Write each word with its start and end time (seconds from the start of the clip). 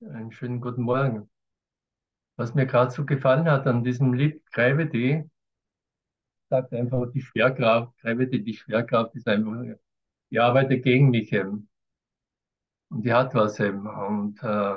Einen 0.00 0.30
schönen 0.30 0.60
guten 0.60 0.82
Morgen. 0.82 1.28
Was 2.36 2.54
mir 2.54 2.66
gerade 2.66 2.92
so 2.92 3.04
gefallen 3.04 3.50
hat 3.50 3.66
an 3.66 3.82
diesem 3.82 4.12
Lied 4.14 4.46
Gravity, 4.52 5.28
sagt 6.48 6.72
einfach 6.72 7.10
die 7.10 7.20
Schwerkraft, 7.20 7.98
Gravity, 7.98 8.44
die 8.44 8.54
Schwerkraft 8.54 9.16
ist 9.16 9.26
einfach, 9.26 9.60
die 10.30 10.38
arbeitet 10.38 10.84
gegen 10.84 11.10
mich 11.10 11.32
eben. 11.32 11.68
Und 12.90 13.02
die 13.04 13.12
hat 13.12 13.34
was 13.34 13.58
eben. 13.58 13.88
Und 13.88 14.40
äh, 14.40 14.76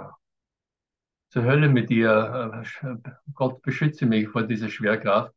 zur 1.29 1.43
Hölle 1.43 1.69
mit 1.69 1.91
ihr. 1.91 2.65
Äh, 2.81 3.11
Gott 3.35 3.61
beschütze 3.61 4.07
mich 4.07 4.27
vor 4.27 4.41
dieser 4.43 4.69
Schwerkraft. 4.69 5.35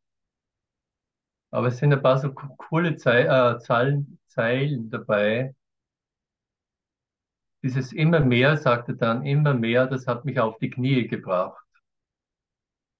Aber 1.51 1.67
es 1.67 1.77
sind 1.77 1.93
ein 1.93 2.01
paar 2.01 2.17
so 2.17 2.33
coole 2.33 2.95
Zei 2.95 3.21
äh, 3.21 3.59
Zeilen, 3.59 4.19
Zeilen 4.25 4.89
dabei. 4.89 5.55
Dieses 7.65 7.91
immer 7.91 8.21
mehr, 8.21 8.55
sagte 8.55 8.95
dann, 8.95 9.25
immer 9.25 9.53
mehr, 9.53 9.87
das 9.87 10.07
hat 10.07 10.23
mich 10.23 10.39
auf 10.39 10.57
die 10.59 10.69
Knie 10.69 11.07
gebracht 11.09 11.65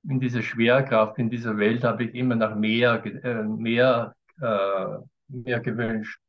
in 0.09 0.19
dieser 0.19 0.41
Schwerkraft, 0.41 1.17
in 1.17 1.29
dieser 1.29 1.57
Welt 1.57 1.83
habe 1.83 2.05
ich 2.05 2.15
immer 2.15 2.35
nach 2.35 2.55
mehr, 2.55 3.03
äh, 3.05 3.43
mehr, 3.43 4.15
äh, 4.41 4.97
mehr 5.27 5.59
gewünscht. 5.61 6.19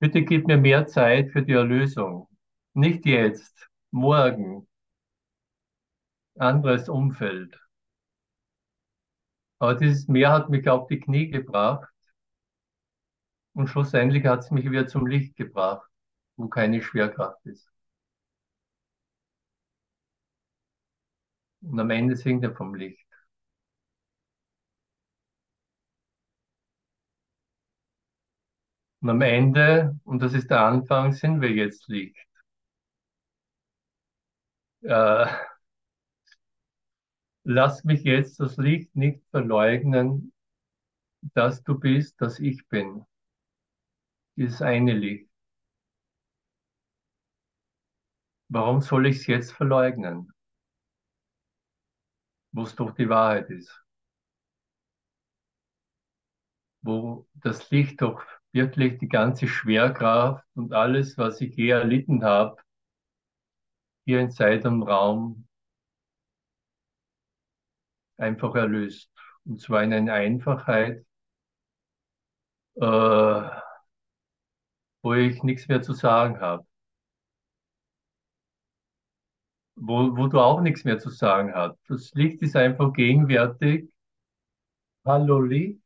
Bitte 0.00 0.22
gib 0.22 0.46
mir 0.46 0.58
mehr 0.58 0.86
Zeit 0.86 1.30
für 1.30 1.42
die 1.42 1.52
Erlösung. 1.52 2.28
Nicht 2.74 3.06
jetzt, 3.06 3.68
morgen, 3.90 4.66
anderes 6.36 6.88
Umfeld. 6.88 7.58
Aber 9.60 9.74
dieses 9.74 10.08
Meer 10.08 10.32
hat 10.32 10.50
mich 10.50 10.68
auf 10.68 10.86
die 10.88 11.00
Knie 11.00 11.30
gebracht 11.30 11.88
und 13.54 13.68
schlussendlich 13.68 14.24
hat 14.24 14.40
es 14.40 14.50
mich 14.50 14.70
wieder 14.70 14.86
zum 14.86 15.06
Licht 15.06 15.36
gebracht, 15.36 15.87
wo 16.38 16.48
keine 16.48 16.80
Schwerkraft 16.82 17.44
ist. 17.44 17.70
Und 21.62 21.78
am 21.78 21.90
Ende 21.90 22.16
singt 22.16 22.42
er 22.42 22.52
vom 22.56 22.74
Licht. 22.74 23.06
Und 29.00 29.10
am 29.10 29.22
Ende, 29.22 29.98
und 30.04 30.22
das 30.22 30.34
ist 30.34 30.50
der 30.50 30.60
Anfang, 30.60 31.12
sind 31.12 31.40
wir 31.40 31.50
jetzt 31.50 31.88
Licht. 31.88 32.16
Äh, 34.82 35.26
lass 37.42 37.82
mich 37.82 38.04
jetzt 38.04 38.38
das 38.38 38.58
Licht 38.58 38.94
nicht 38.94 39.24
verleugnen, 39.32 40.32
dass 41.34 41.62
du 41.64 41.78
bist, 41.78 42.20
dass 42.20 42.38
ich 42.40 42.68
bin. 42.68 43.06
Dieses 44.36 44.62
eine 44.62 44.94
Licht. 44.94 45.27
Warum 48.50 48.82
soll 48.82 49.06
ich 49.06 49.16
es 49.20 49.26
jetzt 49.26 49.52
verleugnen? 49.52 50.30
Wo 52.52 52.64
es 52.64 52.74
doch 52.76 52.90
die 52.94 53.08
Wahrheit 53.08 53.48
ist. 53.48 53.82
Wo 56.82 57.28
das 57.34 57.70
Licht 57.70 58.02
doch 58.02 58.24
wirklich 58.52 58.98
die 58.98 59.08
ganze 59.08 59.46
Schwerkraft 59.46 60.44
und 60.54 60.72
alles, 60.72 61.16
was 61.16 61.40
ich 61.40 61.54
je 61.56 61.68
erlitten 61.70 62.24
habe, 62.24 62.56
hier 64.06 64.18
in 64.20 64.32
Zeit 64.32 64.64
und 64.66 64.82
Raum 64.82 65.46
einfach 68.16 68.54
erlöst. 68.54 69.10
Und 69.44 69.60
zwar 69.60 69.82
in 69.82 69.92
einer 69.92 70.12
Einfachheit, 70.14 71.04
äh, 72.76 73.50
wo 75.02 75.12
ich 75.14 75.42
nichts 75.42 75.66
mehr 75.66 75.82
zu 75.82 75.92
sagen 75.92 76.38
habe. 76.40 76.64
Wo, 79.80 80.16
wo 80.16 80.26
du 80.26 80.40
auch 80.40 80.60
nichts 80.60 80.84
mehr 80.84 80.98
zu 80.98 81.08
sagen 81.10 81.54
hast. 81.54 81.78
Das 81.88 82.12
Licht 82.14 82.42
ist 82.42 82.56
einfach 82.56 82.92
gegenwärtig. 82.92 83.88
Hallo 85.04 85.40
Licht. 85.40 85.80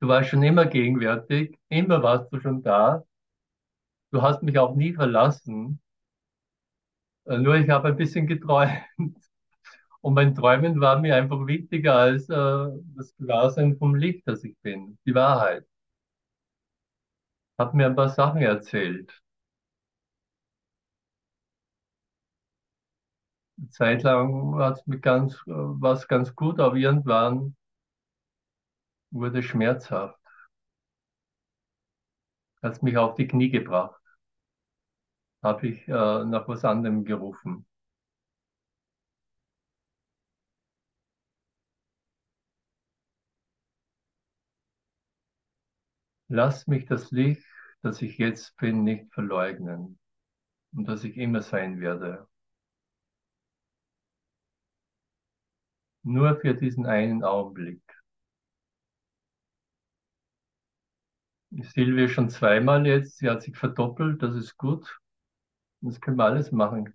Du 0.00 0.08
warst 0.08 0.30
schon 0.30 0.42
immer 0.42 0.66
gegenwärtig, 0.66 1.58
immer 1.68 2.02
warst 2.02 2.32
du 2.32 2.40
schon 2.40 2.62
da. 2.62 3.04
Du 4.12 4.22
hast 4.22 4.42
mich 4.42 4.58
auch 4.58 4.74
nie 4.74 4.92
verlassen. 4.92 5.80
Äh, 7.26 7.38
nur 7.38 7.56
ich 7.56 7.68
habe 7.70 7.88
ein 7.88 7.96
bisschen 7.96 8.26
geträumt. 8.26 8.76
Und 10.00 10.14
mein 10.14 10.34
Träumen 10.34 10.80
war 10.80 11.00
mir 11.00 11.16
einfach 11.16 11.46
wichtiger 11.46 11.96
als 11.96 12.28
äh, 12.28 12.68
das 12.96 13.14
Klarsein 13.16 13.76
vom 13.76 13.94
Licht, 13.96 14.22
das 14.28 14.44
ich 14.44 14.56
bin, 14.62 14.98
die 15.04 15.14
Wahrheit. 15.14 15.66
Hab 17.58 17.74
mir 17.74 17.84
ein 17.86 17.94
paar 17.96 18.08
Sachen 18.08 18.40
erzählt. 18.40 19.22
Eine 23.58 23.68
Zeit 23.68 24.02
lang 24.02 24.54
hat's 24.58 24.86
mir 24.86 24.98
ganz, 24.98 25.34
äh, 25.46 25.50
was 25.52 26.08
ganz 26.08 26.34
gut, 26.34 26.58
aber 26.58 26.76
irgendwann 26.76 27.54
wurde 29.10 29.42
schmerzhaft. 29.42 30.16
Hat 32.62 32.82
mich 32.82 32.98
auf 32.98 33.14
die 33.14 33.26
Knie 33.26 33.48
gebracht. 33.48 33.98
Habe 35.42 35.68
ich 35.68 35.88
äh, 35.88 35.92
nach 36.26 36.46
was 36.46 36.62
anderem 36.66 37.06
gerufen. 37.06 37.64
Lass 46.28 46.68
mich 46.68 46.86
das 46.86 47.10
Licht, 47.10 47.44
das 47.82 48.00
ich 48.00 48.16
jetzt 48.18 48.56
bin, 48.58 48.84
nicht 48.84 49.12
verleugnen 49.12 49.98
und 50.74 50.88
das 50.88 51.04
ich 51.04 51.16
immer 51.16 51.42
sein 51.42 51.80
werde. 51.80 52.28
Nur 56.06 56.40
für 56.40 56.54
diesen 56.54 56.86
einen 56.86 57.22
Augenblick. 57.22 57.82
Silvia 61.74 62.06
schon 62.06 62.30
zweimal 62.30 62.86
jetzt, 62.86 63.18
sie 63.18 63.28
hat 63.28 63.42
sich 63.42 63.56
verdoppelt, 63.56 64.22
das 64.22 64.36
ist 64.36 64.56
gut. 64.56 65.00
Das 65.82 66.00
können 66.00 66.18
wir 66.18 66.24
alles 66.26 66.52
machen. 66.52 66.94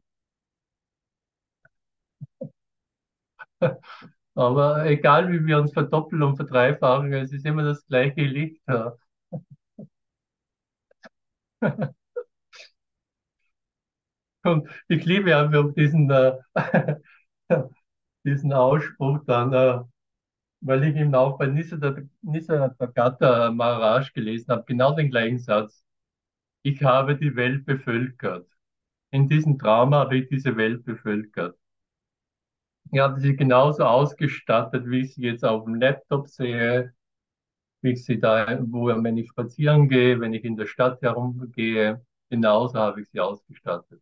Aber 4.36 4.86
egal, 4.88 5.32
wie 5.32 5.46
wir 5.46 5.60
uns 5.60 5.74
verdoppeln 5.74 6.24
und 6.24 6.36
verdreifachen, 6.38 7.14
es 7.14 7.34
ist 7.34 7.46
immer 7.46 7.64
das 7.64 7.86
gleiche 7.88 8.22
Licht 8.24 8.62
da. 8.66 8.98
Und 14.44 14.68
ich 14.88 15.06
liebe 15.06 15.36
einfach 15.36 15.74
diesen, 15.74 16.10
äh, 16.10 16.34
diesen 18.26 18.54
Ausspruch 18.54 19.20
dann, 19.26 19.54
äh, 19.54 19.80
weil 20.62 20.84
ich 20.86 20.96
ihn 20.96 21.14
auch 21.16 21.38
bei 21.40 21.48
Nisargadatta 21.48 23.52
Maharaj 23.52 24.12
gelesen 24.14 24.52
habe, 24.52 24.64
genau 24.68 24.94
den 24.96 25.10
gleichen 25.12 25.40
Satz. 25.40 25.84
Ich 26.64 26.82
habe 26.84 27.16
die 27.18 27.36
Welt 27.36 27.66
bevölkert. 27.66 28.48
In 29.12 29.30
diesem 29.30 29.58
Traum 29.60 29.94
habe 29.96 30.18
ich 30.18 30.30
diese 30.30 30.58
Welt 30.58 30.86
bevölkert. 30.86 31.58
Ich 32.92 33.00
habe 33.00 33.20
sie 33.20 33.36
genauso 33.36 33.84
ausgestattet, 33.86 34.86
wie 34.88 35.00
ich 35.02 35.14
sie 35.16 35.24
jetzt 35.24 35.44
auf 35.46 35.64
dem 35.66 35.76
Laptop 35.76 36.28
sehe, 36.28 36.94
wie 37.82 37.92
ich 37.94 38.06
sie 38.06 38.20
da, 38.20 38.58
wo 38.62 38.88
wenn 38.88 39.18
ich 39.18 39.30
spazieren 39.30 39.90
gehe, 39.90 40.20
wenn 40.22 40.34
ich 40.34 40.44
in 40.46 40.56
der 40.58 40.68
Stadt 40.68 41.02
herumgehe, 41.02 42.06
genauso 42.30 42.78
habe 42.80 43.02
ich 43.02 43.10
sie 43.10 43.20
ausgestattet. 43.22 44.02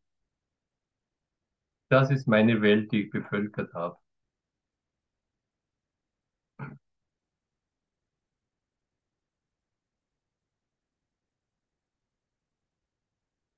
Das 1.90 2.10
ist 2.10 2.28
meine 2.28 2.64
Welt, 2.64 2.92
die 2.92 3.04
ich 3.04 3.12
bevölkert 3.12 3.76
habe. 3.76 3.96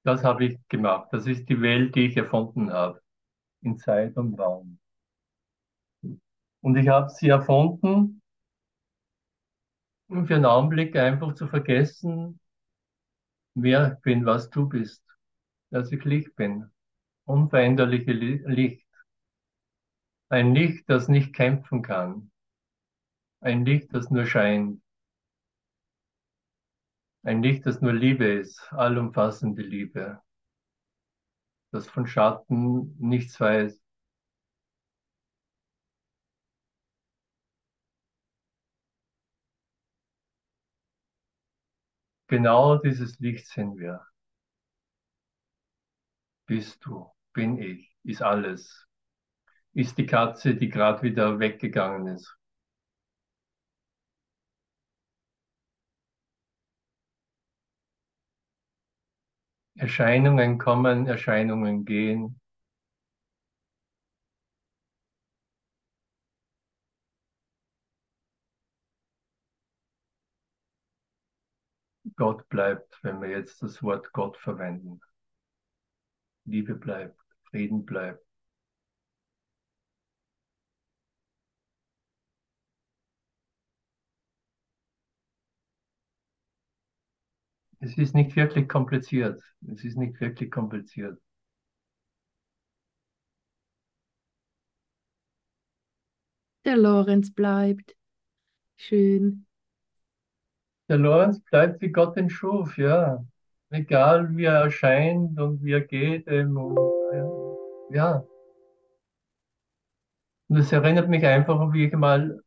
Das 0.03 0.23
habe 0.23 0.45
ich 0.45 0.59
gemacht. 0.69 1.09
Das 1.11 1.27
ist 1.27 1.47
die 1.49 1.61
Welt, 1.61 1.95
die 1.95 2.07
ich 2.07 2.17
erfunden 2.17 2.71
habe. 2.71 3.01
In 3.61 3.77
Zeit 3.77 4.17
und 4.17 4.39
Raum. 4.39 4.79
Und 6.61 6.75
ich 6.77 6.87
habe 6.87 7.09
sie 7.09 7.29
erfunden, 7.29 8.21
um 10.07 10.27
für 10.27 10.35
einen 10.35 10.45
Augenblick 10.45 10.95
einfach 10.95 11.33
zu 11.35 11.47
vergessen, 11.47 12.39
wer 13.55 13.93
ich 13.93 14.01
bin, 14.01 14.25
was 14.25 14.49
du 14.49 14.67
bist. 14.67 15.03
Dass 15.69 15.91
ich 15.91 16.03
Licht 16.03 16.35
bin. 16.35 16.69
Unveränderliche 17.25 18.11
Licht. 18.11 18.87
Ein 20.29 20.53
Licht, 20.53 20.89
das 20.89 21.07
nicht 21.07 21.33
kämpfen 21.33 21.81
kann. 21.81 22.31
Ein 23.41 23.65
Licht, 23.65 23.93
das 23.93 24.09
nur 24.09 24.25
scheint. 24.25 24.81
Ein 27.23 27.41
Licht, 27.41 27.65
das 27.65 27.81
nur 27.81 27.93
Liebe 27.93 28.25
ist, 28.25 28.71
allumfassende 28.73 29.63
Liebe, 29.63 30.21
das 31.71 31.87
von 31.89 32.07
Schatten 32.07 32.95
nichts 32.99 33.37
weiß. 33.39 33.81
Genau 42.27 42.77
dieses 42.77 43.19
Licht 43.19 43.45
sind 43.45 43.77
wir. 43.77 44.01
Bist 46.45 46.85
du. 46.85 47.09
bin 47.33 47.57
ich, 47.57 47.95
ist 48.03 48.21
alles. 48.21 48.87
Ist 49.73 49.97
die 49.97 50.07
Katze, 50.07 50.55
die 50.55 50.69
gerade 50.69 51.03
wieder 51.03 51.39
weggegangen 51.39 52.15
ist. 52.15 52.37
Erscheinungen 59.81 60.59
kommen, 60.59 61.07
Erscheinungen 61.07 61.85
gehen. 61.85 62.39
Gott 72.15 72.47
bleibt, 72.47 72.99
wenn 73.03 73.19
wir 73.21 73.27
jetzt 73.29 73.61
das 73.63 73.83
Wort 73.83 74.13
Gott 74.13 74.37
verwenden. 74.37 75.01
Liebe 76.45 76.75
bleibt, 76.75 77.19
Frieden 77.49 77.83
bleibt. 77.83 78.23
Es 87.81 87.97
ist 87.97 88.15
nicht 88.15 88.37
wirklich 88.37 88.69
kompliziert. 88.69 89.43
Es 89.67 89.83
ist 89.83 89.97
nicht 89.97 90.21
wirklich 90.21 90.49
kompliziert. 90.49 91.19
Der 96.65 96.75
Lorenz 96.75 97.31
bleibt. 97.35 97.95
Schön. 98.77 99.47
Der 100.89 100.97
Lorenz 100.99 101.39
bleibt 101.41 101.81
wie 101.81 101.89
Gott 101.91 102.17
ihn 102.17 102.29
schuf, 102.29 102.77
ja. 102.77 103.25
Egal 103.71 104.35
wie 104.37 104.43
er 104.45 104.61
erscheint 104.65 105.39
und 105.39 105.63
wie 105.63 105.71
er 105.73 105.81
geht. 105.81 106.27
Ähm, 106.27 106.55
und, 106.57 106.93
ja. 107.11 107.31
ja. 107.89 108.27
Und 110.49 110.57
es 110.57 110.71
erinnert 110.71 111.09
mich 111.09 111.25
einfach, 111.25 111.73
wie 111.73 111.85
ich 111.87 111.93
mal 111.93 112.41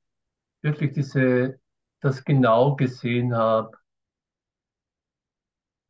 wirklich 0.63 0.93
diese, 0.95 1.61
das 2.01 2.25
genau 2.25 2.77
gesehen 2.77 3.35
habe, 3.37 3.77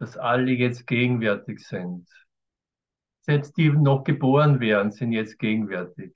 dass 0.04 0.18
alle 0.18 0.52
jetzt 0.52 0.86
gegenwärtig 0.86 1.66
sind. 1.66 2.06
Selbst 3.22 3.56
die 3.56 3.70
noch 3.70 4.04
geboren 4.04 4.60
wären, 4.60 4.92
sind 4.92 5.12
jetzt 5.12 5.38
gegenwärtig. 5.38 6.14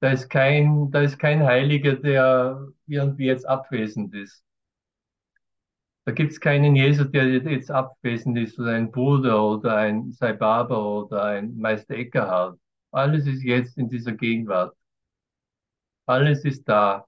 Da 0.00 0.12
ist 0.12 0.28
kein, 0.28 0.90
da 0.90 1.00
ist 1.02 1.18
kein 1.18 1.42
Heiliger, 1.44 1.96
der 1.96 2.68
irgendwie 2.86 3.26
jetzt 3.26 3.46
abwesend 3.46 4.14
ist. 4.14 4.44
Da 6.04 6.12
gibt 6.12 6.32
es 6.32 6.40
keinen 6.40 6.76
Jesus, 6.76 7.10
der 7.10 7.26
jetzt 7.28 7.70
abwesend 7.70 8.36
ist, 8.38 8.58
oder 8.58 8.72
ein 8.74 8.90
Bruder 8.92 9.42
oder 9.50 9.76
ein 9.76 10.12
Sai 10.12 10.32
Baba 10.34 10.76
oder 10.76 11.24
ein 11.24 11.56
Meister 11.56 11.94
Eckerhard. 11.94 12.58
Alles 12.92 13.26
ist 13.26 13.42
jetzt 13.42 13.78
in 13.78 13.88
dieser 13.88 14.12
Gegenwart. 14.12 14.76
Alles 16.06 16.44
ist 16.44 16.68
da. 16.68 17.06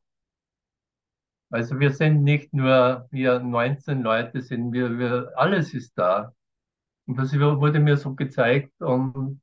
Also 1.52 1.78
wir 1.78 1.92
sind 1.92 2.24
nicht 2.24 2.52
nur, 2.54 3.06
wir 3.12 3.38
19 3.40 4.02
Leute 4.02 4.42
sind, 4.42 4.72
wir, 4.72 4.98
wir, 4.98 5.32
alles 5.36 5.74
ist 5.74 5.96
da. 5.98 6.34
Und 7.06 7.18
das 7.18 7.32
wurde 7.38 7.80
mir 7.80 7.96
so 7.96 8.14
gezeigt 8.14 8.72
und 8.82 9.40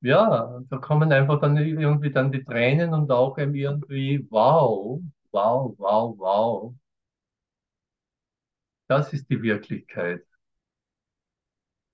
ja, 0.00 0.60
da 0.70 0.78
kommen 0.78 1.12
einfach 1.12 1.40
dann 1.40 1.56
irgendwie 1.56 2.10
dann 2.10 2.32
die 2.32 2.44
Tränen 2.44 2.94
und 2.94 3.10
auch 3.10 3.36
irgendwie, 3.38 4.26
wow, 4.30 5.00
wow, 5.32 5.74
wow, 5.78 6.14
wow. 6.18 6.74
Das 8.88 9.12
ist 9.12 9.30
die 9.30 9.40
Wirklichkeit. 9.42 10.24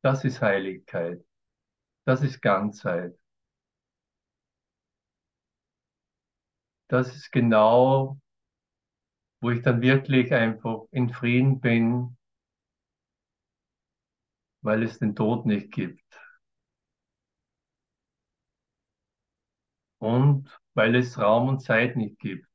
Das 0.03 0.25
ist 0.25 0.41
Heiligkeit. 0.41 1.25
Das 2.05 2.23
ist 2.23 2.43
Ganzheit. 2.43 3.17
Das 6.93 7.17
ist 7.17 7.33
genau, 7.33 8.19
wo 9.43 9.51
ich 9.51 9.61
dann 9.63 9.83
wirklich 9.83 10.33
einfach 10.33 10.87
in 10.91 11.11
Frieden 11.11 11.61
bin, 11.61 12.17
weil 14.63 14.83
es 14.83 14.99
den 14.99 15.15
Tod 15.15 15.47
nicht 15.47 15.71
gibt. 15.71 16.03
Und 20.01 20.51
weil 20.75 20.97
es 20.97 21.19
Raum 21.19 21.49
und 21.49 21.61
Zeit 21.61 21.97
nicht 21.97 22.19
gibt. 22.19 22.47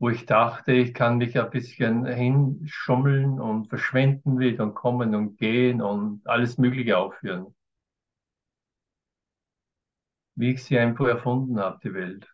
Wo 0.00 0.08
ich 0.08 0.26
dachte, 0.26 0.72
ich 0.72 0.92
kann 0.92 1.18
mich 1.18 1.38
ein 1.38 1.50
bisschen 1.50 2.04
hinschummeln 2.04 3.38
und 3.38 3.68
verschwenden 3.68 4.40
wieder 4.40 4.64
und 4.64 4.74
kommen 4.74 5.14
und 5.14 5.36
gehen 5.38 5.80
und 5.80 6.26
alles 6.26 6.58
Mögliche 6.58 6.98
aufführen. 6.98 7.54
Wie 10.38 10.52
ich 10.52 10.64
sie 10.64 10.78
einfach 10.78 11.06
erfunden 11.06 11.60
habe, 11.60 11.80
die 11.84 11.92
Welt. 11.92 12.26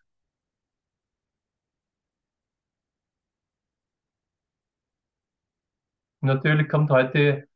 Natürlich 6.19 6.67
kommt 6.67 6.89
heute, 6.91 7.47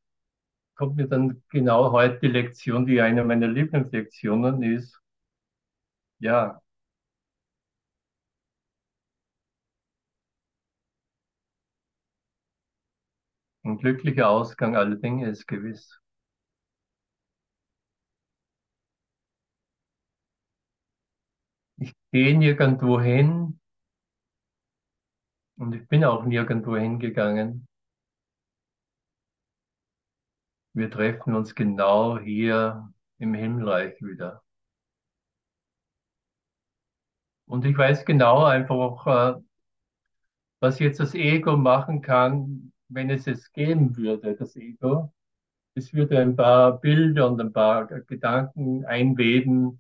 kommt 0.76 0.98
mir 0.98 1.08
dann 1.08 1.44
genau 1.50 1.92
heute 1.92 2.20
die 2.22 2.28
Lektion, 2.30 2.86
die 2.86 3.02
eine 3.02 3.24
meiner 3.26 3.48
Lieblingslektionen 3.48 4.64
ist. 4.64 5.00
Ja. 6.20 6.62
Ein 13.64 13.78
glücklicher 13.78 14.28
Ausgang 14.30 14.76
aller 14.76 14.98
Dinge 14.98 15.30
ist 15.30 15.48
gewiss. 15.48 15.99
Ich 22.12 22.14
gehe 22.14 22.36
nirgendwo 22.36 23.00
hin 23.00 23.60
und 25.58 25.76
ich 25.76 25.88
bin 25.88 26.04
auch 26.04 26.26
nirgendwo 26.26 26.76
hingegangen. 26.76 27.68
Wir 30.74 30.90
treffen 30.90 31.36
uns 31.36 31.54
genau 31.54 32.18
hier 32.18 32.92
im 33.20 33.36
Himmelreich 33.36 34.02
wieder. 34.02 34.42
Und 37.46 37.66
ich 37.66 37.78
weiß 37.78 38.06
genau 38.06 38.44
einfach 38.44 38.74
auch, 38.76 39.06
äh, 39.06 39.40
was 40.62 40.80
jetzt 40.80 41.00
das 41.00 41.14
Ego 41.14 41.58
machen 41.58 42.02
kann, 42.02 42.74
wenn 42.88 43.12
es 43.12 43.28
es 43.28 43.52
geben 43.52 43.96
würde, 43.96 44.36
das 44.36 44.56
Ego. 44.56 45.14
Es 45.76 45.94
würde 45.94 46.20
ein 46.20 46.36
paar 46.36 46.82
Bilder 46.82 47.30
und 47.30 47.40
ein 47.40 47.54
paar 47.54 47.86
Gedanken 47.86 48.84
einweben, 48.86 49.80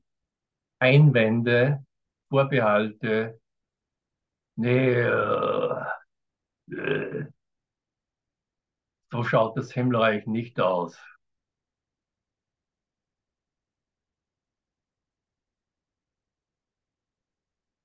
Einwände, 0.77 1.83
Vorbehalte. 2.29 3.39
Nee, 4.57 4.93
äh, 5.01 5.85
äh, 6.71 7.25
so 9.11 9.23
schaut 9.23 9.55
das 9.55 9.71
Himmelreich 9.71 10.25
nicht 10.25 10.59
aus. 10.59 10.97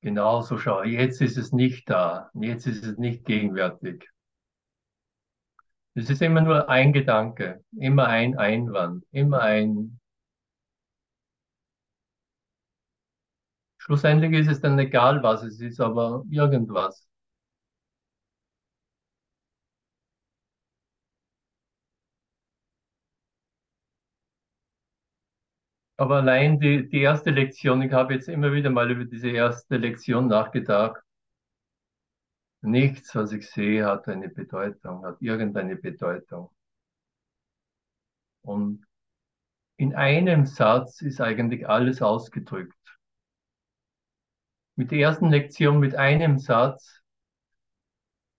Genau 0.02 0.40
so 0.42 0.56
schau. 0.56 0.84
Jetzt 0.84 1.20
ist 1.20 1.36
es 1.36 1.50
nicht 1.50 1.90
da. 1.90 2.30
Jetzt 2.34 2.66
ist 2.68 2.84
es 2.84 2.96
nicht 2.96 3.24
gegenwärtig. 3.24 4.08
Es 5.94 6.08
ist 6.08 6.22
immer 6.22 6.40
nur 6.40 6.68
ein 6.68 6.92
Gedanke, 6.92 7.64
immer 7.76 8.06
ein 8.06 8.38
Einwand, 8.38 9.04
immer 9.10 9.40
ein. 9.40 9.98
Schlussendlich 13.85 14.33
ist 14.33 14.49
es 14.50 14.61
dann 14.61 14.76
egal, 14.81 15.23
was 15.23 15.45
es 15.45 15.61
ist, 15.61 15.81
aber 15.81 16.25
irgendwas. 16.29 17.07
Aber 25.97 26.19
allein 26.19 26.61
die, 26.61 26.88
die 26.88 27.00
erste 27.00 27.31
Lektion, 27.33 27.83
ich 27.83 27.91
habe 27.93 28.14
jetzt 28.14 28.29
immer 28.29 28.53
wieder 28.53 28.71
mal 28.71 28.88
über 28.93 29.05
diese 29.07 29.31
erste 29.31 29.76
Lektion 29.76 30.29
nachgedacht. 30.29 31.03
Nichts, 32.62 33.14
was 33.14 33.31
ich 33.31 33.49
sehe, 33.49 33.87
hat 33.87 34.09
eine 34.09 34.29
Bedeutung, 34.29 35.05
hat 35.07 35.23
irgendeine 35.23 35.76
Bedeutung. 35.76 36.50
Und 38.43 38.85
in 39.79 39.95
einem 39.95 40.47
Satz 40.47 41.03
ist 41.03 41.21
eigentlich 41.21 41.69
alles 41.69 42.03
ausgedrückt. 42.03 42.76
Mit 44.76 44.90
der 44.90 45.00
ersten 45.00 45.31
Lektion, 45.31 45.78
mit 45.81 45.95
einem 45.95 46.38
Satz, 46.38 47.00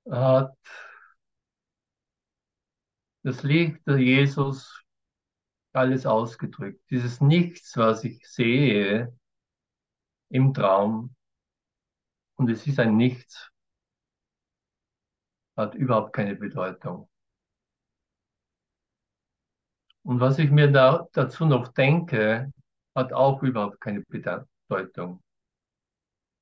hat 0.09 0.55
das 3.23 3.43
Licht 3.43 3.85
der 3.87 3.97
Jesus 3.97 4.83
alles 5.73 6.05
ausgedrückt. 6.05 6.81
Dieses 6.89 7.21
Nichts, 7.21 7.75
was 7.77 8.03
ich 8.03 8.25
sehe 8.27 9.17
im 10.29 10.53
Traum, 10.53 11.15
und 12.35 12.49
es 12.49 12.67
ist 12.67 12.79
ein 12.79 12.97
Nichts, 12.97 13.49
hat 15.57 15.75
überhaupt 15.75 16.13
keine 16.13 16.35
Bedeutung. 16.35 17.09
Und 20.03 20.19
was 20.19 20.37
ich 20.37 20.51
mir 20.51 20.71
da, 20.71 21.07
dazu 21.13 21.45
noch 21.45 21.69
denke, 21.69 22.51
hat 22.93 23.11
auch 23.11 23.41
überhaupt 23.41 23.81
keine 23.81 24.01
Bedeutung. 24.01 25.24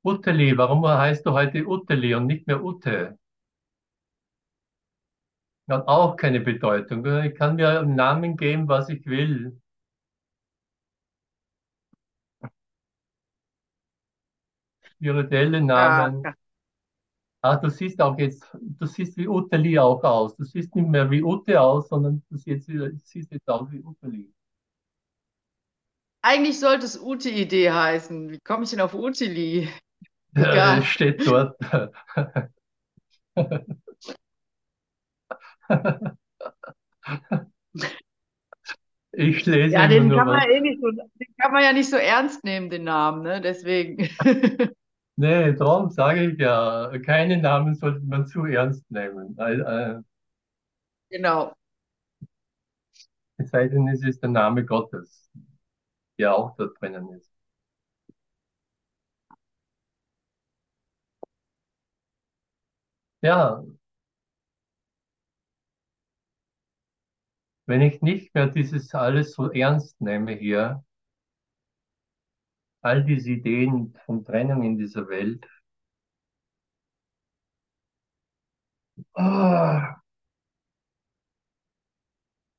Utteli, 0.05 0.57
warum 0.57 0.87
heißt 0.87 1.25
du 1.25 1.31
heute 1.31 1.65
Utteli 1.67 2.13
und 2.15 2.27
nicht 2.27 2.47
mehr 2.47 2.63
Ute? 2.63 3.17
Hat 5.69 5.87
auch 5.89 6.15
keine 6.15 6.39
Bedeutung. 6.39 7.05
Ich 7.23 7.35
kann 7.35 7.57
mir 7.57 7.81
einen 7.81 7.95
Namen 7.95 8.37
geben, 8.37 8.69
was 8.69 8.87
ich 8.87 9.05
will. 9.05 9.59
Spirituelle 14.81 15.59
Namen. 15.61 16.23
Ah, 17.41 17.57
du 17.57 17.69
siehst 17.69 18.01
auch 18.01 18.17
jetzt, 18.17 18.45
du 18.53 18.85
siehst 18.85 19.17
wie 19.17 19.27
Utteli 19.27 19.77
auch 19.77 20.03
aus. 20.03 20.35
Du 20.37 20.45
siehst 20.45 20.73
nicht 20.75 20.87
mehr 20.87 21.11
wie 21.11 21.21
Ute 21.23 21.59
aus, 21.59 21.89
sondern 21.89 22.23
du 22.29 22.37
siehst, 22.37 22.71
siehst 23.05 23.31
jetzt 23.31 23.49
aus 23.49 23.69
wie 23.71 23.81
Utteli. 23.81 24.33
eigentlich 26.21 26.59
sollte 26.59 26.85
es 26.85 26.99
Ute-Idee 26.99 27.71
heißen. 27.71 28.31
Wie 28.31 28.39
komme 28.39 28.63
ich 28.63 28.71
denn 28.71 28.81
auf 28.81 28.93
Utili? 28.93 29.69
Egal. 30.35 30.81
steht 30.83 31.25
dort. 31.27 31.57
Ich 39.11 39.45
lese 39.45 39.73
Ja, 39.73 39.87
den 39.87 40.07
nur 40.07 40.17
kann 40.17 40.27
man 40.29 40.39
was. 40.39 40.43
ja 40.43 40.49
eh 40.55 40.61
nicht 40.61 40.79
so, 40.81 40.89
den 40.91 41.35
kann 41.39 41.51
man 41.51 41.63
ja 41.63 41.73
nicht 41.73 41.89
so 41.89 41.97
ernst 41.97 42.43
nehmen, 42.43 42.69
den 42.69 42.83
Namen, 42.83 43.23
ne? 43.23 43.41
Deswegen. 43.41 44.09
Nee, 45.15 45.53
darum 45.53 45.89
sage 45.91 46.31
ich 46.31 46.39
ja, 46.39 46.91
keine 47.05 47.37
Namen 47.37 47.75
sollte 47.75 48.01
man 48.05 48.25
zu 48.27 48.45
ernst 48.45 48.89
nehmen. 48.91 49.35
Äh, 49.37 49.53
äh, 49.99 50.01
Genau. 51.11 51.55
Es 53.37 53.51
sei 53.51 53.67
denn, 53.67 53.87
es 53.89 54.01
ist 54.03 54.23
der 54.23 54.29
Name 54.31 54.65
Gottes, 54.65 55.29
der 56.19 56.35
auch 56.37 56.55
da 56.57 56.67
drinnen 56.79 57.09
ist. 57.13 57.32
Ja, 63.23 63.63
wenn 67.65 67.81
ich 67.81 68.01
nicht 68.01 68.33
mehr 68.35 68.47
dieses 68.47 68.95
alles 68.95 69.33
so 69.33 69.51
ernst 69.51 69.99
nehme 69.99 70.31
hier, 70.31 70.81
all 72.83 73.03
diese 73.03 73.31
Ideen 73.31 73.95
von 74.05 74.23
Trennung 74.23 74.61
in 74.61 74.77
dieser 74.77 75.07
Welt, 75.09 75.47
ah, 79.15 79.97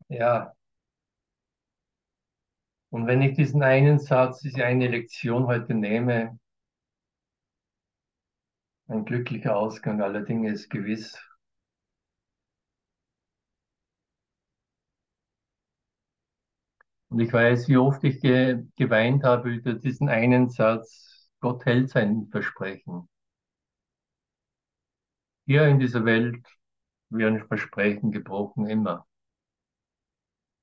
ja, 0.09 0.55
und 2.91 3.07
wenn 3.07 3.21
ich 3.23 3.37
diesen 3.37 3.63
einen 3.63 3.99
Satz, 3.99 4.41
diese 4.41 4.65
eine 4.65 4.89
Lektion 4.89 5.47
heute 5.47 5.75
nehme, 5.75 6.39
ein 8.89 9.05
glücklicher 9.05 9.57
Ausgang 9.57 10.01
aller 10.01 10.23
Dinge 10.23 10.51
ist 10.51 10.71
gewiss. 10.71 11.19
Und 17.09 17.21
ich 17.21 17.33
weiß, 17.33 17.69
wie 17.69 17.79
oft 17.79 18.05
ich 18.05 18.21
ge 18.21 18.65
geweint 18.77 19.25
habe 19.25 19.51
über 19.51 19.73
diesen 19.75 20.09
einen 20.11 20.51
Satz, 20.51 21.31
Gott 21.41 21.65
hält 21.65 21.89
sein 21.91 22.29
Versprechen. 22.31 23.09
Hier 25.47 25.67
in 25.69 25.79
dieser 25.79 26.05
Welt 26.05 26.47
werden 27.09 27.47
Versprechen 27.47 28.13
gebrochen, 28.13 28.67
immer. 28.67 29.07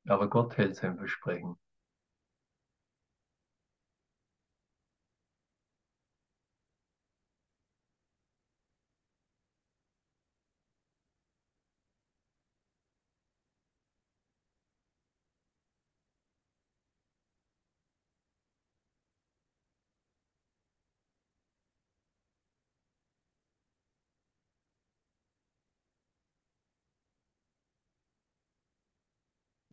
Aber 0.07 0.29
Gott 0.29 0.57
hält 0.57 0.75
sein 0.75 0.95
Versprechen. 0.99 1.57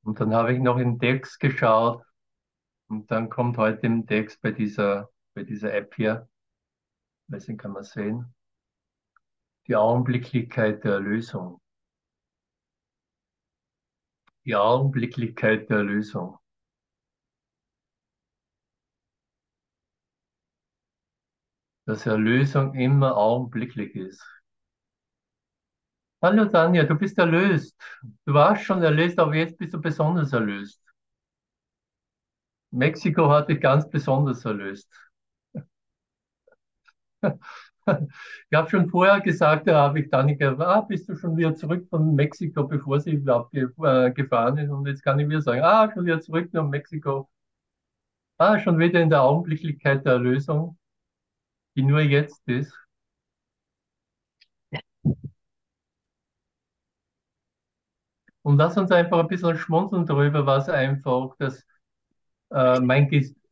Und 0.08 0.20
dann 0.20 0.32
habe 0.34 0.54
ich 0.54 0.58
noch 0.58 0.78
in 0.78 0.98
Text 0.98 1.38
geschaut 1.38 2.02
und 2.88 3.10
dann 3.10 3.28
kommt 3.28 3.58
heute 3.58 3.86
im 3.86 4.06
Text 4.06 4.40
bei 4.40 4.52
dieser, 4.52 5.10
bei 5.34 5.42
dieser 5.42 5.74
App 5.74 5.94
hier, 5.96 6.30
weiß 7.26 7.46
nicht, 7.48 7.60
kann 7.60 7.72
man 7.72 7.82
sehen, 7.82 8.34
die 9.66 9.76
Augenblicklichkeit 9.76 10.82
der 10.82 10.94
Erlösung. 10.94 11.60
Die 14.46 14.56
Augenblicklichkeit 14.56 15.68
der 15.68 15.76
Erlösung. 15.76 16.38
Dass 21.84 22.06
Erlösung 22.06 22.72
immer 22.72 23.14
augenblicklich 23.14 23.94
ist. 23.94 24.37
Hallo 26.22 26.44
Tanja, 26.46 26.84
du 26.84 26.94
bist 26.96 27.18
erlöst. 27.18 27.74
Du 28.24 28.32
warst 28.34 28.64
schon 28.64 28.82
erlöst, 28.82 29.18
aber 29.18 29.34
jetzt 29.34 29.58
bist 29.58 29.74
du 29.74 29.80
besonders 29.80 30.32
erlöst. 30.32 30.80
Mexiko 32.72 33.28
hat 33.30 33.50
dich 33.50 33.60
ganz 33.60 33.88
besonders 33.90 34.42
erlöst. 34.46 34.88
Ich 38.50 38.56
habe 38.56 38.68
schon 38.70 38.88
vorher 38.90 39.20
gesagt, 39.20 39.66
da 39.68 39.80
habe 39.88 40.00
ich 40.00 40.10
Danica, 40.10 40.54
ah, 40.58 40.82
bist 40.82 41.08
du 41.08 41.16
schon 41.16 41.36
wieder 41.36 41.54
zurück 41.54 41.86
von 41.88 42.14
Mexiko, 42.14 42.64
bevor 42.64 43.00
sie 43.00 43.18
ge 43.24 43.68
äh, 43.82 44.10
gefahren 44.12 44.58
ist. 44.58 44.70
Und 44.70 44.86
jetzt 44.86 45.02
kann 45.02 45.18
ich 45.18 45.28
wieder 45.28 45.42
sagen, 45.42 45.62
ah, 45.62 45.90
schon 45.92 46.04
wieder 46.06 46.20
zurück 46.20 46.50
nach 46.52 46.64
Mexiko. 46.68 47.28
Ah, 48.36 48.58
schon 48.58 48.78
wieder 48.80 49.00
in 49.00 49.10
der 49.10 49.22
Augenblicklichkeit 49.22 50.04
der 50.04 50.14
Erlösung, 50.14 50.76
die 51.76 51.82
nur 51.82 52.00
jetzt 52.00 52.46
ist. 52.48 52.74
Und 58.42 58.56
lass 58.58 58.76
uns 58.76 58.90
einfach 58.90 59.18
ein 59.18 59.28
bisschen 59.28 59.56
schmunzeln 59.58 60.06
darüber, 60.06 60.46
was 60.46 60.68
einfach 60.68 61.34
das, 61.38 61.64
äh, 62.50 62.80
mein, 62.80 63.10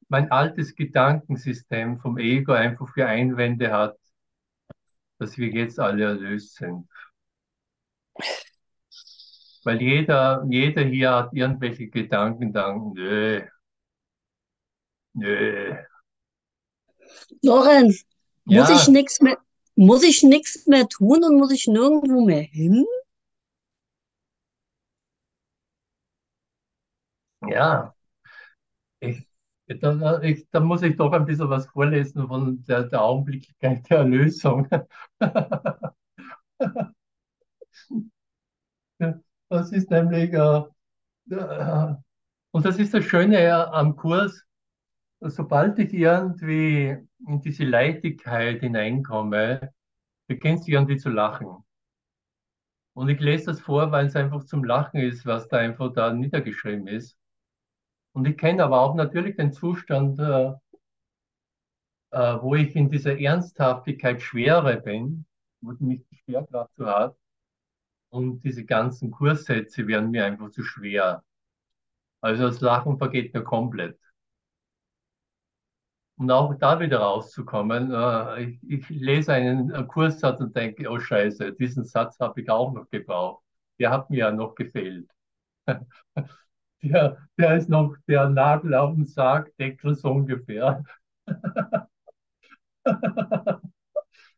mein 0.09 0.31
altes 0.31 0.75
Gedankensystem 0.75 1.99
vom 1.99 2.19
Ego 2.19 2.53
einfach 2.53 2.89
für 2.93 3.07
Einwände 3.07 3.73
hat, 3.73 3.97
dass 5.19 5.37
wir 5.39 5.49
jetzt 5.49 5.79
alle 5.81 6.05
erlöst 6.05 6.57
sind. 6.57 6.89
Weil 9.65 9.83
jeder, 9.83 10.47
jeder 10.49 10.83
hier 10.83 11.11
hat 11.13 11.31
irgendwelche 11.35 11.89
Gedanken, 11.89 12.53
dann, 12.53 12.93
nö, 12.95 13.43
nö. 15.15 15.77
Lorenz, 17.43 18.05
muss 18.45 18.69
Ja. 18.69 18.77
ich 18.77 18.89
nichts 18.89 19.21
mehr, 19.21 19.39
muss 19.75 20.03
ich 20.03 20.23
nichts 20.23 20.67
mehr 20.67 20.89
tun 20.89 21.25
und 21.25 21.37
muss 21.37 21.53
ich 21.53 21.67
nirgendwo 21.67 22.25
mehr 22.25 22.43
hin? 22.43 22.85
Ja, 27.47 27.95
ich, 29.01 29.27
da, 29.81 30.21
ich, 30.23 30.47
da 30.51 30.61
muss 30.61 30.83
ich 30.83 30.97
doch 30.97 31.13
ein 31.13 31.25
bisschen 31.27 31.51
was 31.51 31.67
vorlesen 31.69 32.27
von 32.29 32.65
der, 32.65 32.85
der 32.85 33.03
Augenblicklichkeit 33.03 33.89
der 33.91 33.99
Erlösung. 33.99 34.69
Das 39.49 39.73
ist 39.73 39.91
nämlich, 39.91 40.33
äh, 40.33 40.63
äh, 41.31 41.95
und 42.53 42.67
das 42.67 42.79
ist 42.79 42.95
das 42.95 43.05
Schöne 43.05 43.39
äh, 43.41 43.51
am 43.51 43.97
Kurs, 43.97 44.45
sobald 45.21 45.79
ich 45.79 45.95
irgendwie 45.95 46.97
in 47.29 47.41
diese 47.43 47.65
Leichtigkeit 47.65 48.61
hineinkomme, 48.61 49.73
beginnt 50.29 50.65
sie 50.65 50.73
irgendwie 50.73 50.99
zu 50.99 51.11
lachen. 51.11 51.49
Und 52.95 53.09
ich 53.11 53.21
lese 53.21 53.45
das 53.47 53.61
vor, 53.61 53.93
weil 53.93 54.07
es 54.07 54.17
einfach 54.17 54.43
zum 54.45 54.65
Lachen 54.65 54.99
ist, 54.99 55.25
was 55.25 55.47
da 55.47 55.59
einfach 55.59 55.93
da 55.93 56.13
niedergeschrieben 56.13 56.89
ist. 56.89 57.17
Und 58.17 58.27
ich 58.27 58.39
kenne 58.39 58.65
aber 58.65 58.81
auch 58.81 58.95
natürlich 58.95 59.37
den 59.37 59.53
Zustand, 59.53 60.19
äh, 60.19 60.55
äh, 62.13 62.41
wo 62.41 62.55
ich 62.55 62.75
in 62.75 62.89
dieser 62.89 63.19
Ernsthaftigkeit 63.21 64.23
Schwere 64.23 64.81
bin, 64.81 65.27
wo 65.61 65.73
mich 65.81 66.03
die 66.11 66.17
Schwerkraft 66.17 66.73
so 66.79 66.87
hat. 66.87 67.15
Und 68.09 68.41
diese 68.43 68.65
ganzen 68.65 69.11
Kurssätze 69.11 69.87
werden 69.87 70.13
mir 70.13 70.25
einfach 70.25 70.51
zu 70.51 70.63
schwer. 70.63 71.25
Also 72.23 72.45
das 72.49 72.63
Lachen 72.63 72.97
vergeht 72.97 73.35
mir 73.35 73.45
komplett. 73.45 73.99
Und 76.17 76.31
auch 76.31 76.55
da 76.55 76.81
wieder 76.81 77.01
rauszukommen, 77.01 77.93
äh, 77.93 78.45
ich, 78.45 78.61
ich 78.67 78.89
lese 78.89 79.35
einen 79.35 79.71
äh, 79.75 79.85
Kurssatz 79.85 80.41
und 80.41 80.57
denke, 80.57 80.89
oh 80.89 80.99
Scheiße, 80.99 81.53
diesen 81.53 81.85
Satz 81.85 82.19
habe 82.19 82.41
ich 82.41 82.49
auch 82.49 82.73
noch 82.73 82.89
gebraucht. 82.89 83.45
Der 83.79 83.91
hat 83.91 84.09
mir 84.09 84.19
ja 84.21 84.33
noch 84.33 84.55
gefehlt. 84.55 85.11
der, 86.89 87.19
der 87.39 87.57
ist 87.57 87.69
noch 87.69 87.95
der 88.09 88.29
Nagel 88.29 88.75
auf 88.75 88.95
dem 88.95 89.05
Sargdeckel 89.05 89.95
so 89.95 90.11
ungefähr. 90.13 90.85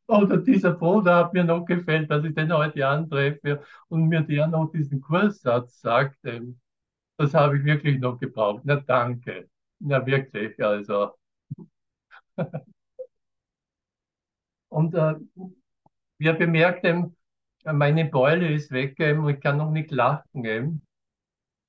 Oder 0.09 0.39
dieser 0.39 0.73
Bruder 0.73 1.17
hat 1.17 1.35
mir 1.35 1.45
noch 1.45 1.65
gefällt, 1.67 2.11
dass 2.11 2.25
ich 2.25 2.35
den 2.35 2.53
heute 2.53 2.87
antreffe 2.87 3.63
und 3.89 4.09
mir 4.09 4.23
der 4.23 4.47
noch 4.49 4.71
diesen 4.73 5.01
Kurssatz 5.01 5.81
sagt. 5.81 6.17
ähm, 6.25 6.59
Das 7.19 7.35
habe 7.35 7.59
ich 7.59 7.65
wirklich 7.65 8.01
noch 8.01 8.19
gebraucht. 8.21 8.63
Na, 8.65 8.77
danke. 8.77 9.49
Na, 9.81 10.07
wirklich, 10.07 10.63
also. 10.65 11.13
Und 14.69 14.95
äh, 14.95 15.15
wir 16.19 16.33
bemerkt 16.35 16.85
eben, 16.85 17.17
meine 17.65 18.05
Beule 18.05 18.53
ist 18.53 18.71
weg 18.71 18.97
und 19.01 19.29
ich 19.29 19.41
kann 19.41 19.57
noch 19.59 19.71
nicht 19.71 19.91
lachen 19.91 20.45
eben. 20.45 20.83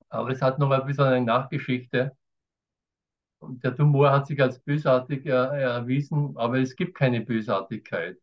Aber 0.09 0.29
es 0.29 0.41
hat 0.41 0.59
noch 0.59 0.71
ein 0.71 0.85
bisschen 0.85 1.05
eine 1.05 1.25
Nachgeschichte. 1.25 2.15
Der 3.41 3.75
Tumor 3.75 4.11
hat 4.11 4.27
sich 4.27 4.41
als 4.41 4.59
bösartig 4.59 5.25
äh, 5.25 5.31
erwiesen, 5.31 6.37
aber 6.37 6.59
es 6.59 6.77
gibt 6.77 6.95
keine 6.95 7.19
Bösartigkeit. 7.19 8.17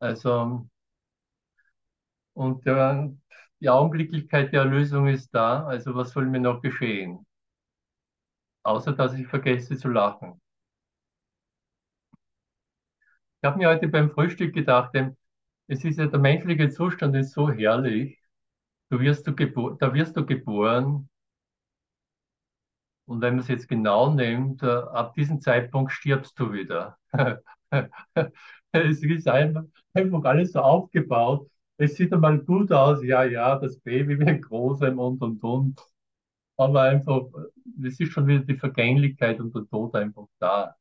Also, 0.00 0.68
und 2.34 2.66
äh, 2.66 3.08
die 3.60 3.68
Augenblicklichkeit 3.70 4.52
der 4.52 4.62
Erlösung 4.62 5.06
ist 5.08 5.30
da. 5.34 5.64
Also, 5.66 5.94
was 5.94 6.10
soll 6.12 6.26
mir 6.26 6.40
noch 6.40 6.60
geschehen? 6.62 7.24
Außer, 8.64 8.92
dass 8.92 9.14
ich 9.14 9.28
vergesse 9.28 9.76
zu 9.76 9.86
lachen. 9.88 10.40
Ich 13.42 13.46
habe 13.46 13.58
mir 13.58 13.68
heute 13.68 13.88
beim 13.88 14.10
Frühstück 14.10 14.54
gedacht, 14.54 14.94
es 15.66 15.84
ist 15.84 15.98
ja 15.98 16.06
der 16.06 16.20
menschliche 16.20 16.70
Zustand 16.70 17.14
ist 17.16 17.32
so 17.32 17.50
herrlich. 17.50 18.21
Du 18.92 19.00
wirst 19.00 19.26
du 19.26 19.32
da 19.32 19.94
wirst 19.94 20.18
du 20.18 20.26
geboren. 20.26 21.08
Und 23.06 23.22
wenn 23.22 23.34
man 23.36 23.40
es 23.40 23.48
jetzt 23.48 23.66
genau 23.66 24.12
nimmt, 24.12 24.62
äh, 24.62 24.66
ab 24.66 25.14
diesem 25.14 25.40
Zeitpunkt 25.40 25.92
stirbst 25.92 26.38
du 26.38 26.52
wieder. 26.52 26.98
Es 28.74 29.02
ist 29.02 29.28
einfach, 29.28 29.64
einfach 29.94 30.24
alles 30.24 30.52
so 30.52 30.60
aufgebaut. 30.60 31.48
Es 31.78 31.96
sieht 31.96 32.12
einmal 32.12 32.38
gut 32.38 32.70
aus, 32.72 33.02
ja, 33.02 33.24
ja, 33.24 33.58
das 33.58 33.78
Baby 33.80 34.18
wird 34.18 34.42
groß 34.42 34.82
und 34.82 34.98
und 35.22 35.42
und. 35.44 35.80
Aber 36.58 36.82
einfach, 36.82 37.22
es 37.84 38.00
ist 38.00 38.12
schon 38.12 38.26
wieder 38.28 38.40
die 38.44 38.56
Vergänglichkeit 38.58 39.40
und 39.40 39.54
der 39.54 39.66
Tod 39.68 39.94
einfach 39.96 40.26
da. 40.40 40.76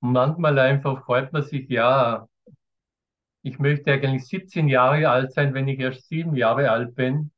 Und 0.00 0.12
manchmal 0.12 0.58
einfach 0.58 1.04
freut 1.04 1.32
man 1.32 1.42
sich, 1.42 1.68
ja, 1.68 2.28
ich 3.42 3.58
möchte 3.58 3.92
eigentlich 3.92 4.26
17 4.26 4.68
Jahre 4.68 5.08
alt 5.08 5.32
sein, 5.32 5.54
wenn 5.54 5.68
ich 5.68 5.78
erst 5.78 6.08
sieben 6.08 6.36
Jahre 6.36 6.70
alt 6.70 6.94
bin. 6.94 7.30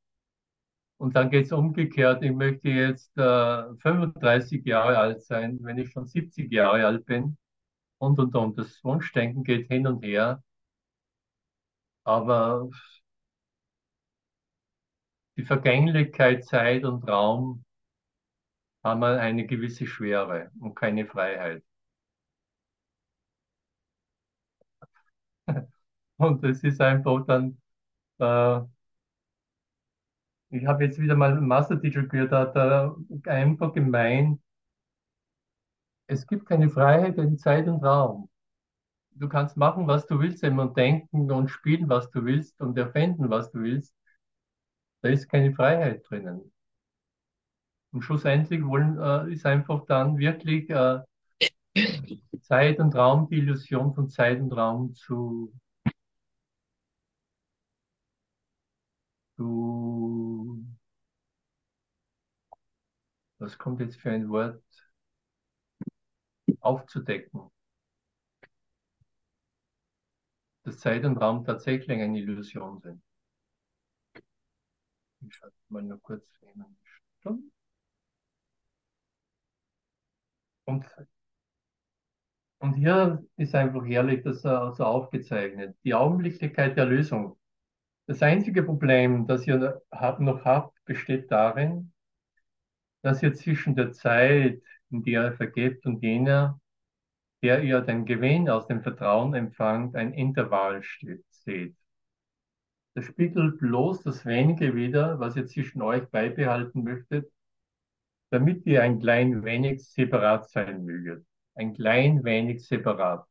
Und 0.99 1.17
dann 1.17 1.31
geht 1.31 1.47
es 1.47 1.53
umgekehrt, 1.53 2.23
ich 2.23 2.33
möchte 2.33 2.69
jetzt 2.69 3.17
äh, 3.17 3.75
35 3.81 4.65
Jahre 4.67 4.99
alt 4.99 5.23
sein, 5.23 5.59
wenn 5.63 5.79
ich 5.79 5.91
schon 5.91 6.07
70 6.07 6.53
Jahre 6.53 6.87
alt 6.87 7.07
bin. 7.07 7.39
Und, 7.99 8.19
und, 8.19 8.35
und. 8.37 8.59
Das 8.59 8.83
Wunschdenken 8.85 9.45
geht 9.45 9.69
hin 9.69 9.87
und 9.87 10.03
her. 10.05 10.43
Aber 12.05 12.69
die 15.37 15.43
Vergänglichkeit, 15.45 16.45
Zeit 16.45 16.85
und 16.85 17.03
Raum 17.09 17.65
haben 18.85 19.03
eine 19.05 19.47
gewisse 19.47 19.87
Schwere 19.87 20.51
und 20.61 20.75
keine 20.75 21.07
Freiheit. 21.07 21.63
Und 26.21 26.45
es 26.45 26.63
ist 26.65 26.81
einfach 26.81 27.25
dann, 27.27 27.59
äh, 28.21 28.61
ich 30.51 30.67
habe 30.67 30.85
jetzt 30.85 30.99
wieder 31.01 31.17
mal 31.17 31.33
einen 31.33 31.47
Master-Teacher 31.49 32.05
gehört, 32.05 32.33
da 32.33 32.41
hat 32.41 32.57
er 32.57 32.97
einfach 33.27 33.73
gemeint, 33.73 34.41
es 36.09 36.27
gibt 36.27 36.47
keine 36.47 36.69
Freiheit 36.69 37.17
in 37.19 37.39
Zeit 37.39 37.69
und 37.69 37.83
Raum. 37.85 38.29
Du 39.13 39.29
kannst 39.29 39.57
machen, 39.57 39.87
was 39.87 40.07
du 40.07 40.21
willst, 40.21 40.45
und 40.45 40.77
denken 40.77 41.31
und 41.31 41.49
spielen, 41.51 41.89
was 41.89 42.11
du 42.11 42.25
willst 42.25 42.61
und 42.61 42.77
erfinden, 42.79 43.31
was 43.31 43.51
du 43.53 43.61
willst. 43.61 43.95
Da 45.03 45.11
ist 45.11 45.29
keine 45.29 45.53
Freiheit 45.55 46.09
drinnen. 46.09 46.53
Und 47.93 48.03
schlussendlich 48.03 48.65
wollen, 48.65 48.99
äh, 48.99 49.33
ist 49.33 49.47
einfach 49.47 49.85
dann 49.87 50.19
wirklich 50.19 50.71
äh, 50.71 51.01
Zeit 52.43 52.79
und 52.81 52.95
Raum, 52.95 53.29
die 53.29 53.39
Illusion 53.39 53.95
von 53.95 54.09
Zeit 54.09 54.41
und 54.41 54.53
Raum 54.53 54.95
zu, 54.95 55.53
zu, 59.41 60.63
was 63.39 63.57
kommt 63.57 63.81
jetzt 63.81 63.97
für 63.97 64.11
ein 64.11 64.29
Wort, 64.29 64.63
aufzudecken. 66.61 67.51
Dass 70.63 70.79
Zeit 70.79 71.05
und 71.05 71.19
Raum 71.19 71.45
tatsächlich 71.45 72.01
eine 72.01 72.19
Illusion 72.19 72.81
sind. 72.81 73.03
Ich 75.27 75.35
schaue 75.35 75.51
mal 75.71 75.83
nur 75.83 76.01
kurz 76.03 76.27
hin. 76.41 76.63
Und, 80.65 80.87
und 82.59 82.75
hier 82.75 83.25
ist 83.37 83.55
einfach 83.55 83.85
herrlich, 83.87 84.23
das 84.23 84.43
so 84.43 84.51
aufgezeichnet. 84.51 85.77
Die 85.85 85.95
Augenblicklichkeit 85.95 86.77
der 86.77 86.87
Lösung. 86.87 87.40
Das 88.11 88.25
einzige 88.25 88.65
Problem, 88.65 89.29
das 89.29 89.47
ihr 89.47 89.81
noch 90.19 90.45
habt, 90.45 90.85
besteht 90.85 91.31
darin, 91.31 91.93
dass 93.03 93.23
ihr 93.23 93.35
zwischen 93.35 93.77
der 93.77 93.93
Zeit, 93.93 94.61
in 94.91 95.05
der 95.05 95.27
ihr 95.27 95.33
vergebt 95.35 95.87
und 95.87 96.03
jener, 96.03 96.61
der 97.41 97.63
ihr 97.63 97.81
den 97.83 98.07
Gewinn 98.07 98.51
aus 98.51 98.67
dem 98.67 98.83
Vertrauen 98.83 99.35
empfangt, 99.35 99.95
ein 99.95 100.13
Intervall 100.13 100.83
seht. 101.29 101.77
Das 102.95 103.05
spiegelt 103.05 103.61
bloß 103.61 104.03
das 104.03 104.27
Wenige 104.27 104.75
wider, 104.75 105.21
was 105.21 105.37
ihr 105.37 105.47
zwischen 105.47 105.81
euch 105.81 106.09
beibehalten 106.09 106.83
möchtet, 106.83 107.31
damit 108.31 108.67
ihr 108.67 108.83
ein 108.83 108.99
klein 108.99 109.45
wenig 109.45 109.89
separat 109.89 110.51
sein 110.51 110.85
möget. 110.85 111.25
Ein 111.55 111.75
klein 111.75 112.25
wenig 112.25 112.67
separat. 112.67 113.30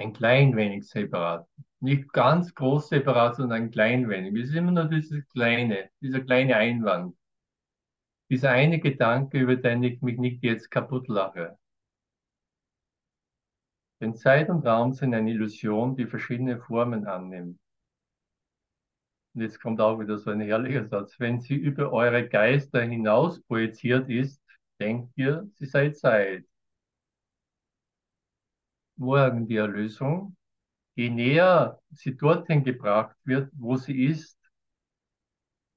Ein 0.00 0.14
klein 0.14 0.56
wenig 0.56 0.88
separat. 0.88 1.46
Nicht 1.80 2.10
ganz 2.14 2.54
groß 2.54 2.88
separat, 2.88 3.36
sondern 3.36 3.64
ein 3.64 3.70
klein 3.70 4.08
wenig. 4.08 4.34
Es 4.34 4.48
ist 4.48 4.56
immer 4.56 4.72
nur 4.72 4.86
dieses 4.86 5.28
kleine, 5.28 5.90
dieser 6.00 6.20
kleine 6.20 6.56
Einwand. 6.56 7.14
Dieser 8.30 8.50
eine 8.50 8.80
Gedanke, 8.80 9.38
über 9.38 9.56
den 9.56 9.82
ich 9.82 10.00
mich 10.00 10.16
nicht 10.18 10.42
jetzt 10.42 10.70
kaputt 10.70 11.08
lache. 11.08 11.58
Denn 14.00 14.14
Zeit 14.14 14.48
und 14.48 14.66
Raum 14.66 14.94
sind 14.94 15.12
eine 15.12 15.30
Illusion, 15.32 15.96
die 15.96 16.06
verschiedene 16.06 16.58
Formen 16.58 17.06
annimmt. 17.06 17.60
Und 19.34 19.42
jetzt 19.42 19.60
kommt 19.60 19.82
auch 19.82 20.00
wieder 20.00 20.16
so 20.16 20.30
ein 20.30 20.40
herrlicher 20.40 20.86
Satz. 20.86 21.20
Wenn 21.20 21.40
sie 21.40 21.56
über 21.56 21.92
eure 21.92 22.26
Geister 22.26 22.80
hinaus 22.80 23.42
projiziert 23.42 24.08
ist, 24.08 24.42
denkt 24.80 25.12
ihr, 25.16 25.46
sie 25.56 25.66
sei 25.66 25.90
Zeit. 25.90 26.46
Morgen 29.00 29.46
die 29.46 29.56
Erlösung. 29.56 30.36
Je 30.94 31.08
näher 31.08 31.80
sie 31.90 32.16
dorthin 32.18 32.62
gebracht 32.64 33.16
wird, 33.24 33.50
wo 33.54 33.76
sie 33.76 34.04
ist, 34.04 34.36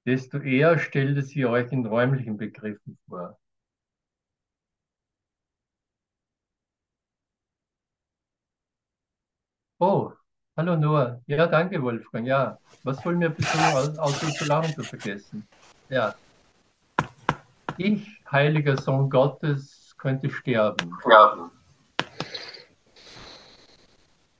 desto 0.05 0.39
eher 0.39 0.77
stellte 0.77 1.21
sie 1.21 1.45
euch 1.45 1.71
in 1.71 1.85
räumlichen 1.85 2.35
Begriffen 2.35 2.97
vor. 3.07 3.39
Oh, 9.79 10.11
hallo 10.57 10.75
Noah. 10.75 11.21
Ja, 11.25 11.47
danke 11.47 11.81
Wolfgang. 11.81 12.27
Ja, 12.27 12.59
was 12.83 13.01
soll 13.01 13.15
mir 13.15 13.29
besonders 13.29 13.97
außer 13.97 14.31
zu 14.31 14.45
lachen 14.45 14.73
zu 14.73 14.83
vergessen? 14.83 15.47
Ja. 15.87 16.13
Ich, 17.77 18.21
heiliger 18.29 18.75
Sohn 18.75 19.09
Gottes, 19.09 19.95
könnte 19.97 20.29
sterben. 20.29 20.91
Ja. 21.09 21.49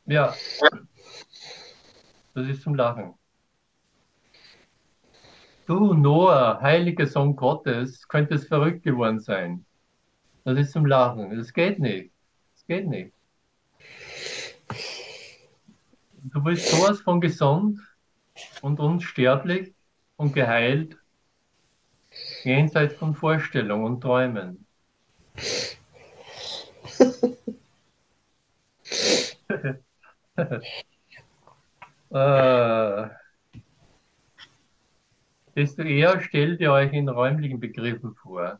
Ja. 0.05 0.33
Das 2.33 2.47
ist 2.47 2.61
zum 2.61 2.75
Lachen. 2.75 3.13
Du, 5.65 5.93
Noah, 5.93 6.59
heiliger 6.61 7.07
Sohn 7.07 7.35
Gottes, 7.35 8.07
könntest 8.07 8.47
verrückt 8.47 8.83
geworden 8.83 9.19
sein. 9.19 9.65
Das 10.43 10.57
ist 10.57 10.73
zum 10.73 10.85
Lachen. 10.85 11.37
Das 11.37 11.53
geht 11.53 11.79
nicht. 11.79 12.11
Das 12.53 12.65
geht 12.65 12.87
nicht. 12.87 13.13
Du 16.23 16.43
bist 16.43 16.69
sowas 16.69 16.99
von 16.99 17.21
gesund 17.21 17.79
und 18.61 18.79
unsterblich 18.79 19.73
und 20.17 20.33
geheilt, 20.33 20.97
jenseits 22.43 22.95
von 22.95 23.15
Vorstellungen 23.15 23.85
und 23.85 24.01
Träumen. 24.01 24.65
äh, 32.11 33.09
desto 35.55 35.81
eher 35.81 36.21
stellt 36.21 36.61
ihr 36.61 36.71
euch 36.71 36.93
in 36.93 37.09
räumlichen 37.09 37.59
Begriffen 37.59 38.13
vor. 38.13 38.59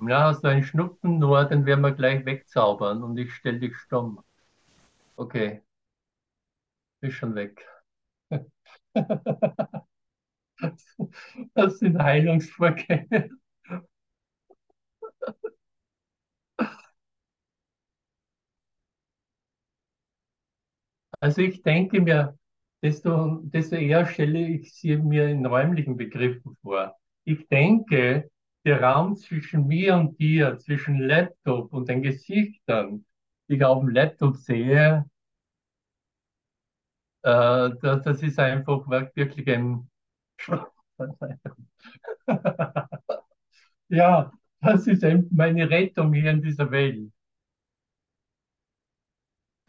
Na, 0.00 0.24
hast 0.24 0.42
du 0.42 0.48
einen 0.48 0.64
Schnupfen, 0.64 1.18
nur, 1.18 1.44
den 1.44 1.64
werden 1.66 1.82
wir 1.82 1.92
gleich 1.92 2.24
wegzaubern 2.24 3.02
und 3.02 3.16
ich 3.18 3.32
stelle 3.34 3.60
dich 3.60 3.76
stumm. 3.76 4.20
Okay, 5.16 5.62
ist 7.02 7.14
schon 7.14 7.34
weg. 7.34 7.66
Das 11.54 11.78
sind 11.78 11.98
Heilungsvorgänge. 11.98 13.30
Also 21.20 21.42
ich 21.42 21.62
denke 21.62 22.00
mir, 22.00 22.38
desto, 22.82 23.40
desto 23.44 23.76
eher 23.76 24.06
stelle 24.06 24.46
ich 24.48 24.74
sie 24.74 24.96
mir 24.96 25.28
in 25.28 25.44
räumlichen 25.46 25.96
Begriffen 25.96 26.56
vor. 26.62 26.96
Ich 27.24 27.48
denke, 27.48 28.30
der 28.64 28.82
Raum 28.82 29.16
zwischen 29.16 29.66
mir 29.66 29.96
und 29.96 30.18
dir, 30.18 30.58
zwischen 30.58 30.98
Laptop 30.98 31.72
und 31.72 31.88
den 31.88 32.02
Gesichtern, 32.02 33.04
die 33.48 33.54
ich 33.56 33.64
auf 33.64 33.80
dem 33.80 33.90
Laptop 33.90 34.36
sehe, 34.36 35.04
äh, 37.22 37.70
das, 37.82 38.02
das 38.04 38.22
ist 38.22 38.38
einfach 38.38 38.86
wirklich 38.88 39.48
ein... 39.48 39.88
Ja, 43.88 44.32
das 44.60 44.86
ist 44.86 45.04
meine 45.32 45.68
Rettung 45.70 46.12
hier 46.14 46.30
in 46.30 46.42
dieser 46.42 46.70
Welt. 46.70 47.10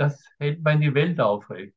Das 0.02 0.26
hält 0.40 0.64
meine 0.64 0.96
Welt 0.96 1.20
aufrecht. 1.20 1.76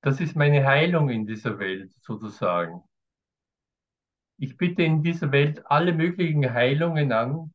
Das 0.00 0.20
ist 0.20 0.36
meine 0.36 0.64
Heilung 0.64 1.10
in 1.10 1.26
dieser 1.26 1.58
Welt, 1.58 1.92
sozusagen. 2.02 2.84
Ich 4.38 4.56
bitte 4.56 4.84
in 4.84 5.02
dieser 5.02 5.32
Welt 5.32 5.66
alle 5.66 5.92
möglichen 5.92 6.54
Heilungen 6.54 7.10
an, 7.10 7.52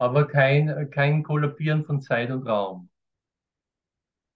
aber 0.00 0.26
kein, 0.26 0.90
kein 0.90 1.22
Kollabieren 1.22 1.84
von 1.84 2.00
Zeit 2.00 2.32
und 2.32 2.44
Raum. 2.44 2.90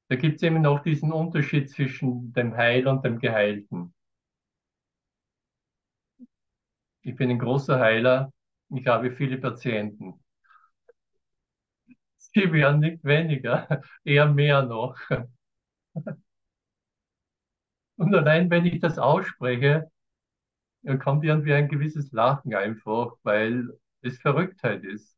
Da 0.08 0.14
gibt 0.14 0.36
es 0.36 0.44
eben 0.44 0.62
noch 0.62 0.84
diesen 0.84 1.10
Unterschied 1.10 1.70
zwischen 1.70 2.32
dem 2.34 2.56
Heil 2.56 2.86
und 2.86 3.04
dem 3.04 3.18
Geheilten. 3.18 3.92
Ich 7.00 7.16
bin 7.16 7.30
ein 7.30 7.40
großer 7.40 7.80
Heiler. 7.80 8.32
Ich 8.70 8.86
habe 8.86 9.10
viele 9.10 9.38
Patienten. 9.38 10.21
Sie 12.34 12.52
werden 12.52 12.80
nicht 12.80 13.04
weniger, 13.04 13.82
eher 14.04 14.26
mehr 14.26 14.62
noch. 14.62 14.96
Und 17.96 18.14
allein 18.14 18.50
wenn 18.50 18.66
ich 18.66 18.80
das 18.80 18.98
ausspreche, 18.98 19.90
kommt 21.00 21.24
irgendwie 21.24 21.54
ein 21.54 21.68
gewisses 21.68 22.12
Lachen 22.12 22.54
einfach, 22.54 23.16
weil 23.24 23.76
es 24.02 24.18
Verrücktheit 24.20 24.84
ist. 24.84 25.16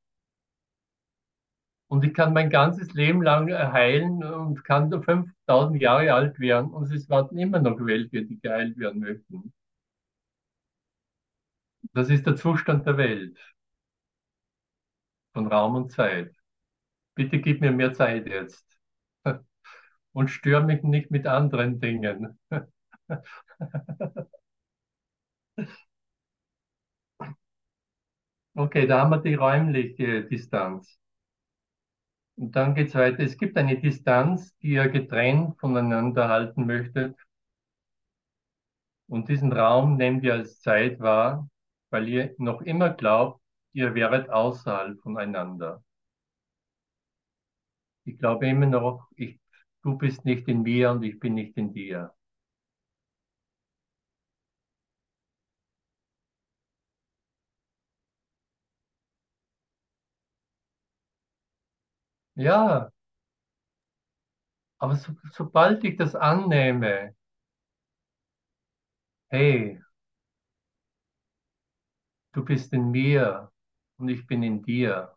Und 1.89 2.05
ich 2.05 2.13
kann 2.13 2.35
mein 2.35 2.51
ganzes 2.51 2.93
Leben 2.93 3.23
lang 3.23 3.51
heilen 3.51 4.23
und 4.23 4.65
kann 4.65 4.91
5000 5.03 5.81
Jahre 5.81 6.13
alt 6.13 6.39
werden 6.39 6.71
und 6.71 6.93
es 6.93 7.09
warten 7.09 7.39
immer 7.39 7.59
noch 7.61 7.79
welche, 7.81 8.23
die 8.27 8.39
geheilt 8.39 8.77
werden 8.77 9.01
möchten. 9.01 9.53
Das 11.95 12.11
ist 12.11 12.27
der 12.27 12.37
Zustand 12.37 12.87
der 12.87 12.99
Welt, 12.99 13.39
von 15.33 15.47
Raum 15.49 15.75
und 15.77 15.93
Zeit. 15.93 16.35
Bitte 17.15 17.41
gib 17.41 17.61
mir 17.61 17.73
mehr 17.73 17.93
Zeit 17.93 18.27
jetzt 18.27 18.67
und 20.13 20.29
störe 20.29 20.65
mich 20.65 20.83
nicht 20.83 21.11
mit 21.11 21.27
anderen 21.27 21.81
Dingen. 21.81 22.39
Okay, 28.57 28.87
da 28.87 29.01
haben 29.01 29.11
wir 29.11 29.19
die 29.19 29.35
räumliche 29.35 30.25
Distanz. 30.25 30.99
Und 32.37 32.55
dann 32.57 32.75
geht 32.75 32.89
es 32.89 32.95
weiter. 32.95 33.21
Es 33.21 33.37
gibt 33.37 33.57
eine 33.57 33.81
Distanz, 33.81 34.57
die 34.59 34.69
ihr 34.75 34.89
getrennt 34.89 35.59
voneinander 35.61 36.29
halten 36.29 36.67
möchtet. 36.67 37.17
Und 39.09 39.29
diesen 39.29 39.53
Raum 39.53 39.97
nehmt 39.97 40.25
ihr 40.25 40.35
als 40.35 40.61
Zeit 40.61 41.01
wahr, 41.01 41.49
weil 41.91 42.09
ihr 42.09 42.35
noch 42.39 42.61
immer 42.63 42.91
glaubt, 42.91 43.41
ihr 43.73 43.95
wäret 43.95 44.31
außerhalb 44.31 45.01
voneinander. 45.01 45.83
Ich 48.05 48.19
glaube 48.19 48.47
immer 48.49 48.65
noch, 48.67 49.09
ich, 49.17 49.39
du 49.83 49.99
bist 49.99 50.25
nicht 50.25 50.49
in 50.49 50.63
mir 50.63 50.91
und 50.93 51.03
ich 51.03 51.21
bin 51.21 51.35
nicht 51.35 51.57
in 51.59 51.73
dir. 51.75 52.15
Ja, 62.37 62.91
aber 64.79 64.95
so, 64.97 65.13
sobald 65.33 65.83
ich 65.85 65.97
das 65.97 66.15
annehme, 66.15 67.17
hey, 69.31 69.79
du 72.33 72.45
bist 72.45 72.73
in 72.75 72.91
mir 72.91 73.51
und 73.99 74.09
ich 74.11 74.27
bin 74.27 74.43
in 74.43 74.63
dir, 74.63 75.14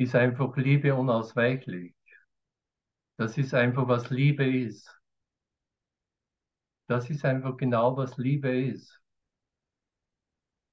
ist 0.00 0.16
einfach 0.16 0.56
Liebe 0.56 0.94
unausweichlich. 0.96 1.94
Das 3.18 3.38
ist 3.38 3.54
einfach, 3.54 3.86
was 3.86 4.10
Liebe 4.10 4.44
ist. 4.44 4.90
Das 6.88 7.08
ist 7.08 7.24
einfach 7.24 7.56
genau, 7.56 7.96
was 7.96 8.18
Liebe 8.18 8.50
ist. 8.54 9.00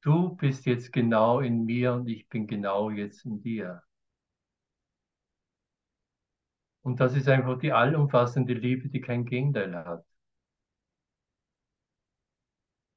Du 0.02 0.36
bist 0.36 0.66
jetzt 0.66 0.92
genau 0.92 1.40
in 1.40 1.66
mir 1.66 1.94
und 1.94 2.08
ich 2.10 2.28
bin 2.30 2.48
genau 2.48 2.90
jetzt 2.90 3.26
in 3.26 3.42
dir. 3.44 3.84
Und 6.82 7.00
das 7.00 7.14
ist 7.16 7.28
einfach 7.30 7.60
die 7.60 7.72
allumfassende 7.72 8.54
Liebe, 8.56 8.90
die 8.90 9.00
kein 9.00 9.26
Gegenteil 9.26 9.76
hat. 9.76 10.04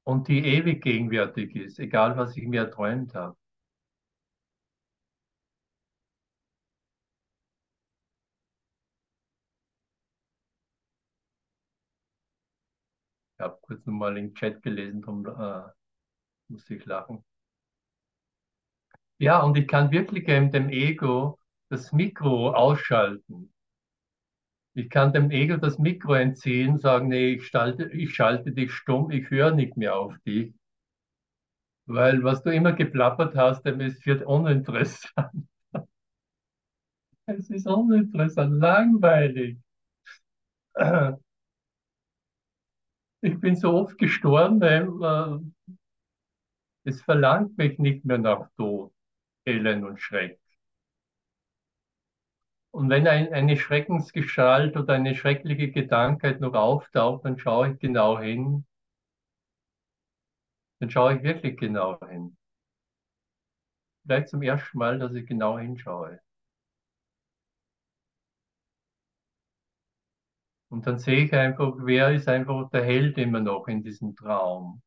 Und 0.03 0.27
die 0.27 0.45
ewig 0.45 0.83
gegenwärtig 0.83 1.55
ist, 1.55 1.79
egal 1.79 2.15
was 2.15 2.37
ich 2.37 2.47
mir 2.47 2.61
erträumt 2.65 3.15
habe. 3.15 3.35
Ich 13.41 13.43
habe 13.43 13.57
kurz 13.63 13.83
nochmal 13.87 14.13
den 14.13 14.35
Chat 14.35 14.61
gelesen, 14.61 15.01
darum 15.01 15.25
äh, 15.25 15.67
muss 16.47 16.69
ich 16.69 16.85
lachen. 16.85 17.25
Ja, 19.17 19.41
und 19.41 19.57
ich 19.57 19.67
kann 19.67 19.89
wirklich 19.89 20.25
dem 20.25 20.69
Ego 20.69 21.39
das 21.69 21.91
Mikro 21.91 22.51
ausschalten. 22.53 23.51
Ich 24.75 24.91
kann 24.91 25.11
dem 25.11 25.31
Ego 25.31 25.57
das 25.57 25.79
Mikro 25.79 26.13
entziehen, 26.13 26.77
sagen, 26.77 27.07
nee, 27.07 27.33
ich 27.33 27.47
schalte, 27.47 27.85
ich 27.85 28.13
schalte 28.13 28.51
dich 28.51 28.71
stumm, 28.71 29.09
ich 29.09 29.27
höre 29.31 29.55
nicht 29.55 29.75
mehr 29.75 29.95
auf 29.95 30.15
dich. 30.19 30.53
Weil 31.87 32.23
was 32.23 32.43
du 32.43 32.51
immer 32.51 32.73
geplappert 32.73 33.35
hast, 33.35 33.65
es 33.65 34.05
wird 34.05 34.21
uninteressant. 34.21 35.47
Es 37.25 37.49
ist 37.49 37.65
uninteressant, 37.65 38.59
langweilig. 38.61 39.57
Ich 43.21 43.39
bin 43.39 43.55
so 43.55 43.73
oft 43.73 43.97
gestorben, 43.97 44.59
weil 44.61 44.87
äh, 45.37 45.77
es 46.83 47.01
verlangt 47.01 47.57
mich 47.57 47.79
nicht 47.79 48.05
mehr 48.05 48.17
nach 48.19 48.49
Tod, 48.57 48.93
Elend 49.45 49.83
und 49.83 49.99
Schreck. 50.01 50.39
Und 52.71 52.89
wenn 52.89 53.07
ein, 53.07 53.33
eine 53.33 53.57
Schreckensgestalt 53.57 54.77
oder 54.77 54.93
eine 54.93 55.13
schreckliche 55.15 55.71
Gedankheit 55.71 56.39
noch 56.39 56.53
auftaucht, 56.53 57.25
dann 57.25 57.37
schaue 57.37 57.73
ich 57.73 57.79
genau 57.79 58.19
hin. 58.19 58.65
Dann 60.79 60.89
schaue 60.89 61.17
ich 61.17 61.23
wirklich 61.23 61.57
genau 61.57 61.99
hin. 62.07 62.37
Vielleicht 64.03 64.29
zum 64.29 64.41
ersten 64.41 64.77
Mal, 64.77 64.99
dass 64.99 65.13
ich 65.13 65.25
genau 65.27 65.57
hinschaue. 65.57 66.19
Und 70.71 70.87
dann 70.87 70.99
sehe 70.99 71.25
ich 71.25 71.33
einfach, 71.33 71.73
wer 71.79 72.13
ist 72.13 72.29
einfach 72.29 72.69
der 72.69 72.85
Held 72.85 73.17
immer 73.17 73.41
noch 73.41 73.67
in 73.67 73.83
diesem 73.83 74.15
Traum 74.15 74.81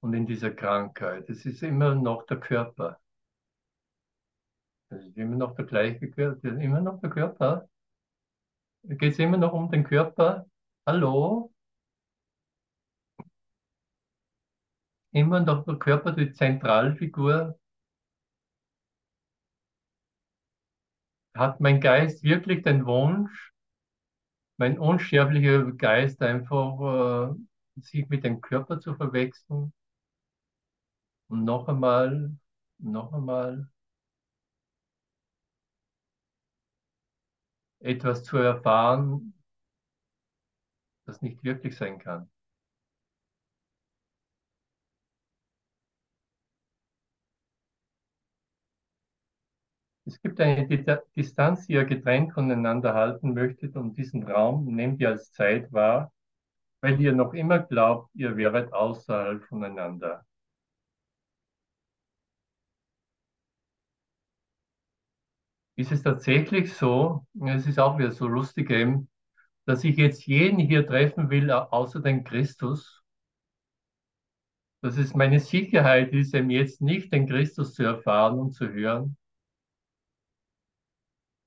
und 0.00 0.14
in 0.14 0.24
dieser 0.26 0.50
Krankheit. 0.50 1.28
Es 1.28 1.44
ist 1.44 1.62
immer 1.62 1.94
noch 1.94 2.24
der 2.24 2.40
Körper. 2.40 2.98
Das 4.88 5.04
ist 5.04 5.18
immer 5.18 5.36
noch 5.36 5.54
der 5.56 5.66
gleiche 5.66 6.10
Körper, 6.10 6.48
immer 6.58 6.80
noch 6.80 7.00
der 7.00 7.10
Körper. 7.10 7.68
Geht 8.84 9.12
es 9.12 9.18
immer 9.18 9.36
noch 9.36 9.52
um 9.52 9.70
den 9.70 9.84
Körper? 9.84 10.46
Hallo? 10.86 11.52
Immer 15.12 15.40
noch 15.40 15.66
der 15.66 15.76
Körper 15.76 16.12
die 16.12 16.32
Zentralfigur? 16.32 17.58
Hat 21.34 21.60
mein 21.60 21.82
Geist 21.82 22.22
wirklich 22.22 22.62
den 22.62 22.86
Wunsch, 22.86 23.52
mein 24.56 24.78
unsterblicher 24.78 25.72
Geist 25.72 26.22
einfach 26.22 27.34
äh, 27.34 27.80
sich 27.80 28.08
mit 28.08 28.24
dem 28.24 28.40
Körper 28.40 28.80
zu 28.80 28.94
verwechseln 28.94 29.72
und 31.28 31.44
noch 31.44 31.68
einmal, 31.68 32.32
noch 32.78 33.12
einmal 33.12 33.68
etwas 37.80 38.24
zu 38.24 38.36
erfahren, 38.38 39.34
das 41.06 41.22
nicht 41.22 41.42
wirklich 41.44 41.76
sein 41.76 41.98
kann. 41.98 42.28
Es 50.06 50.20
gibt 50.22 50.40
eine 50.40 50.66
Distanz, 51.16 51.66
die 51.66 51.72
ihr 51.74 51.84
getrennt 51.84 52.32
voneinander 52.32 52.94
halten 52.94 53.34
möchtet 53.34 53.76
und 53.76 53.98
diesen 53.98 54.22
Raum 54.22 54.64
nehmt 54.66 55.00
ihr 55.00 55.08
als 55.08 55.32
Zeit 55.32 55.72
wahr, 55.72 56.12
weil 56.80 57.00
ihr 57.00 57.12
noch 57.12 57.34
immer 57.34 57.58
glaubt, 57.58 58.10
ihr 58.14 58.36
wäret 58.36 58.72
außerhalb 58.72 59.44
voneinander. 59.44 60.24
Ist 65.74 65.90
es 65.92 66.02
tatsächlich 66.02 66.72
so, 66.72 67.26
es 67.44 67.66
ist 67.66 67.78
auch 67.78 67.98
wieder 67.98 68.12
so 68.12 68.28
lustig 68.28 68.70
eben, 68.70 69.08
dass 69.66 69.82
ich 69.84 69.96
jetzt 69.96 70.26
jeden 70.26 70.58
hier 70.60 70.86
treffen 70.86 71.30
will, 71.30 71.50
außer 71.50 72.00
den 72.00 72.22
Christus, 72.24 73.02
dass 74.82 74.96
es 74.98 75.14
meine 75.14 75.40
Sicherheit 75.40 76.12
ist, 76.12 76.32
eben 76.34 76.50
jetzt 76.50 76.80
nicht 76.80 77.12
den 77.12 77.28
Christus 77.28 77.74
zu 77.74 77.82
erfahren 77.82 78.38
und 78.38 78.52
zu 78.52 78.68
hören, 78.72 79.16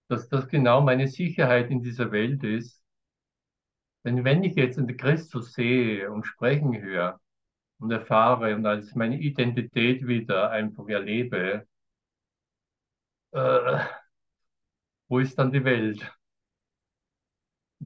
dass 0.10 0.30
das 0.30 0.50
genau 0.50 0.82
meine 0.82 1.08
Sicherheit 1.08 1.72
in 1.72 1.82
dieser 1.84 2.12
Welt 2.12 2.44
ist. 2.44 2.84
Denn 4.04 4.26
wenn 4.26 4.44
ich 4.44 4.56
jetzt 4.56 4.78
den 4.78 4.98
Christus 4.98 5.54
sehe 5.54 6.12
und 6.12 6.26
sprechen 6.26 6.82
höre 6.82 7.22
und 7.80 7.92
erfahre 7.92 8.56
und 8.56 8.66
als 8.66 8.96
meine 8.96 9.20
Identität 9.20 10.08
wieder 10.08 10.52
einfach 10.52 10.88
erlebe, 10.90 11.68
äh, 13.32 13.80
wo 15.10 15.20
ist 15.20 15.38
dann 15.38 15.52
die 15.52 15.64
Welt? 15.66 16.10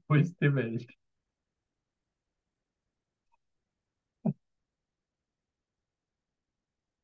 Wo 0.08 0.14
ist 0.14 0.40
die 0.40 0.54
Welt? 0.54 0.86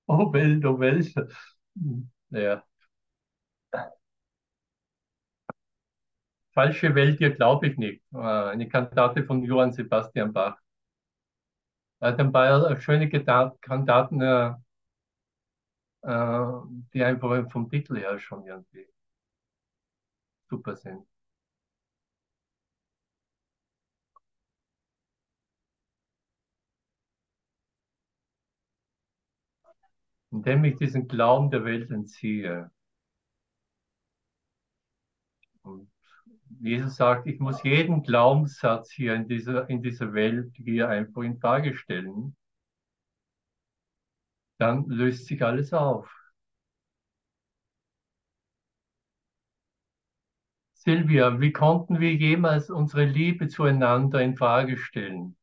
Oh 0.09 0.31
Welt, 0.33 0.65
oh 0.67 0.79
Welt. 0.79 1.15
Ja. 2.31 2.65
Falsche 6.55 6.95
Welt, 6.95 7.19
dir 7.19 7.31
glaube 7.35 7.67
ich 7.67 7.77
nicht. 7.77 8.03
Äh, 8.15 8.19
eine 8.19 8.69
Kantate 8.69 9.25
von 9.25 9.43
Johann 9.43 9.73
Sebastian 9.73 10.33
Bach. 10.33 10.57
Er 12.01 12.09
hat 12.09 12.21
ein 12.21 12.31
paar 12.31 12.79
schöne 12.79 13.09
Kantaten, 13.09 14.21
äh, 14.21 14.53
äh, 16.03 16.47
die 16.95 17.03
einfach 17.05 17.51
vom 17.51 17.71
Titel 17.71 17.97
her 17.97 18.19
schon 18.19 18.45
irgendwie 18.45 18.87
super 20.51 20.77
sind. 20.77 21.07
Indem 30.33 30.65
ich 30.65 30.77
diesen 30.77 31.07
Glauben 31.07 31.53
der 31.53 31.65
Welt 31.65 31.93
entziehe. 31.93 32.73
Jesus 36.61 36.97
sagt, 36.97 37.27
ich 37.27 37.41
muss 37.41 37.63
jeden 37.63 38.03
Glaubenssatz 38.03 38.93
hier 38.93 39.15
in 39.15 39.27
dieser, 39.27 39.69
in 39.71 39.83
dieser 39.83 40.13
Welt 40.13 40.53
hier 40.55 40.91
einfach 40.91 41.23
in 41.23 41.39
Frage 41.41 41.75
stellen. 41.75 42.37
Dann 44.59 44.85
löst 44.89 45.27
sich 45.27 45.43
alles 45.43 45.73
auf. 45.73 46.09
Silvia, 50.75 51.41
wie 51.41 51.53
konnten 51.53 52.01
wir 52.01 52.13
jemals 52.15 52.71
unsere 52.71 53.05
Liebe 53.05 53.47
zueinander 53.49 54.21
in 54.23 54.37
Frage 54.37 54.77
stellen? 54.77 55.37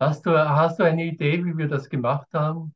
Hast 0.00 0.24
du, 0.26 0.30
hast 0.32 0.78
du 0.78 0.84
eine 0.84 1.04
Idee, 1.04 1.44
wie 1.44 1.56
wir 1.58 1.68
das 1.68 1.88
gemacht 1.90 2.28
haben? 2.32 2.74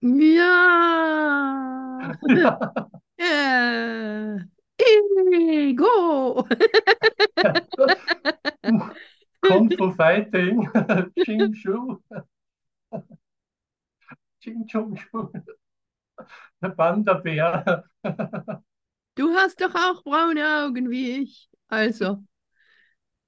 Ja. 0.00 2.12
äh, 3.18 4.38
Ego. 5.32 6.46
Kung 9.40 9.70
Fu 9.70 9.92
Fighting, 9.92 10.68
Ching 11.24 11.54
Shu, 11.54 11.98
Ching 14.40 14.66
Chung 14.66 14.96
Shu, 14.96 15.28
der 16.60 16.70
Panda-Bär. 16.70 17.84
Du 19.14 19.34
hast 19.34 19.60
doch 19.60 19.74
auch 19.74 20.02
braune 20.04 20.64
Augen 20.64 20.90
wie 20.90 21.22
ich. 21.22 21.50
Also 21.68 22.24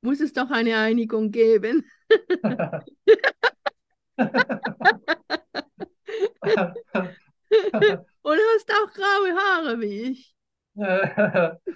muss 0.02 0.20
es 0.20 0.32
doch 0.32 0.50
eine 0.50 0.76
Einigung 0.76 1.30
geben. 1.30 1.84
Und 8.22 8.38
hast 8.54 8.70
auch 8.72 8.92
graue 8.92 9.34
Haare 9.34 9.80
wie 9.80 10.02
ich. 10.10 10.33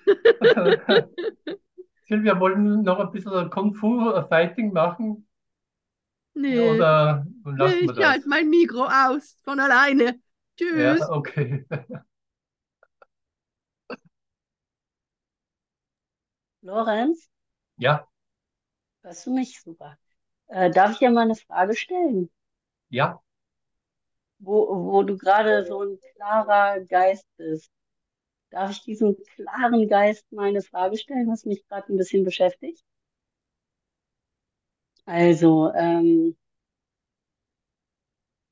Silvia, 2.09 2.41
wollen 2.41 2.65
wir 2.65 2.77
noch 2.83 2.99
ein 2.99 3.13
bisschen 3.13 3.51
Kung 3.51 3.73
Fu 3.75 4.01
Fighting 4.29 4.73
machen? 4.73 5.29
Nee, 6.35 6.87
Oder 6.87 7.27
nee 7.57 7.57
lassen 7.57 7.87
wir 7.87 7.93
ich 7.93 7.95
das? 7.95 8.17
schalte 8.17 8.29
mein 8.29 8.49
Mikro 8.51 8.85
aus 8.87 9.37
von 9.45 9.61
alleine. 9.61 10.21
Tschüss. 10.57 10.71
Ja, 10.73 11.11
okay. 11.11 11.65
Lorenz, 16.63 17.29
Ja, 17.77 18.09
hörst 19.03 19.27
du 19.27 19.35
mich 19.35 19.61
super? 19.61 19.99
Äh, 20.49 20.71
darf 20.73 20.93
ich 20.93 20.99
dir 20.99 21.11
mal 21.11 21.23
eine 21.23 21.37
Frage 21.37 21.77
stellen? 21.77 22.31
ja, 22.91 23.21
Wo, 24.41 24.67
wo 24.93 25.03
du 25.05 25.17
gerade 25.17 25.65
so 25.65 25.81
ein 25.83 25.99
klarer 26.17 26.81
Geist 26.87 27.25
bist. 27.37 27.71
Darf 28.51 28.73
ich 28.73 28.83
diesem 28.83 29.17
klaren 29.37 29.89
Geist 29.89 30.31
mal 30.33 30.49
eine 30.49 30.63
Frage 30.63 30.99
stellen, 30.99 31.29
was 31.29 31.45
mich 31.47 31.67
gerade 31.67 31.93
ein 31.93 31.97
bisschen 31.97 32.25
beschäftigt? 32.25 32.85
Also, 35.07 35.73
ähm, 35.75 36.37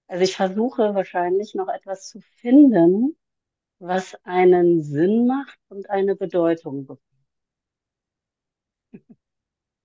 also 0.08 0.24
ich 0.24 0.34
versuche 0.34 0.94
wahrscheinlich 0.96 1.54
noch 1.54 1.68
etwas 1.68 2.08
zu 2.08 2.20
finden, 2.20 3.16
was 3.80 4.16
einen 4.24 4.82
Sinn 4.82 5.26
macht 5.26 5.58
und 5.68 5.90
eine 5.90 6.16
Bedeutung 6.16 6.86
bekommt. 6.86 7.02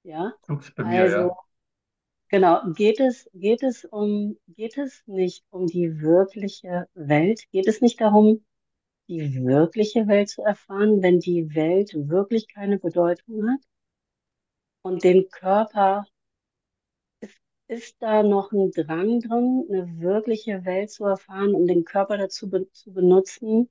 Ja, 0.04 0.34
bei 0.76 0.84
mir, 0.84 1.02
also 1.02 1.18
ja. 1.18 1.36
genau, 2.30 2.62
geht 2.74 3.00
es, 3.00 3.30
geht 3.34 3.64
es 3.64 3.86
um, 3.86 4.38
geht 4.48 4.78
es 4.78 5.04
nicht 5.08 5.44
um 5.52 5.68
die 5.68 6.02
wirkliche 6.02 6.88
Welt? 6.96 7.42
Geht 7.52 7.68
es 7.68 7.82
nicht 7.82 8.02
darum, 8.02 8.44
die 9.12 9.44
wirkliche 9.44 10.08
Welt 10.08 10.30
zu 10.30 10.42
erfahren, 10.42 11.02
wenn 11.02 11.20
die 11.20 11.54
Welt 11.54 11.94
wirklich 11.94 12.48
keine 12.48 12.80
Bedeutung 12.80 13.50
hat? 13.52 13.60
Und 14.84 15.04
den 15.04 15.30
Körper, 15.30 16.06
ist, 17.20 17.38
ist 17.68 17.96
da 18.02 18.24
noch 18.24 18.52
ein 18.52 18.72
Drang 18.72 19.20
drin, 19.20 19.66
eine 19.70 20.00
wirkliche 20.00 20.64
Welt 20.66 20.92
zu 20.92 21.06
erfahren, 21.06 21.54
um 21.56 21.68
den 21.68 21.84
Körper 21.84 22.18
dazu 22.18 22.50
be 22.50 22.72
zu 22.72 22.94
benutzen, 22.94 23.70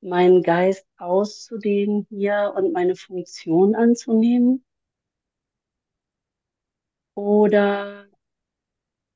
meinen 0.00 0.42
Geist 0.42 0.86
auszudehnen 0.98 2.06
hier 2.08 2.54
und 2.56 2.72
meine 2.72 2.96
Funktion 2.96 3.74
anzunehmen? 3.74 4.64
Oder 7.14 8.06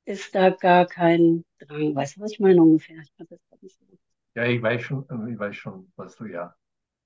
ist 0.06 0.34
da 0.34 0.50
gar 0.50 0.86
kein 0.86 1.44
Drang? 1.58 1.94
Weißt 1.94 2.16
du, 2.16 2.20
was 2.20 2.32
ich 2.32 2.40
meine 2.40 2.62
ungefähr? 2.62 2.98
Ich 3.02 3.14
kann 3.16 3.26
das 3.28 3.40
grad 3.48 3.62
nicht 3.62 3.78
so. 3.78 3.95
Ja, 4.36 4.44
ich 4.44 4.62
weiß 4.62 4.82
schon, 4.82 5.04
ich 5.32 5.36
weiß 5.38 5.56
schon, 5.56 5.92
was 5.96 6.14
du, 6.16 6.26
ja, 6.26 6.54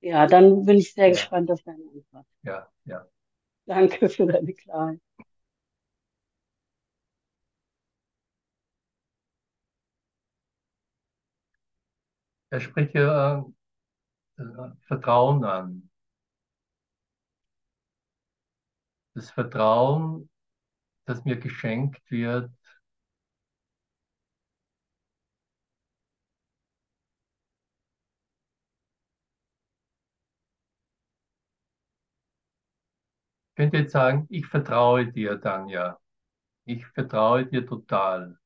Ja, 0.03 0.27
dann 0.27 0.67
bin 0.67 0.77
ich 0.79 0.93
sehr 0.93 1.09
Ja. 1.09 1.11
gespannt 1.11 1.51
auf 1.51 1.63
deine 1.63 1.83
Antwort. 1.85 2.27
ja, 2.43 2.69
ja. 2.85 3.07
Danke 3.67 4.09
für 4.11 4.27
deine 4.27 4.53
Klarheit. 4.53 5.01
Er 12.51 12.61
spricht 12.61 12.95
ja 12.95 13.45
äh, 14.39 14.43
Vertrauen 14.89 15.45
an. 15.45 15.91
Das 19.15 19.31
Vertrauen, 19.31 20.29
das 21.07 21.25
mir 21.25 21.39
geschenkt 21.39 22.03
wird, 22.11 22.51
könnte 33.61 33.77
jetzt 33.77 33.93
sagen, 33.93 34.27
ich 34.31 34.47
vertraue 34.47 35.13
dir, 35.13 35.39
Tanja. 35.39 35.99
Ich 36.65 36.87
vertraue 36.87 37.45
dir 37.45 37.67
total. 37.67 38.39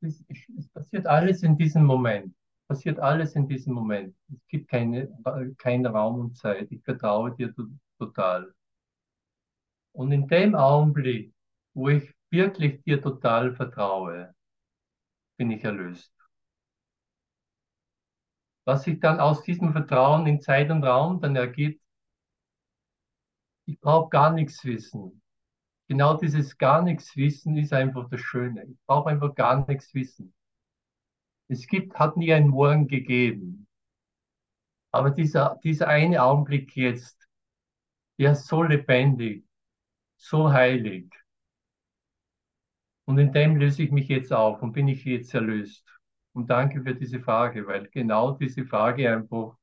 Es, 0.00 0.24
es 0.56 0.68
passiert 0.68 1.06
alles 1.06 1.42
in 1.42 1.58
diesem 1.58 1.84
Moment. 1.84 2.34
Passiert 2.68 2.98
alles 2.98 3.34
in 3.34 3.46
diesem 3.48 3.74
Moment. 3.74 4.16
Es 4.32 4.46
gibt 4.48 4.70
keine, 4.70 5.10
keinen 5.58 5.84
Raum 5.84 6.20
und 6.20 6.38
Zeit. 6.38 6.72
Ich 6.72 6.82
vertraue 6.82 7.36
dir 7.36 7.54
total. 7.98 8.54
Und 9.92 10.10
in 10.10 10.26
dem 10.26 10.54
Augenblick, 10.54 11.34
wo 11.74 11.90
ich 11.90 12.14
wirklich 12.30 12.82
dir 12.84 13.02
total 13.02 13.54
vertraue, 13.54 14.34
bin 15.36 15.50
ich 15.50 15.62
erlöst. 15.62 16.13
Was 18.64 18.84
sich 18.84 19.00
dann 19.00 19.20
aus 19.20 19.42
diesem 19.42 19.72
Vertrauen 19.72 20.26
in 20.26 20.40
Zeit 20.40 20.70
und 20.70 20.84
Raum 20.84 21.20
dann 21.20 21.36
ergibt, 21.36 21.82
ich 23.66 23.80
brauche 23.80 24.10
gar 24.10 24.32
nichts 24.32 24.64
wissen. 24.64 25.22
Genau 25.88 26.16
dieses 26.16 26.56
gar 26.56 26.82
nichts 26.82 27.16
wissen 27.16 27.56
ist 27.56 27.72
einfach 27.72 28.08
das 28.08 28.20
Schöne. 28.20 28.64
Ich 28.64 28.78
brauche 28.86 29.10
einfach 29.10 29.34
gar 29.34 29.66
nichts 29.66 29.92
wissen. 29.94 30.34
Es 31.48 31.66
gibt, 31.66 31.98
hat 31.98 32.16
nie 32.16 32.32
einen 32.32 32.48
Morgen 32.48 32.88
gegeben. 32.88 33.66
Aber 34.92 35.10
dieser, 35.10 35.58
dieser 35.62 35.88
eine 35.88 36.22
Augenblick 36.22 36.74
jetzt, 36.76 37.28
der 38.18 38.32
ist 38.32 38.46
so 38.46 38.62
lebendig, 38.62 39.44
so 40.16 40.52
heilig. 40.52 41.12
Und 43.06 43.18
in 43.18 43.32
dem 43.32 43.56
löse 43.56 43.82
ich 43.82 43.90
mich 43.90 44.08
jetzt 44.08 44.32
auf 44.32 44.62
und 44.62 44.72
bin 44.72 44.88
ich 44.88 45.04
jetzt 45.04 45.34
erlöst. 45.34 45.84
Und 46.34 46.50
danke 46.50 46.82
für 46.82 46.94
diese 46.94 47.20
Frage, 47.20 47.66
weil 47.66 47.88
genau 47.88 48.32
diese 48.32 48.64
Frage 48.64 49.10
einfach 49.10 49.56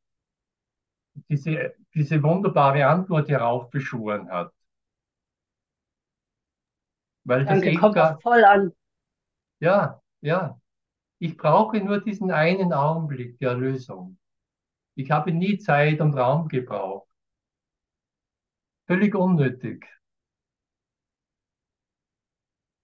diese, 1.30 1.76
diese 1.94 2.24
wunderbare 2.24 2.88
Antwort 2.88 3.30
heraufbeschworen 3.30 4.30
hat. 4.32 4.54
Weil 7.26 7.46
danke, 7.46 7.72
das 7.72 7.80
kommt 7.80 7.96
gar, 7.96 8.20
voll 8.22 8.44
an. 8.46 8.72
Ja, 9.60 10.02
ja. 10.22 10.60
Ich 11.20 11.38
brauche 11.38 11.80
nur 11.80 12.02
diesen 12.02 12.32
einen 12.32 12.74
Augenblick 12.74 13.38
der 13.40 13.52
Erlösung. 13.52 14.18
Ich 14.96 15.12
habe 15.12 15.32
nie 15.32 15.58
Zeit 15.58 16.02
und 16.02 16.16
Raum 16.16 16.48
gebraucht. 16.48 17.08
Völlig 18.88 19.14
unnötig. 19.14 19.88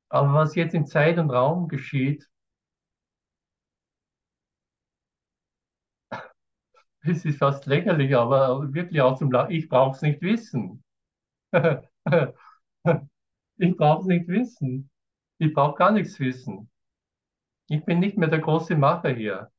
Aber 0.10 0.34
was 0.34 0.56
jetzt 0.56 0.74
in 0.74 0.86
Zeit 0.86 1.18
und 1.18 1.32
Raum 1.32 1.68
geschieht, 1.68 2.30
es 7.10 7.26
ist 7.26 7.38
fast 7.40 7.66
lächerlich, 7.66 8.16
aber 8.16 8.74
wirklich 8.74 9.02
auch 9.02 9.18
zum 9.18 9.32
Lachen. 9.32 9.52
Ich 9.52 9.70
brauche 9.70 9.96
es 9.96 10.02
nicht 10.02 10.22
wissen. 10.22 10.84
ich 13.58 13.78
brauche 13.78 14.02
es 14.02 14.08
nicht 14.08 14.28
wissen. 14.28 14.90
Ich 15.40 15.54
brauche 15.54 15.78
gar 15.78 15.92
nichts 15.92 16.20
wissen. 16.20 16.70
Ich 17.70 17.86
bin 17.86 18.00
nicht 18.00 18.18
mehr 18.18 18.30
der 18.30 18.40
große 18.40 18.76
Macher 18.76 19.10
hier. 19.10 19.52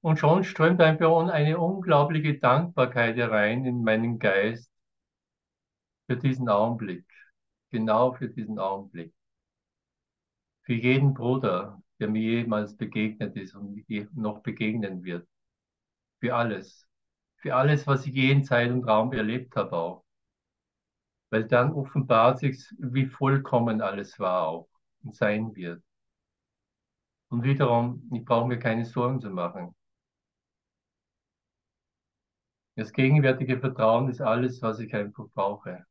Und 0.00 0.18
schon 0.18 0.42
strömt 0.42 0.80
einfach 0.80 1.28
eine 1.28 1.58
unglaubliche 1.58 2.38
Dankbarkeit 2.38 3.16
herein 3.16 3.66
in 3.66 3.84
meinen 3.84 4.18
Geist 4.18 4.70
für 6.06 6.16
diesen 6.16 6.48
Augenblick. 6.48 7.04
Genau 7.70 8.12
für 8.12 8.28
diesen 8.28 8.58
Augenblick. 8.58 9.12
Für 10.66 10.74
jeden 10.74 11.14
Bruder, 11.14 11.80
der 11.98 12.10
mir 12.10 12.20
jemals 12.20 12.76
begegnet 12.76 13.36
ist 13.36 13.54
und 13.54 13.86
noch 14.14 14.40
begegnen 14.42 15.02
wird. 15.02 15.26
Für 16.20 16.34
alles. 16.36 16.86
Für 17.38 17.54
alles, 17.56 17.86
was 17.86 18.06
ich 18.06 18.14
je 18.14 18.32
in 18.32 18.44
Zeit 18.44 18.70
und 18.72 18.84
Raum 18.84 19.12
erlebt 19.12 19.56
habe 19.56 19.72
auch. 19.76 20.04
Weil 21.30 21.44
dann 21.44 21.70
offenbart 21.72 22.40
sich, 22.40 22.58
wie 22.80 23.06
vollkommen 23.06 23.80
alles 23.80 24.18
war 24.18 24.48
auch 24.48 24.68
und 25.04 25.14
sein 25.14 25.54
wird. 25.54 25.80
Und 27.28 27.44
wiederum, 27.44 28.10
ich 28.12 28.24
brauche 28.24 28.48
mir 28.48 28.58
keine 28.58 28.84
Sorgen 28.84 29.20
zu 29.20 29.30
machen. 29.30 29.76
Das 32.74 32.90
gegenwärtige 32.92 33.60
Vertrauen 33.60 34.08
ist 34.08 34.22
alles, 34.22 34.62
was 34.62 34.78
ich 34.78 34.94
einfach 34.94 35.26
brauche. 35.34 35.84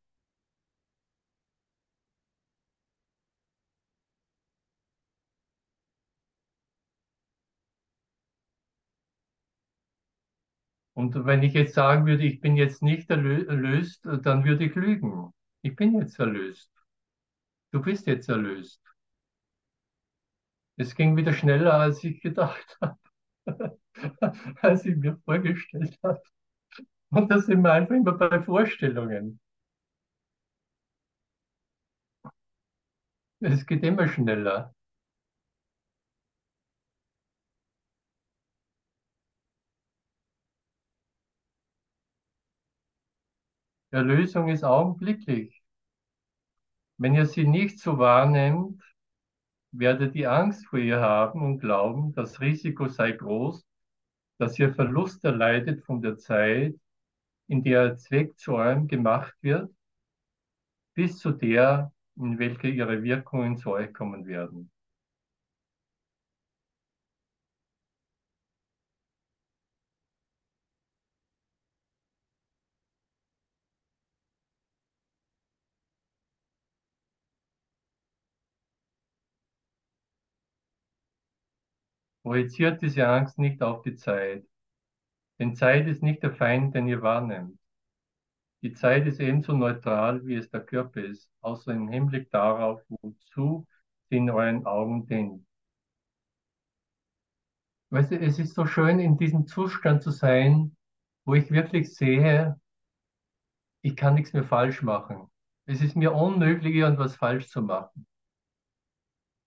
Und 10.96 11.26
wenn 11.26 11.44
ich 11.44 11.54
jetzt 11.54 11.76
sagen 11.76 12.08
würde, 12.08 12.24
ich 12.26 12.40
bin 12.42 12.56
jetzt 12.58 12.82
nicht 12.82 13.10
erlöst, 13.12 14.02
dann 14.24 14.46
würde 14.46 14.66
ich 14.66 14.76
lügen. 14.76 15.32
Ich 15.62 15.76
bin 15.76 15.96
jetzt 16.00 16.20
erlöst. 16.20 16.72
Du 17.72 17.80
bist 17.82 18.08
jetzt 18.08 18.28
erlöst. 18.30 18.82
Es 20.78 20.96
ging 20.96 21.18
wieder 21.18 21.34
schneller, 21.34 21.74
als 21.74 22.02
ich 22.06 22.22
gedacht 22.22 22.78
habe, 22.82 22.98
als 24.62 24.86
ich 24.86 24.96
mir 24.96 25.18
vorgestellt 25.26 25.98
habe. 26.04 26.22
Und 27.12 27.32
da 27.32 27.40
sind 27.40 27.62
wir 27.64 27.74
einfach 27.74 27.96
immer 27.96 28.14
bei 28.14 28.42
Vorstellungen. 28.44 29.40
Es 33.40 33.66
geht 33.66 33.84
immer 33.86 34.10
schneller. 34.10 34.75
Erlösung 43.96 44.50
ist 44.50 44.66
augenblicklich. 44.66 45.64
Wenn 46.98 47.16
ihr 47.16 47.26
sie 47.26 47.48
nicht 47.48 47.80
so 47.80 47.98
wahrnehmt, 47.98 48.84
werdet 49.72 50.16
ihr 50.16 50.34
Angst 50.34 50.66
vor 50.68 50.80
ihr 50.80 51.00
haben 51.00 51.42
und 51.42 51.60
glauben, 51.60 52.12
das 52.14 52.42
Risiko 52.42 52.90
sei 52.90 53.14
groß, 53.14 53.66
dass 54.38 54.60
ihr 54.60 54.74
Verlust 54.76 55.24
erleidet 55.24 55.86
von 55.86 56.02
der 56.02 56.18
Zeit, 56.18 56.76
in 57.48 57.64
der 57.64 57.96
Zweck 57.96 58.38
zu 58.38 58.56
eurem 58.56 58.90
gemacht 58.90 59.34
wird, 59.40 59.74
bis 60.94 61.18
zu 61.18 61.32
der, 61.32 61.94
in 62.18 62.38
welcher 62.38 62.68
ihre 62.68 63.02
Wirkungen 63.02 63.58
zu 63.58 63.72
euch 63.72 63.94
kommen 63.94 64.26
werden. 64.26 64.72
Projiziert 82.26 82.82
diese 82.82 83.08
Angst 83.08 83.38
nicht 83.38 83.62
auf 83.62 83.84
die 83.84 83.96
Zeit. 83.96 84.48
Denn 85.38 85.56
Zeit 85.56 85.88
ist 85.88 86.02
nicht 86.02 86.24
der 86.24 86.34
Feind, 86.34 86.74
den 86.74 86.88
ihr 86.88 87.04
wahrnehmt. 87.04 87.60
Die 88.64 88.74
Zeit 88.74 89.06
ist 89.06 89.20
ebenso 89.20 89.54
neutral, 89.54 90.26
wie 90.26 90.34
es 90.34 90.50
der 90.50 90.66
Körper 90.66 91.04
ist, 91.04 91.30
außer 91.42 91.72
im 91.72 91.88
Hinblick 91.88 92.32
darauf, 92.32 92.82
wozu 92.90 93.68
sie 94.10 94.18
in 94.18 94.32
euren 94.32 94.66
Augen 94.66 95.06
dient. 95.06 95.46
Weißt 97.92 98.10
du, 98.10 98.20
es 98.20 98.40
ist 98.40 98.56
so 98.56 98.66
schön, 98.66 99.00
in 99.00 99.20
diesem 99.20 99.46
Zustand 99.46 100.02
zu 100.02 100.10
sein, 100.10 100.76
wo 101.26 101.36
ich 101.36 101.52
wirklich 101.52 101.94
sehe, 101.94 102.60
ich 103.84 103.96
kann 103.96 104.16
nichts 104.16 104.34
mehr 104.34 104.46
falsch 104.46 104.82
machen. 104.82 105.30
Es 105.68 105.80
ist 105.80 105.96
mir 105.96 106.12
unmöglich, 106.12 106.74
irgendwas 106.74 107.18
falsch 107.18 107.50
zu 107.50 107.62
machen. 107.62 108.08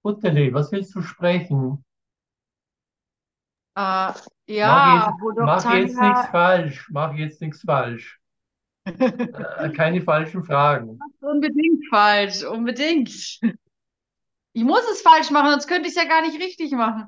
Butteli, 0.04 0.54
was 0.54 0.70
willst 0.70 0.94
du 0.94 1.02
sprechen? 1.02 1.84
Äh, 3.78 4.12
ja, 4.48 5.14
mach 5.14 5.22
jetzt, 5.22 5.38
mach 5.38 5.62
Tanja... 5.62 5.78
jetzt 5.78 6.00
nichts 6.00 6.26
falsch. 6.30 6.88
Mach 6.90 7.14
jetzt 7.14 7.40
nichts 7.40 7.62
falsch. 7.62 8.20
äh, 8.84 9.70
keine 9.70 10.02
falschen 10.02 10.42
Fragen. 10.42 10.98
Unbedingt 11.20 11.86
falsch, 11.88 12.42
unbedingt. 12.42 13.10
Ich 14.52 14.64
muss 14.64 14.82
es 14.90 15.02
falsch 15.02 15.30
machen, 15.30 15.50
sonst 15.50 15.68
könnte 15.68 15.88
ich 15.88 15.96
es 15.96 16.02
ja 16.02 16.08
gar 16.08 16.22
nicht 16.22 16.42
richtig 16.42 16.72
machen. 16.72 17.06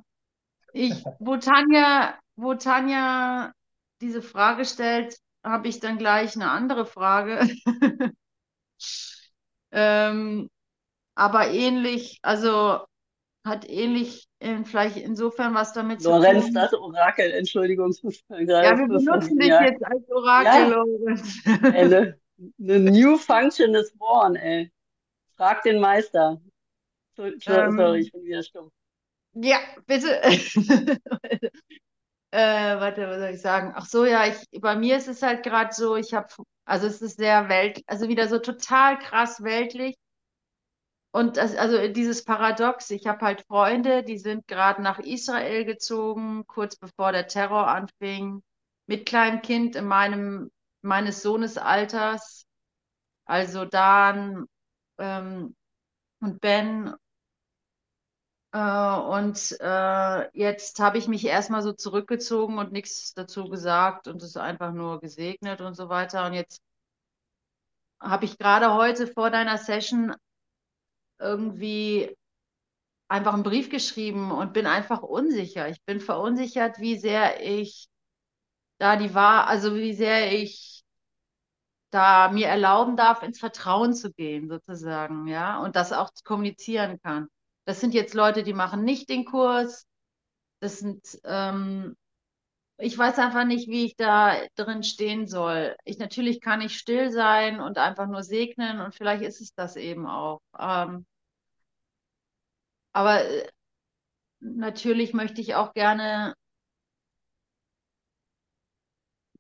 Ich, 0.73 1.03
wo 1.19 1.37
Tanja, 1.39 2.15
wo 2.37 2.55
Tanja 2.55 3.53
diese 4.01 4.23
Frage 4.23 4.65
stellt, 4.65 5.17
habe 5.43 5.67
ich 5.67 5.81
dann 5.81 5.99
gleich 5.99 6.37
eine 6.37 6.53
andere 6.53 6.87
Frage. 6.87 7.51
ähm, 9.73 10.49
aber 11.17 11.49
ähnlich, 11.49 12.21
also 12.23 12.87
hat 13.45 13.69
ähnlich 13.69 14.30
in, 14.41 14.65
vielleicht 14.65 14.97
insofern 14.97 15.55
was 15.55 15.73
damit 15.73 16.03
Lorenz, 16.03 16.47
zu 16.47 16.53
tun. 16.53 16.55
das 16.55 16.75
Orakel, 16.75 17.31
Entschuldigung. 17.33 17.95
Ja, 18.29 18.79
wir 18.79 18.89
benutzen 18.89 19.39
dich 19.39 19.49
ja. 19.49 19.63
jetzt 19.63 19.85
als 19.85 20.11
Orakel, 20.11 20.47
ja. 20.47 20.67
Lorenz. 20.69 21.39
Eine, 21.63 22.19
eine 22.59 22.81
new 22.91 23.17
function 23.17 23.75
is 23.75 23.93
born, 23.97 24.37
ey. 24.37 24.73
Frag 25.37 25.63
den 25.63 25.79
Meister. 25.79 26.41
Sorry, 27.17 27.39
ähm, 27.47 27.77
sorry 27.77 28.01
ich 28.01 28.13
bin 28.13 28.25
wieder 28.25 28.43
stumm. 28.43 28.71
Ja, 29.35 29.59
bitte. 29.87 30.21
Äh, 32.33 32.79
warte, 32.79 33.09
was 33.09 33.19
soll 33.19 33.31
ich 33.31 33.41
sagen? 33.41 33.73
Ach 33.75 33.87
so, 33.87 34.05
ja, 34.05 34.25
ich, 34.29 34.61
bei 34.61 34.77
mir 34.77 34.97
ist 34.97 35.09
es 35.09 35.21
halt 35.21 35.43
gerade 35.43 35.75
so, 35.75 35.97
ich 35.97 36.15
habe, 36.15 36.29
also 36.65 36.87
es 36.87 37.03
ist 37.03 37.17
sehr 37.17 37.49
welt, 37.49 37.83
also 37.89 38.09
wieder 38.09 38.29
so 38.29 38.39
total 38.39 39.01
krass 39.01 39.43
weltlich. 39.43 39.97
Und 41.13 41.37
das, 41.37 41.57
also 41.57 41.89
dieses 41.89 42.25
Paradox, 42.25 42.91
ich 42.91 43.07
habe 43.07 43.25
halt 43.25 43.43
Freunde, 43.43 44.05
die 44.05 44.19
sind 44.19 44.47
gerade 44.47 44.81
nach 44.81 45.01
Israel 45.01 45.65
gezogen, 45.65 46.47
kurz 46.47 46.77
bevor 46.77 47.11
der 47.13 47.27
Terror 47.27 47.67
anfing, 47.67 48.43
mit 48.87 49.07
kleinem 49.07 49.43
Kind 49.43 49.75
in 49.75 49.87
meinem, 49.87 50.51
meines 50.83 51.23
Sohnes 51.23 51.59
Alters, 51.59 52.47
also 53.25 53.65
Dan 53.65 54.47
ähm, 54.99 55.57
und 56.21 56.41
Ben. 56.41 56.95
Äh, 58.53 58.59
und 58.59 59.57
äh, 59.61 60.39
jetzt 60.39 60.79
habe 60.81 60.99
ich 60.99 61.09
mich 61.09 61.25
erstmal 61.27 61.63
so 61.63 61.73
zurückgezogen 61.73 62.59
und 62.59 62.73
nichts 62.73 63.15
dazu 63.15 63.49
gesagt 63.49 64.07
und 64.09 64.23
es 64.23 64.37
einfach 64.37 64.73
nur 64.73 65.01
gesegnet 65.01 65.61
und 65.61 65.75
so 65.75 65.89
weiter. 65.89 66.27
Und 66.27 66.35
jetzt 66.35 66.61
habe 68.01 68.25
ich 68.25 68.39
gerade 68.39 68.75
heute 68.75 69.07
vor 69.09 69.31
deiner 69.31 69.59
Session 69.59 70.15
irgendwie 71.21 72.17
einfach 73.09 73.35
einen 73.35 73.43
Brief 73.43 73.71
geschrieben 73.71 74.31
und 74.33 74.53
bin 74.53 74.67
einfach 74.67 75.03
unsicher. 75.03 75.69
Ich 75.69 75.83
bin 75.85 76.01
verunsichert, 76.01 76.81
wie 76.81 76.99
sehr 76.99 77.43
ich 77.45 77.89
da 78.79 78.97
die 78.97 79.15
Wahr, 79.15 79.47
also 79.49 79.75
wie 79.77 79.95
sehr 79.95 80.33
ich 80.33 80.85
da 81.91 82.31
mir 82.31 82.47
erlauben 82.47 82.97
darf, 82.97 83.23
ins 83.23 83.39
Vertrauen 83.41 83.95
zu 83.95 84.13
gehen, 84.13 84.49
sozusagen, 84.49 85.27
ja, 85.27 85.59
und 85.63 85.77
das 85.77 85.93
auch 85.93 86.11
kommunizieren 86.25 87.01
kann. 87.03 87.29
Das 87.65 87.81
sind 87.81 87.95
jetzt 87.95 88.15
Leute, 88.15 88.43
die 88.43 88.53
machen 88.53 88.85
nicht 88.85 89.09
den 89.09 89.25
Kurs. 89.25 89.87
Das 90.61 90.79
sind, 90.81 91.03
ähm, 91.25 91.97
ich 92.81 92.97
weiß 92.99 93.19
einfach 93.19 93.45
nicht, 93.45 93.69
wie 93.69 93.85
ich 93.87 93.97
da 93.97 94.37
drin 94.57 94.83
stehen 94.83 95.27
soll. 95.27 95.77
Ich 95.85 95.99
natürlich 95.99 96.41
kann 96.41 96.61
ich 96.61 96.77
still 96.79 97.11
sein 97.11 97.61
und 97.61 97.79
einfach 97.79 98.07
nur 98.09 98.23
segnen 98.23 98.81
und 98.81 98.95
vielleicht 98.95 99.23
ist 99.23 99.41
es 99.41 99.55
das 99.55 99.77
eben 99.77 100.07
auch. 100.07 100.41
Ähm, 100.59 101.07
aber 102.93 103.25
äh, 103.25 103.49
natürlich 104.41 105.15
möchte 105.15 105.41
ich 105.41 105.55
auch 105.55 105.75
gerne 105.75 106.35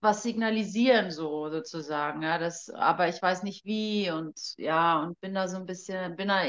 was 0.03 0.23
signalisieren, 0.23 1.11
so 1.11 1.49
sozusagen. 1.51 2.23
Ja, 2.23 2.39
das, 2.39 2.71
aber 2.71 3.09
ich 3.09 3.21
weiß 3.21 3.43
nicht 3.43 3.65
wie 3.65 4.11
und 4.11 4.39
ja, 4.57 5.03
und 5.03 5.21
bin 5.21 5.35
da 5.35 5.49
so 5.49 5.57
ein 5.57 5.67
bisschen, 5.67 6.17
bin 6.17 6.29
da, 6.29 6.43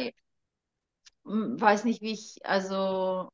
hm, 1.26 1.60
weiß 1.60 1.84
nicht, 1.86 2.02
wie 2.02 2.12
ich, 2.14 2.38
also 2.46 3.30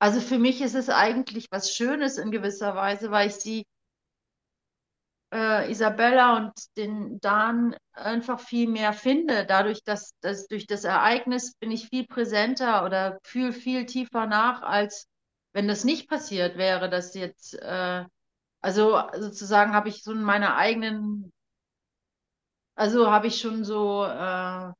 Also 0.00 0.20
für 0.20 0.38
mich 0.38 0.60
ist 0.60 0.74
es 0.74 0.88
eigentlich 0.90 1.48
was 1.50 1.72
Schönes 1.74 2.18
in 2.18 2.30
gewisser 2.30 2.74
Weise, 2.74 3.10
weil 3.10 3.28
ich 3.28 3.34
sie, 3.36 3.64
äh, 5.32 5.70
Isabella 5.70 6.36
und 6.36 6.52
den 6.76 7.20
Dan 7.20 7.76
einfach 7.92 8.40
viel 8.40 8.68
mehr 8.68 8.92
finde. 8.92 9.44
Dadurch, 9.46 9.82
dass, 9.84 10.12
dass 10.20 10.46
durch 10.46 10.66
das 10.66 10.84
Ereignis 10.84 11.54
bin 11.54 11.70
ich 11.70 11.88
viel 11.88 12.06
präsenter 12.06 12.84
oder 12.84 13.18
fühle 13.24 13.52
viel 13.52 13.86
tiefer 13.86 14.26
nach, 14.26 14.62
als 14.62 15.06
wenn 15.52 15.68
das 15.68 15.84
nicht 15.84 16.08
passiert 16.08 16.56
wäre, 16.56 16.88
dass 16.88 17.14
jetzt, 17.14 17.54
äh, 17.54 18.04
also 18.60 19.00
sozusagen 19.18 19.74
habe 19.74 19.88
ich 19.88 20.02
so 20.02 20.12
in 20.12 20.22
meiner 20.22 20.56
eigenen, 20.56 21.32
also 22.76 23.10
habe 23.10 23.26
ich 23.26 23.40
schon 23.40 23.64
so, 23.64 24.04
äh, 24.04 24.72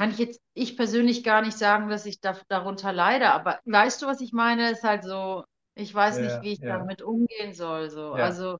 kann 0.00 0.10
ich 0.12 0.18
jetzt, 0.18 0.40
ich 0.54 0.76
persönlich 0.76 1.24
gar 1.24 1.42
nicht 1.42 1.58
sagen, 1.58 1.90
dass 1.90 2.06
ich 2.06 2.20
da, 2.20 2.38
darunter 2.48 2.92
leide, 2.92 3.30
aber 3.32 3.60
weißt 3.66 4.02
du, 4.02 4.06
was 4.06 4.20
ich 4.22 4.32
meine? 4.32 4.70
Ist 4.72 4.84
halt 4.84 5.04
so, 5.04 5.44
ich 5.76 5.94
weiß 5.94 6.20
nicht, 6.20 6.40
Ja, 6.40 6.42
wie 6.42 6.52
ich 6.54 6.60
ja, 6.60 6.66
damit 6.66 7.02
umgehen 7.02 7.54
soll. 7.54 7.90
So. 7.90 8.14
ja, 8.14 8.16
Also 8.16 8.58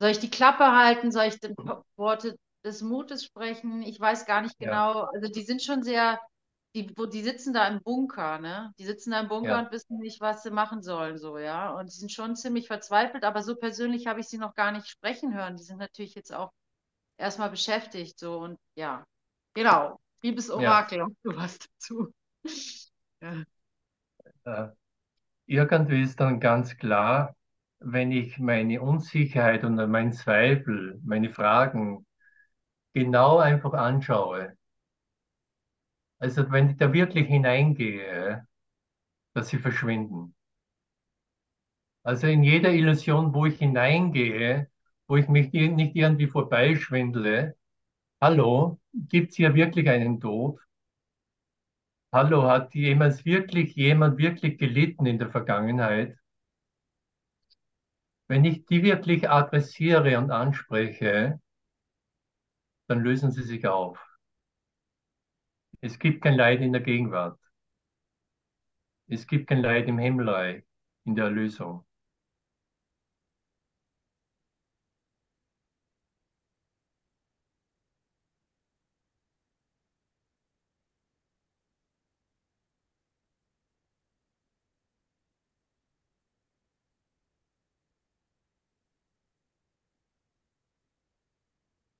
soll 0.00 0.10
ich 0.10 0.18
die 0.20 0.30
Klappe 0.30 0.64
halten? 0.72 1.12
Soll 1.12 1.26
ich 1.26 1.38
Worte 1.96 2.36
des 2.64 2.82
Mutes 2.82 3.24
sprechen? 3.24 3.82
Ich 3.82 3.98
weiß 4.00 4.26
gar 4.26 4.42
nicht 4.42 4.58
genau. 4.60 5.02
Also 5.14 5.28
die 5.32 5.42
sind 5.42 5.62
schon 5.62 5.82
sehr, 5.82 6.20
die, 6.74 6.86
die 7.12 7.22
sitzen 7.22 7.52
da 7.54 7.66
im 7.68 7.82
Bunker, 7.82 8.38
ne? 8.38 8.72
Die 8.78 8.84
sitzen 8.86 9.10
da 9.12 9.20
im 9.20 9.28
Bunker 9.28 9.58
und 9.60 9.72
wissen 9.72 9.98
nicht, 9.98 10.20
was 10.20 10.42
sie 10.42 10.50
machen 10.50 10.82
sollen, 10.82 11.18
so, 11.18 11.38
ja. 11.38 11.72
Und 11.74 11.86
die 11.92 11.96
sind 11.98 12.12
schon 12.12 12.36
ziemlich 12.36 12.66
verzweifelt, 12.68 13.24
aber 13.24 13.42
so 13.42 13.56
persönlich 13.56 14.06
habe 14.06 14.20
ich 14.20 14.28
sie 14.28 14.38
noch 14.38 14.54
gar 14.54 14.72
nicht 14.72 14.88
sprechen 14.88 15.34
hören. 15.34 15.56
Die 15.56 15.64
sind 15.64 15.78
natürlich 15.78 16.14
jetzt 16.14 16.32
auch 16.34 16.52
erstmal 17.18 17.50
beschäftigt, 17.50 18.18
so 18.18 18.38
und 18.40 18.58
ja. 18.76 19.04
Genau. 19.54 19.98
Liebes 20.22 20.48
ja. 20.48 20.56
Orakel, 20.56 21.02
hast 21.02 21.16
du 21.24 21.36
was 21.36 21.58
dazu? 21.58 22.12
Ja. 24.44 24.72
Irgendwie 25.46 26.02
ist 26.02 26.20
dann 26.20 26.40
ganz 26.40 26.76
klar, 26.78 27.36
wenn 27.80 28.12
ich 28.12 28.38
meine 28.38 28.80
Unsicherheit 28.82 29.64
und 29.64 29.76
meinen 29.90 30.12
Zweifel, 30.12 31.00
meine 31.04 31.32
Fragen 31.32 32.06
genau 32.94 33.38
einfach 33.38 33.74
anschaue, 33.74 34.56
also 36.20 36.50
wenn 36.52 36.70
ich 36.70 36.76
da 36.76 36.92
wirklich 36.92 37.26
hineingehe, 37.26 38.46
dass 39.34 39.48
sie 39.50 39.58
verschwinden. 39.58 40.34
Also 42.02 42.26
in 42.26 42.42
jeder 42.42 42.72
Illusion, 42.72 43.34
wo 43.34 43.46
ich 43.46 43.58
hineingehe, 43.58 44.68
wo 45.06 45.16
ich 45.16 45.28
mich 45.28 45.52
nicht 45.52 45.94
irgendwie 45.96 46.26
vorbeischwindle, 46.26 47.54
hallo, 48.20 48.80
gibt 49.08 49.30
es 49.30 49.36
hier 49.36 49.54
wirklich 49.54 49.88
einen 49.88 50.20
Tod? 50.20 50.60
Hallo, 52.12 52.42
hat 52.48 52.74
jemals 52.74 53.24
wirklich 53.24 53.74
jemand 53.74 54.18
wirklich 54.18 54.58
gelitten 54.58 55.06
in 55.06 55.18
der 55.18 55.30
Vergangenheit? 55.30 56.18
Wenn 58.26 58.44
ich 58.44 58.64
die 58.66 58.82
wirklich 58.82 59.28
adressiere 59.28 60.18
und 60.18 60.30
anspreche, 60.30 61.40
dann 62.88 63.00
lösen 63.00 63.30
sie 63.32 63.42
sich 63.42 63.66
auf. 63.66 63.98
Es 65.80 65.98
gibt 65.98 66.22
kein 66.22 66.34
Leid 66.34 66.60
in 66.60 66.72
der 66.72 66.82
Gegenwart. 66.82 67.38
Es 69.08 69.26
gibt 69.26 69.48
kein 69.48 69.60
Leid 69.60 69.88
im 69.88 69.98
Himmelreich, 69.98 70.64
in 71.04 71.16
der 71.16 71.24
Erlösung. 71.26 71.84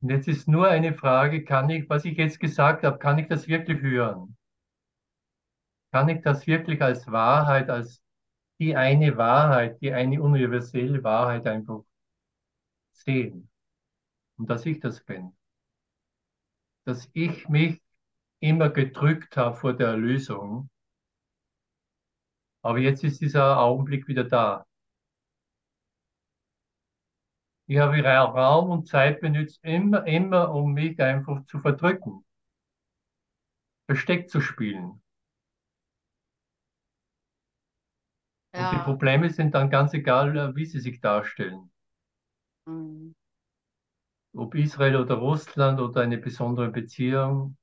Und 0.09 0.15
jetzt 0.15 0.27
ist 0.27 0.49
nur 0.49 0.67
eine 0.67 0.95
Frage, 0.95 1.45
kann 1.45 1.69
ich, 1.69 1.87
was 1.91 2.07
ich 2.07 2.17
jetzt 2.17 2.41
gesagt 2.41 2.83
habe, 2.83 2.99
kann 2.99 3.19
ich 3.19 3.29
das 3.29 3.47
wirklich 3.47 3.83
hören? 3.83 4.39
Kann 5.93 6.09
ich 6.09 6.23
das 6.23 6.47
wirklich 6.47 6.81
als 6.81 7.07
Wahrheit, 7.13 7.69
als 7.69 8.03
die 8.59 8.75
eine 8.75 9.19
Wahrheit, 9.19 9.83
die 9.83 9.93
eine 9.93 10.23
universelle 10.23 11.05
Wahrheit 11.05 11.47
einfach 11.47 11.83
sehen? 12.93 13.51
Und 14.39 14.49
dass 14.49 14.65
ich 14.65 14.81
das 14.81 15.05
bin. 15.05 15.37
Dass 16.87 17.11
ich 17.13 17.47
mich 17.51 17.79
immer 18.41 18.71
gedrückt 18.71 19.37
habe 19.37 19.57
vor 19.57 19.75
der 19.75 19.89
Erlösung. 19.89 20.71
Aber 22.63 22.79
jetzt 22.79 23.05
ist 23.05 23.21
dieser 23.21 23.61
Augenblick 23.61 24.09
wieder 24.09 24.25
da. 24.25 24.68
Ich 27.69 27.79
habe 27.79 27.97
Raum 28.35 28.71
und 28.71 28.89
Zeit 28.89 29.21
benutzt, 29.21 29.61
immer, 29.63 30.05
immer, 30.09 30.53
um 30.53 30.73
mich 30.73 31.01
einfach 31.01 31.45
zu 31.47 31.61
verdrücken, 31.61 32.25
Versteck 33.87 34.31
zu 34.31 34.41
spielen. 34.41 35.03
Und 38.57 38.73
die 38.73 38.77
Ja. 38.77 38.83
Probleme 38.83 39.31
sind 39.31 39.55
dann 39.55 39.71
ganz 39.71 39.95
egal, 39.95 40.37
äh, 40.37 40.55
wie 40.55 40.67
sie 40.67 40.81
sich 40.81 41.01
darstellen. 41.01 41.71
Mhm. 42.67 43.15
Ob 44.33 44.55
Israel 44.55 44.97
oder 44.97 45.17
Russland 45.17 45.81
oder 45.81 46.01
eine 46.01 46.17
besondere 46.17 46.71
Beziehung. 46.71 47.59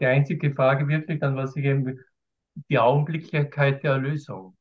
Die 0.00 0.06
einzige 0.06 0.54
Frage 0.54 0.88
wirklich 0.88 1.20
dann, 1.20 1.36
was 1.36 1.54
ich 1.56 1.64
eben, 1.64 2.00
die 2.70 2.78
Augenblicklichkeit 2.78 3.82
der 3.82 3.92
Erlösung. 3.92 4.56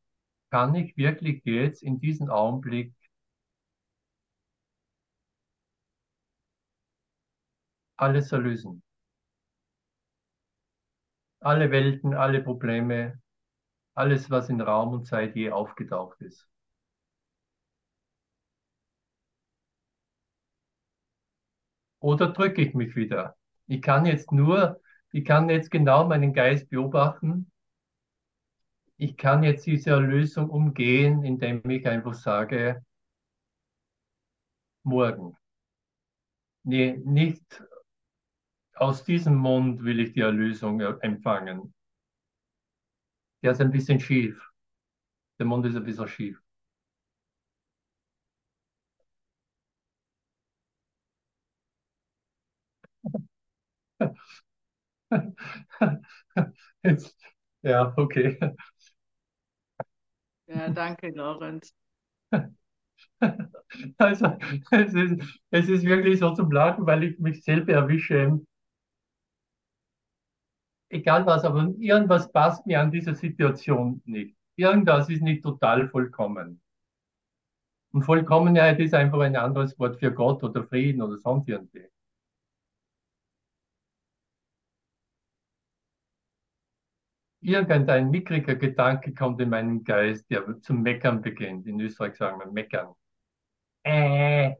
kann 0.51 0.75
ich 0.75 0.97
wirklich 0.97 1.43
jetzt 1.45 1.83
in 1.83 1.99
diesem 1.99 2.29
Augenblick 2.29 2.93
alles 7.97 8.31
erlösen? 8.31 8.81
Alle 11.39 11.71
Welten, 11.71 12.13
alle 12.13 12.41
Probleme, 12.43 13.21
alles, 13.95 14.31
was 14.31 14.49
in 14.49 14.61
Raum 14.61 14.93
und 14.93 15.05
Zeit 15.07 15.35
je 15.35 15.51
aufgetaucht 15.51 16.21
ist. 16.21 16.49
Oder 21.99 22.27
drücke 22.31 22.61
ich 22.61 22.73
mich 22.73 22.95
wieder? 22.95 23.35
Ich 23.67 23.81
kann 23.81 24.05
jetzt 24.05 24.31
nur, 24.31 24.79
ich 25.15 25.23
kann 25.23 25.47
jetzt 25.49 25.71
genau 25.71 26.05
meinen 26.05 26.33
Geist 26.33 26.69
beobachten. 26.69 27.49
Ich 28.97 29.15
kann 29.15 29.43
jetzt 29.43 29.65
diese 29.65 29.91
Erlösung 29.91 30.49
umgehen, 30.49 31.23
indem 31.23 31.61
ich 31.69 31.87
einfach 31.87 32.13
sage, 32.13 32.83
morgen. 34.83 35.35
Nee, 36.63 36.97
nicht 37.05 37.63
aus 38.75 39.03
diesem 39.03 39.35
Mund 39.35 39.83
will 39.83 39.99
ich 39.99 40.13
die 40.13 40.21
Erlösung 40.21 40.79
empfangen. 40.79 41.73
Der 43.43 43.53
ist 43.53 43.61
ein 43.61 43.71
bisschen 43.71 44.01
schief. 44.01 44.51
Der 45.39 45.45
Mund 45.45 45.65
ist 45.65 45.75
ein 45.77 45.85
bisschen 45.85 46.07
schief. 46.07 46.41
Jetzt, 56.83 57.15
ja, 57.61 57.93
okay. 57.97 58.37
Ja, 60.47 60.69
danke, 60.69 61.09
Lorenz. 61.11 61.71
Also, 63.97 64.37
es 64.71 64.93
ist, 64.93 65.39
es 65.51 65.69
ist 65.69 65.83
wirklich 65.85 66.19
so 66.19 66.33
zum 66.33 66.51
Lachen, 66.51 66.85
weil 66.85 67.03
ich 67.03 67.19
mich 67.19 67.43
selber 67.43 67.73
erwische. 67.73 68.39
Egal 70.89 71.27
was, 71.27 71.43
aber 71.43 71.75
irgendwas 71.77 72.31
passt 72.31 72.65
mir 72.65 72.79
an 72.81 72.89
dieser 72.89 73.13
Situation 73.13 74.01
nicht. 74.05 74.35
Irgendwas 74.55 75.09
ist 75.09 75.21
nicht 75.21 75.43
total 75.43 75.87
vollkommen. 75.89 76.59
Und 77.93 78.03
Vollkommenheit 78.03 78.79
ist 78.79 78.93
einfach 78.93 79.21
ein 79.21 79.35
anderes 79.35 79.79
Wort 79.79 79.97
für 79.97 80.11
Gott 80.13 80.43
oder 80.43 80.63
Frieden 80.65 81.01
oder 81.01 81.17
sonst 81.17 81.49
irgendwie. 81.49 81.85
Irgendein 87.45 88.09
mickriger 88.09 88.55
Gedanke 88.55 89.13
kommt 89.13 89.39
in 89.41 89.49
meinen 89.49 89.83
Geist, 89.83 90.29
der 90.29 90.59
zum 90.61 90.81
Meckern 90.81 91.21
beginnt. 91.21 91.67
In 91.67 91.79
Österreich 91.79 92.15
sagen 92.15 92.39
wir 92.39 92.51
Meckern. 92.51 92.93
Äh, 93.83 94.55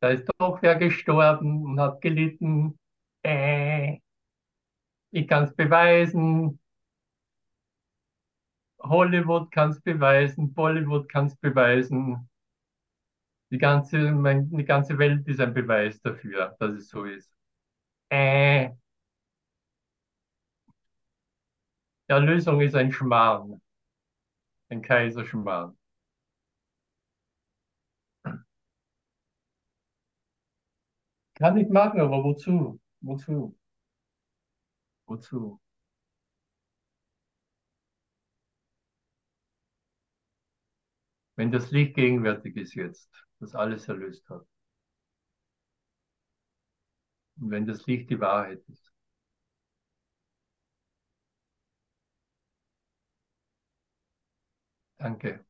da 0.00 0.10
ist 0.10 0.28
doch 0.38 0.60
wer 0.62 0.76
gestorben 0.76 1.64
und 1.64 1.80
hat 1.80 2.00
gelitten. 2.00 2.78
Äh, 3.22 3.98
ich 5.10 5.26
kann 5.26 5.44
es 5.44 5.54
beweisen. 5.54 6.60
Hollywood 8.80 9.50
kann 9.50 9.70
es 9.70 9.80
beweisen, 9.80 10.54
Bollywood 10.54 11.08
kann 11.08 11.26
es 11.26 11.36
beweisen. 11.36 12.28
Die 13.50 13.58
ganze, 13.58 14.12
mein, 14.12 14.50
die 14.50 14.64
ganze 14.64 14.98
Welt 14.98 15.26
ist 15.26 15.40
ein 15.40 15.54
Beweis 15.54 16.00
dafür, 16.00 16.56
dass 16.60 16.72
es 16.74 16.88
so 16.88 17.04
ist. 17.04 17.30
Äh, 18.10 18.70
Erlösung 22.08 22.60
ist 22.60 22.74
ein 22.74 22.92
Schmarrn, 22.92 23.60
ein 24.70 24.80
Kaiserschmarrn. 24.80 25.76
Kann 31.36 31.56
ich 31.56 31.68
machen, 31.70 32.00
aber 32.00 32.22
wozu? 32.22 32.78
Wozu? 33.00 33.56
Wozu? 35.08 35.58
Wenn 41.36 41.50
das 41.50 41.70
Licht 41.70 41.94
gegenwärtig 41.94 42.54
ist 42.56 42.74
jetzt, 42.74 43.10
das 43.40 43.54
alles 43.54 43.88
erlöst 43.88 44.28
hat. 44.28 44.46
Und 47.40 47.50
wenn 47.50 47.66
das 47.66 47.86
Licht 47.86 48.10
die 48.10 48.20
Wahrheit 48.20 48.62
ist. 48.68 48.87
Danke. 54.98 55.44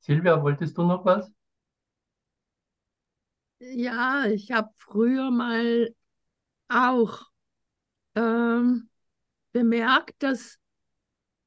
Silvia, 0.00 0.42
wolltest 0.42 0.76
du 0.78 0.82
noch 0.84 1.04
was? 1.04 1.30
Ja, 3.60 4.26
ich 4.26 4.52
habe 4.52 4.70
früher 4.76 5.30
mal 5.30 5.94
auch 6.68 7.26
ähm, 8.14 8.88
bemerkt, 9.52 10.22
dass 10.22 10.58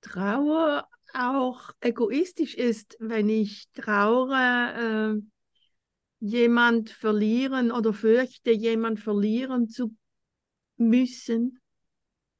Trauer 0.02 0.88
auch 1.14 1.72
egoistisch 1.82 2.56
ist, 2.56 2.98
wenn 3.00 3.30
ich 3.30 3.70
traure, 3.74 5.22
äh, 5.22 5.22
jemand 6.20 6.90
verlieren 6.92 7.72
oder 7.72 7.94
fürchte, 7.94 8.52
jemand 8.52 9.00
verlieren 9.00 9.68
zu 9.68 9.96
müssen, 10.78 11.60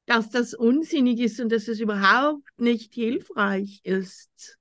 dass 0.06 0.30
das 0.30 0.54
unsinnig 0.54 1.20
ist 1.20 1.40
und 1.40 1.50
dass 1.50 1.68
es 1.68 1.80
überhaupt 1.80 2.48
nicht 2.58 2.94
hilfreich 2.94 3.80
ist. 3.84 4.58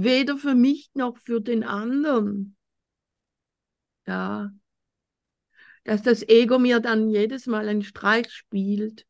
Weder 0.00 0.36
für 0.36 0.54
mich 0.54 0.90
noch 0.94 1.18
für 1.18 1.40
den 1.40 1.64
anderen. 1.64 2.56
Ja. 4.06 4.52
Dass 5.82 6.02
das 6.02 6.22
Ego 6.22 6.60
mir 6.60 6.78
dann 6.78 7.10
jedes 7.10 7.46
Mal 7.46 7.68
einen 7.68 7.82
Streich 7.82 8.30
spielt. 8.30 9.06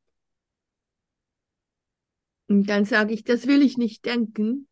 Und 2.47 2.71
dann 2.71 2.87
sage 2.87 3.13
ich, 3.13 3.23
das 3.23 3.47
will 3.47 3.61
ich 3.61 3.77
nicht 3.77 4.07
denken. 4.07 4.67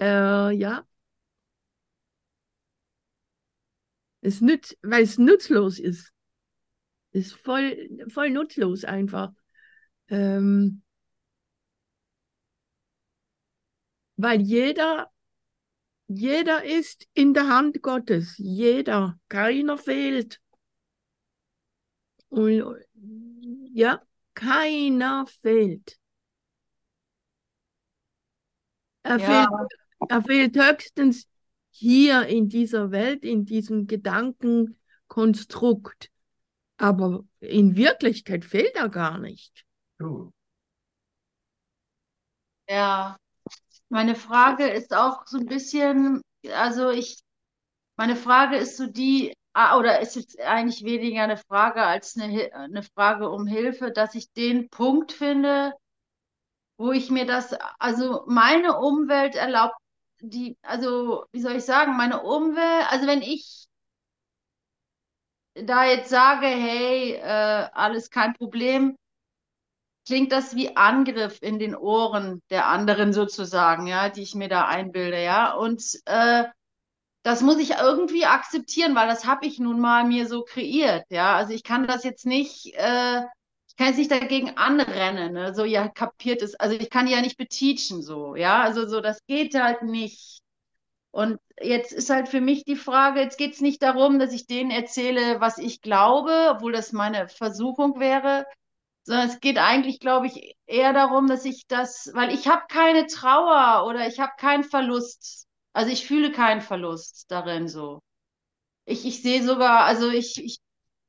Äh, 0.00 0.52
ja. 0.56 0.86
Es 4.22 4.40
nützt, 4.40 4.78
weil 4.80 5.02
es 5.02 5.18
nutzlos 5.18 5.78
ist. 5.78 6.14
Ist 7.10 7.34
voll, 7.34 7.90
voll 8.08 8.30
nutzlos 8.30 8.84
einfach. 8.84 9.34
Ähm, 10.08 10.82
weil 14.22 14.40
jeder, 14.40 15.10
jeder 16.06 16.64
ist 16.64 17.06
in 17.12 17.34
der 17.34 17.48
Hand 17.48 17.82
Gottes. 17.82 18.36
Jeder. 18.38 19.18
Keiner 19.28 19.76
fehlt. 19.78 20.40
Und 22.28 22.62
ja, 23.74 24.00
keiner 24.34 25.26
fehlt. 25.26 25.98
Er, 29.02 29.18
Ja. 29.18 29.26
fehlt, 29.26 29.48
er 30.08 30.22
fehlt 30.22 30.56
höchstens 30.56 31.26
hier 31.70 32.26
in 32.26 32.48
dieser 32.48 32.92
Welt, 32.92 33.24
in 33.24 33.44
diesem 33.44 33.88
Gedankenkonstrukt. 33.88 36.12
Aber 36.76 37.24
in 37.40 37.74
Wirklichkeit 37.74 38.44
fehlt 38.44 38.76
er 38.76 38.88
gar 38.88 39.18
nicht. 39.18 39.66
Ja, 42.68 43.18
meine 43.92 44.14
Frage 44.14 44.68
ist 44.68 44.94
auch 44.94 45.26
so 45.26 45.36
ein 45.38 45.44
bisschen, 45.46 46.22
also 46.50 46.88
ich, 46.90 47.18
meine 47.96 48.16
Frage 48.16 48.56
ist 48.56 48.78
so 48.78 48.86
die, 48.86 49.34
ah, 49.52 49.78
oder 49.78 50.00
ist 50.00 50.16
jetzt 50.16 50.40
eigentlich 50.40 50.82
weniger 50.84 51.22
eine 51.22 51.36
Frage 51.36 51.82
als 51.84 52.16
eine, 52.18 52.54
eine 52.54 52.82
Frage 52.82 53.28
um 53.30 53.46
Hilfe, 53.46 53.92
dass 53.92 54.14
ich 54.14 54.32
den 54.32 54.70
Punkt 54.70 55.12
finde, 55.12 55.74
wo 56.78 56.92
ich 56.92 57.10
mir 57.10 57.26
das, 57.26 57.54
also 57.78 58.24
meine 58.26 58.78
Umwelt 58.78 59.34
erlaubt, 59.34 59.74
die, 60.20 60.56
also 60.62 61.26
wie 61.32 61.40
soll 61.40 61.56
ich 61.56 61.64
sagen, 61.64 61.96
meine 61.96 62.22
Umwelt, 62.22 62.90
also 62.90 63.06
wenn 63.06 63.20
ich 63.22 63.66
da 65.54 65.84
jetzt 65.84 66.08
sage, 66.08 66.46
hey, 66.46 67.12
äh, 67.14 67.68
alles 67.72 68.08
kein 68.10 68.32
Problem, 68.34 68.96
klingt 70.06 70.32
das 70.32 70.56
wie 70.56 70.76
Angriff 70.76 71.38
in 71.42 71.58
den 71.58 71.76
Ohren 71.76 72.42
der 72.50 72.66
anderen 72.68 73.12
sozusagen, 73.12 73.86
ja, 73.86 74.08
die 74.08 74.22
ich 74.22 74.34
mir 74.34 74.48
da 74.48 74.66
einbilde, 74.66 75.22
ja. 75.22 75.54
Und 75.54 75.82
äh, 76.06 76.44
das 77.22 77.42
muss 77.42 77.58
ich 77.58 77.70
irgendwie 77.72 78.26
akzeptieren, 78.26 78.94
weil 78.94 79.08
das 79.08 79.26
habe 79.26 79.46
ich 79.46 79.58
nun 79.58 79.80
mal 79.80 80.04
mir 80.04 80.26
so 80.26 80.42
kreiert, 80.42 81.04
ja. 81.10 81.36
Also 81.36 81.52
ich 81.52 81.62
kann 81.64 81.86
das 81.86 82.04
jetzt 82.04 82.26
nicht, 82.26 82.74
äh, 82.74 83.20
ich 83.68 83.76
kann 83.76 83.88
jetzt 83.88 83.98
nicht 83.98 84.10
dagegen 84.10 84.56
anrennen, 84.56 85.32
ne? 85.32 85.54
So, 85.54 85.64
ja, 85.64 85.88
kapiert 85.88 86.42
es. 86.42 86.54
Also 86.56 86.76
ich 86.76 86.90
kann 86.90 87.06
die 87.06 87.12
ja 87.12 87.20
nicht 87.20 87.38
beteachen, 87.38 88.02
so, 88.02 88.34
ja. 88.36 88.62
Also 88.62 88.88
so, 88.88 89.00
das 89.00 89.24
geht 89.26 89.54
halt 89.54 89.82
nicht. 89.82 90.40
Und 91.12 91.38
jetzt 91.60 91.92
ist 91.92 92.10
halt 92.10 92.28
für 92.28 92.40
mich 92.40 92.64
die 92.64 92.76
Frage, 92.76 93.20
jetzt 93.20 93.38
geht 93.38 93.54
es 93.54 93.60
nicht 93.60 93.82
darum, 93.82 94.18
dass 94.18 94.32
ich 94.32 94.46
denen 94.46 94.70
erzähle, 94.70 95.40
was 95.40 95.58
ich 95.58 95.82
glaube, 95.82 96.48
obwohl 96.50 96.72
das 96.72 96.92
meine 96.92 97.28
Versuchung 97.28 98.00
wäre, 98.00 98.46
sondern 99.04 99.28
es 99.28 99.40
geht 99.40 99.58
eigentlich, 99.58 100.00
glaube 100.00 100.26
ich, 100.26 100.56
eher 100.66 100.92
darum, 100.92 101.26
dass 101.26 101.44
ich 101.44 101.66
das, 101.68 102.10
weil 102.14 102.32
ich 102.32 102.48
habe 102.48 102.62
keine 102.68 103.06
Trauer 103.06 103.86
oder 103.86 104.06
ich 104.06 104.20
habe 104.20 104.32
keinen 104.38 104.64
Verlust. 104.64 105.46
Also 105.72 105.90
ich 105.90 106.06
fühle 106.06 106.32
keinen 106.32 106.60
Verlust 106.60 107.30
darin 107.30 107.68
so. 107.68 108.00
Ich, 108.84 109.06
ich 109.06 109.22
sehe 109.22 109.42
sogar, 109.42 109.84
also 109.84 110.10
ich, 110.10 110.42
ich 110.42 110.58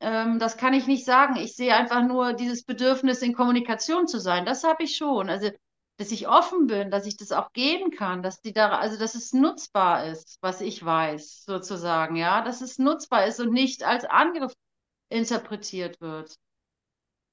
ähm, 0.04 0.38
das 0.38 0.58
kann 0.58 0.74
ich 0.74 0.86
nicht 0.88 1.06
sagen. 1.06 1.38
Ich 1.38 1.56
sehe 1.56 1.76
einfach 1.76 2.04
nur 2.04 2.34
dieses 2.34 2.64
Bedürfnis, 2.66 3.22
in 3.22 3.34
Kommunikation 3.34 4.08
zu 4.08 4.20
sein. 4.20 4.46
Das 4.46 4.64
habe 4.64 4.84
ich 4.84 4.98
schon. 4.98 5.30
Also, 5.30 5.50
dass 5.98 6.12
ich 6.12 6.28
offen 6.28 6.68
bin, 6.68 6.92
dass 6.92 7.06
ich 7.06 7.18
das 7.18 7.32
auch 7.32 7.54
geben 7.54 7.92
kann, 7.92 8.22
dass 8.24 8.42
die 8.42 8.52
da, 8.54 8.78
also 8.80 8.98
dass 9.00 9.16
es 9.16 9.32
nutzbar 9.34 10.08
ist, 10.08 10.38
was 10.42 10.60
ich 10.62 10.84
weiß, 10.84 11.46
sozusagen, 11.46 12.16
ja, 12.16 12.42
dass 12.44 12.62
es 12.62 12.80
nutzbar 12.80 13.28
ist 13.28 13.40
und 13.40 13.54
nicht 13.54 13.84
als 13.84 14.04
Angriff 14.06 14.54
interpretiert 15.10 16.02
wird. 16.02 16.36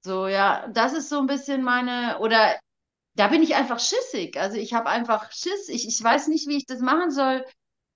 So, 0.03 0.29
ja, 0.29 0.67
das 0.69 0.93
ist 0.95 1.09
so 1.09 1.19
ein 1.21 1.27
bisschen 1.27 1.63
meine, 1.63 2.19
oder 2.21 2.59
da 3.17 3.29
bin 3.29 3.43
ich 3.43 3.55
einfach 3.57 3.81
schissig. 3.81 4.39
Also 4.39 4.57
ich 4.59 4.75
habe 4.75 4.89
einfach 4.91 5.33
Schiss. 5.33 5.69
Ich, 5.69 5.89
ich 5.89 6.03
weiß 6.03 6.29
nicht, 6.29 6.49
wie 6.49 6.59
ich 6.59 6.67
das 6.67 6.81
machen 6.81 7.11
soll, 7.11 7.45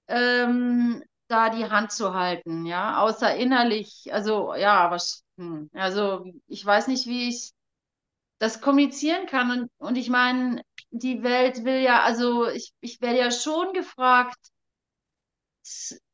ähm, 0.09 1.05
da 1.29 1.51
die 1.51 1.71
Hand 1.71 1.93
zu 1.93 2.15
halten, 2.15 2.67
ja, 2.67 2.99
außer 3.01 3.35
innerlich, 3.37 4.09
also 4.13 4.55
ja, 4.55 4.91
was, 4.91 5.25
hm, 5.39 5.71
also 5.75 6.27
ich 6.49 6.65
weiß 6.67 6.89
nicht, 6.89 7.07
wie 7.09 7.29
ich 7.31 7.53
das 8.39 8.61
kommunizieren 8.61 9.27
kann. 9.27 9.51
Und, 9.51 9.71
und 9.79 9.97
ich 9.97 10.11
meine, 10.11 10.63
die 10.91 11.23
Welt 11.23 11.65
will 11.65 11.81
ja, 11.83 12.03
also 12.03 12.49
ich, 12.49 12.73
ich 12.81 13.01
werde 13.01 13.19
ja 13.21 13.31
schon 13.31 13.73
gefragt, 13.73 14.37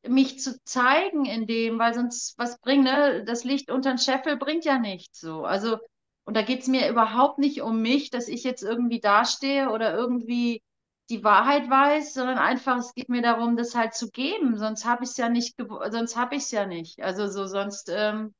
mich 0.07 0.38
zu 0.40 0.62
zeigen 0.64 1.24
in 1.24 1.46
dem, 1.46 1.78
weil 1.78 1.94
sonst 1.94 2.38
was 2.38 2.59
bringt, 2.61 2.84
ne? 2.84 3.24
Das 3.24 3.44
Licht 3.44 3.70
unter 3.70 3.90
den 3.90 3.98
Scheffel 3.98 4.36
bringt 4.36 4.64
ja 4.64 4.78
nichts 4.78 5.20
so. 5.20 5.44
Also, 5.44 5.78
und 6.24 6.36
da 6.36 6.42
geht 6.42 6.61
es 6.62 6.68
mir 6.68 6.88
überhaupt 6.88 7.38
nicht 7.38 7.61
um 7.62 7.82
mich, 7.82 8.11
dass 8.11 8.28
ich 8.28 8.44
jetzt 8.44 8.62
irgendwie 8.62 9.01
dastehe 9.01 9.70
oder 9.70 9.94
irgendwie 9.94 10.62
die 11.11 11.24
Wahrheit 11.24 11.68
weiß, 11.68 12.14
sondern 12.14 12.38
einfach, 12.38 12.78
es 12.78 12.94
geht 12.94 13.09
mir 13.09 13.22
darum, 13.22 13.57
das 13.57 13.74
halt 13.74 13.94
zu 13.94 14.11
geben. 14.11 14.57
Sonst 14.59 14.84
habe 14.84 15.05
ich 15.05 15.11
es 15.11 15.16
ja 15.16 15.28
nicht, 15.28 15.57
sonst 15.90 16.16
habe 16.16 16.36
ich 16.36 16.42
es 16.44 16.51
ja 16.53 16.66
nicht. 16.66 17.03
Also 17.03 17.26
so, 17.28 17.46
sonst, 17.46 17.90
ähm, 17.92 18.32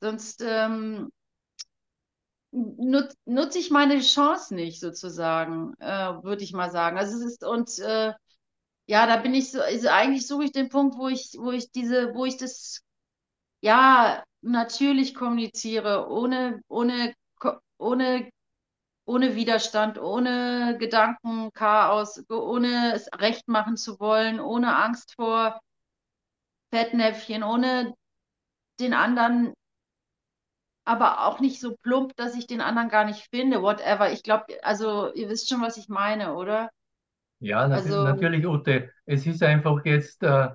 sonst 0.00 0.42
ähm, 0.46 1.10
nut, 2.52 3.12
nutze 3.26 3.58
ich 3.58 3.70
meine 3.70 4.00
Chance 4.00 4.54
nicht, 4.54 4.80
sozusagen, 4.80 5.74
äh, 5.80 6.22
würde 6.22 6.42
ich 6.44 6.52
mal 6.52 6.70
sagen. 6.70 6.98
Also 6.98 7.16
es 7.18 7.24
ist, 7.24 7.44
und 7.44 7.78
äh, 7.80 8.12
ja, 8.90 9.06
da 9.06 9.18
bin 9.18 9.34
ich 9.34 9.52
so, 9.52 9.60
also 9.62 9.88
eigentlich 9.88 10.26
suche 10.26 10.44
ich 10.46 10.52
den 10.52 10.68
Punkt, 10.68 10.98
wo 10.98 11.06
ich, 11.06 11.36
wo 11.38 11.52
ich 11.52 11.70
diese, 11.70 12.12
wo 12.12 12.24
ich 12.24 12.36
das 12.38 12.82
ja 13.62 14.24
natürlich 14.42 15.14
kommuniziere, 15.14 16.08
ohne, 16.10 16.62
ohne, 16.68 17.14
ohne, 17.78 18.30
ohne 19.06 19.36
Widerstand, 19.36 19.98
ohne 19.98 20.76
Gedankenchaos, 20.80 22.24
ohne 22.30 22.94
es 22.94 23.08
recht 23.16 23.48
machen 23.48 23.76
zu 23.76 24.00
wollen, 24.00 24.40
ohne 24.40 24.76
Angst 24.76 25.14
vor 25.14 25.60
Fettnäpfchen, 26.72 27.44
ohne 27.44 27.94
den 28.80 28.92
anderen, 28.92 29.54
aber 30.84 31.26
auch 31.28 31.38
nicht 31.38 31.60
so 31.60 31.76
plump, 31.76 32.16
dass 32.16 32.34
ich 32.34 32.48
den 32.48 32.60
anderen 32.60 32.88
gar 32.88 33.04
nicht 33.04 33.28
finde, 33.30 33.62
whatever. 33.62 34.10
Ich 34.10 34.24
glaube, 34.24 34.46
also 34.64 35.12
ihr 35.14 35.28
wisst 35.28 35.48
schon, 35.48 35.60
was 35.62 35.76
ich 35.76 35.88
meine, 35.88 36.34
oder? 36.34 36.70
Ja, 37.40 37.66
nat 37.66 37.82
Also, 37.84 38.04
natürlich, 38.04 38.46
Ute. 38.46 38.90
Es 39.06 39.26
ist 39.26 39.42
einfach 39.42 39.84
jetzt, 39.84 40.22
äh, 40.22 40.50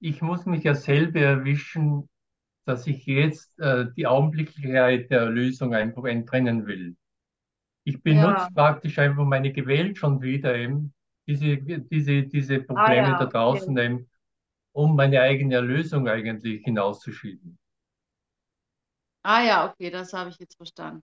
ich 0.00 0.22
muss 0.22 0.46
mich 0.46 0.64
ja 0.64 0.74
selber 0.74 1.20
erwischen, 1.20 2.08
dass 2.64 2.86
ich 2.86 3.06
jetzt 3.06 3.58
äh, 3.58 3.86
die 3.96 4.06
Augenblicklichkeit 4.06 5.10
der 5.10 5.26
Lösung 5.26 5.74
einfach 5.74 6.04
enttrennen 6.04 6.66
will. 6.66 6.96
Ich 7.84 7.94
ja. 7.94 8.00
benutze 8.04 8.48
praktisch 8.54 8.98
einfach 8.98 9.24
meine 9.24 9.52
Gewalt 9.52 9.98
schon 9.98 10.20
wieder 10.22 10.54
eben, 10.54 10.94
diese, 11.26 11.56
diese, 11.56 12.22
diese 12.22 12.56
Ah 12.56 12.62
Probleme 12.62 13.16
da 13.18 13.20
ja, 13.20 13.20
okay. 13.22 13.30
draußen 13.32 13.78
eben, 13.78 14.10
um 14.72 14.94
meine 14.94 15.20
eigene 15.20 15.56
Erlösung 15.56 16.08
eigentlich 16.08 16.62
hinauszuschieben. 16.64 17.58
Ah 19.22 19.42
ja, 19.42 19.70
okay, 19.70 19.90
das 19.90 20.12
habe 20.12 20.30
ich 20.30 20.38
jetzt 20.38 20.56
verstanden. 20.56 21.02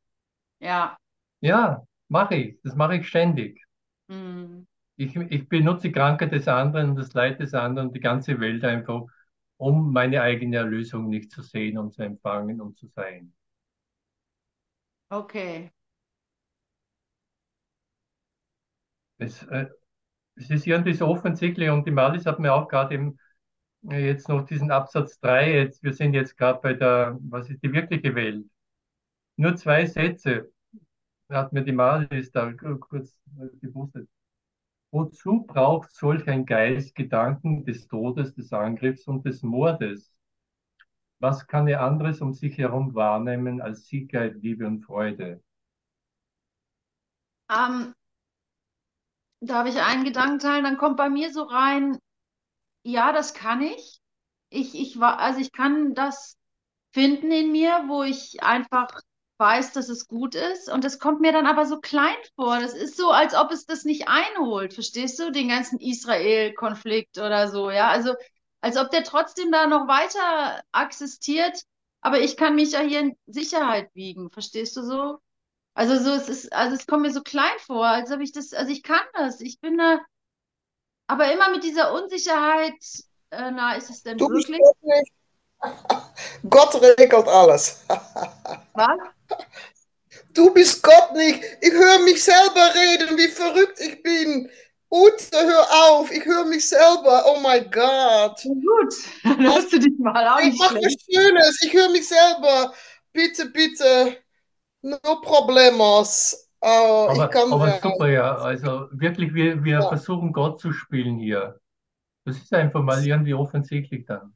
Ja. 0.60 0.98
Ja, 1.42 1.86
mache 2.08 2.36
ich. 2.36 2.62
Das 2.64 2.76
mache 2.76 2.98
ich 2.98 3.08
ständig. 3.08 3.62
Hm. 4.10 4.66
Ich, 4.98 5.16
ich 5.16 5.48
benutze 5.50 5.88
die 5.88 5.94
Krankheit 5.94 6.32
des 6.34 6.48
anderen 6.50 6.92
und 6.92 6.96
das 6.98 7.14
Leid 7.14 7.40
des 7.40 7.54
anderen, 7.54 7.94
die 7.94 8.00
ganze 8.02 8.40
Welt 8.42 8.64
einfach, 8.66 9.04
um 9.58 9.94
meine 9.94 10.22
eigene 10.22 10.58
Erlösung 10.58 11.10
nicht 11.10 11.32
zu 11.32 11.42
sehen 11.44 11.78
und 11.78 11.94
zu 11.94 12.04
empfangen 12.04 12.62
und 12.62 12.78
zu 12.78 12.88
sein. 12.88 13.34
Okay. 15.12 15.72
Es, 19.18 19.44
äh, 19.44 19.68
es 20.36 20.50
ist 20.50 20.68
irgendwie 20.68 20.94
so 20.94 21.08
offensichtlich 21.08 21.70
und 21.70 21.88
die 21.88 21.92
Malis 21.92 22.26
hat 22.26 22.40
mir 22.40 22.54
auch 22.54 22.68
gerade 22.68 22.96
eben 22.96 23.20
äh, 23.90 24.06
jetzt 24.08 24.30
noch 24.30 24.46
diesen 24.46 24.72
Absatz 24.72 25.20
3, 25.20 25.54
jetzt, 25.56 25.84
wir 25.84 25.94
sind 25.94 26.14
jetzt 26.14 26.38
gerade 26.38 26.62
bei 26.62 26.74
der, 26.74 27.18
was 27.22 27.50
ist 27.50 27.64
die 27.64 27.74
wirkliche 27.74 28.16
Welt? 28.16 28.46
Nur 29.38 29.56
zwei 29.58 29.86
Sätze 29.86 30.52
hat 31.30 31.54
mir 31.54 31.64
die 31.64 31.74
Malis 31.74 32.32
da 32.32 32.54
kurz 32.54 33.16
gepostet. 33.62 34.10
Wozu 34.96 35.44
braucht 35.46 35.92
solch 35.92 36.26
ein 36.30 36.46
Geist 36.46 36.96
Gedanken 36.96 37.66
des 37.66 37.86
Todes, 37.86 38.34
des 38.34 38.54
Angriffs 38.54 39.06
und 39.10 39.26
des 39.26 39.44
Mordes? 39.44 40.16
Was 41.20 41.46
kann 41.48 41.68
er 41.68 41.82
anderes 41.82 42.22
um 42.22 42.32
sich 42.32 42.58
herum 42.58 42.96
wahrnehmen 42.96 43.60
als 43.60 43.88
Sicherheit, 43.88 44.36
Liebe 44.36 44.66
und 44.66 44.86
Freude? 44.86 45.44
Ähm, 47.52 47.94
darf 49.42 49.68
ich 49.68 49.82
einen 49.82 50.06
Gedanken 50.06 50.40
teilen? 50.40 50.64
Dann 50.64 50.78
kommt 50.78 50.96
bei 50.96 51.10
mir 51.10 51.30
so 51.34 51.44
rein, 51.44 52.00
ja, 52.84 53.12
das 53.12 53.34
kann 53.34 53.62
ich. 53.62 54.00
Ich, 54.48 54.80
ich 54.80 54.98
also 55.02 55.42
ich 55.42 55.52
kann 55.52 55.94
das 55.94 56.38
finden 56.94 57.32
in 57.32 57.52
mir, 57.52 57.84
wo 57.88 58.04
ich 58.04 58.42
einfach 58.44 59.02
weiß, 59.38 59.74
dass 59.74 59.90
es 59.90 60.08
gut 60.08 60.36
ist. 60.36 60.70
Und 60.72 60.84
das 60.84 61.00
kommt 61.00 61.22
mir 61.22 61.32
dann 61.32 61.46
aber 61.48 61.66
so 61.66 61.80
klein 61.80 62.16
vor. 62.36 62.60
Das 62.60 62.74
ist 62.74 62.98
so, 62.98 63.12
als 63.12 63.36
ob 63.36 63.52
es 63.52 63.66
das 63.66 63.84
nicht 63.86 64.08
einholt. 64.08 64.74
Verstehst 64.74 65.20
du? 65.20 65.32
Den 65.32 65.50
ganzen 65.50 65.80
Israel-Konflikt 65.80 67.18
oder 67.18 67.50
so, 67.50 67.70
ja. 67.70 67.90
Also, 67.90 68.16
als 68.62 68.78
ob 68.78 68.90
der 68.92 69.04
trotzdem 69.04 69.52
da 69.52 69.68
noch 69.68 69.88
weiter 69.88 70.62
existiert. 70.74 71.64
Aber 72.02 72.20
ich 72.20 72.38
kann 72.38 72.56
mich 72.56 72.72
ja 72.74 72.82
hier 72.82 73.00
in 73.02 73.18
Sicherheit 73.26 73.90
wiegen. 73.96 74.30
Verstehst 74.30 74.78
du 74.78 74.84
so? 74.84 75.20
Also 75.76 75.98
so, 76.02 76.12
es 76.12 76.30
ist, 76.30 76.54
also 76.54 76.76
es 76.76 76.88
kommt 76.88 77.02
mir 77.02 77.12
so 77.12 77.22
klein 77.22 77.58
vor, 77.60 77.86
als 77.86 78.10
ob 78.10 78.22
ich 78.22 78.32
das, 78.32 78.54
also 78.54 78.72
ich 78.72 78.82
kann 78.82 79.02
das. 79.14 79.42
Ich 79.42 79.60
bin 79.60 79.78
da, 79.78 80.00
aber 81.08 81.32
immer 81.34 81.52
mit 81.52 81.64
dieser 81.64 81.94
Unsicherheit, 81.94 82.74
äh, 83.32 83.52
na, 83.52 83.76
ist 83.76 83.90
es 83.90 84.02
denn 84.02 84.18
Du 84.18 84.30
wirklich? 84.30 84.60
Gott 86.50 86.76
regelt 86.82 87.28
alles. 87.28 87.84
Was? 88.74 89.00
Du 90.34 90.54
bist 90.54 90.84
Gott 90.84 91.14
nicht. 91.16 91.42
Ich 91.62 91.72
höre 91.72 92.00
mich 92.04 92.24
selber 92.24 92.74
reden, 92.76 93.18
wie 93.18 93.28
verrückt 93.28 93.80
ich 93.80 94.02
bin. 94.04 94.50
Ute, 94.92 95.32
hör 95.34 95.66
auf. 95.90 96.12
Ich 96.12 96.26
höre 96.26 96.46
mich 96.46 96.68
selber. 96.68 97.24
Oh 97.28 97.40
mein 97.40 97.70
Gott. 97.72 98.42
Gut, 98.44 98.94
dann 99.24 99.44
hörst 99.44 99.72
du 99.74 99.80
dich 99.80 99.98
mal 99.98 100.28
auch 100.28 100.40
Ich 100.40 100.46
nicht 100.52 100.60
mache 100.60 100.76
was. 100.76 100.94
Schönes. 101.12 101.62
Ich 101.64 101.74
höre 101.74 101.90
mich 101.90 102.08
selber. 102.08 102.74
Bitte, 103.14 103.46
bitte. 103.48 104.18
No 104.82 104.98
problemos. 105.22 106.50
Oh, 106.62 107.10
ich 107.14 107.20
Aber, 107.20 107.28
kann 107.30 107.52
aber 107.54 107.80
super, 107.82 108.08
ja. 108.10 108.36
Also 108.38 108.88
wirklich, 108.92 109.34
wir, 109.34 109.64
wir 109.64 109.80
Ja. 109.80 109.88
versuchen 109.88 110.34
Gott 110.34 110.60
zu 110.60 110.72
spielen 110.74 111.18
hier. 111.18 111.60
Das 112.26 112.38
ist 112.38 112.54
einfach 112.54 112.82
mal 112.84 113.06
irgendwie 113.06 113.34
offensichtlich 113.34 114.06
dann. 114.06 114.36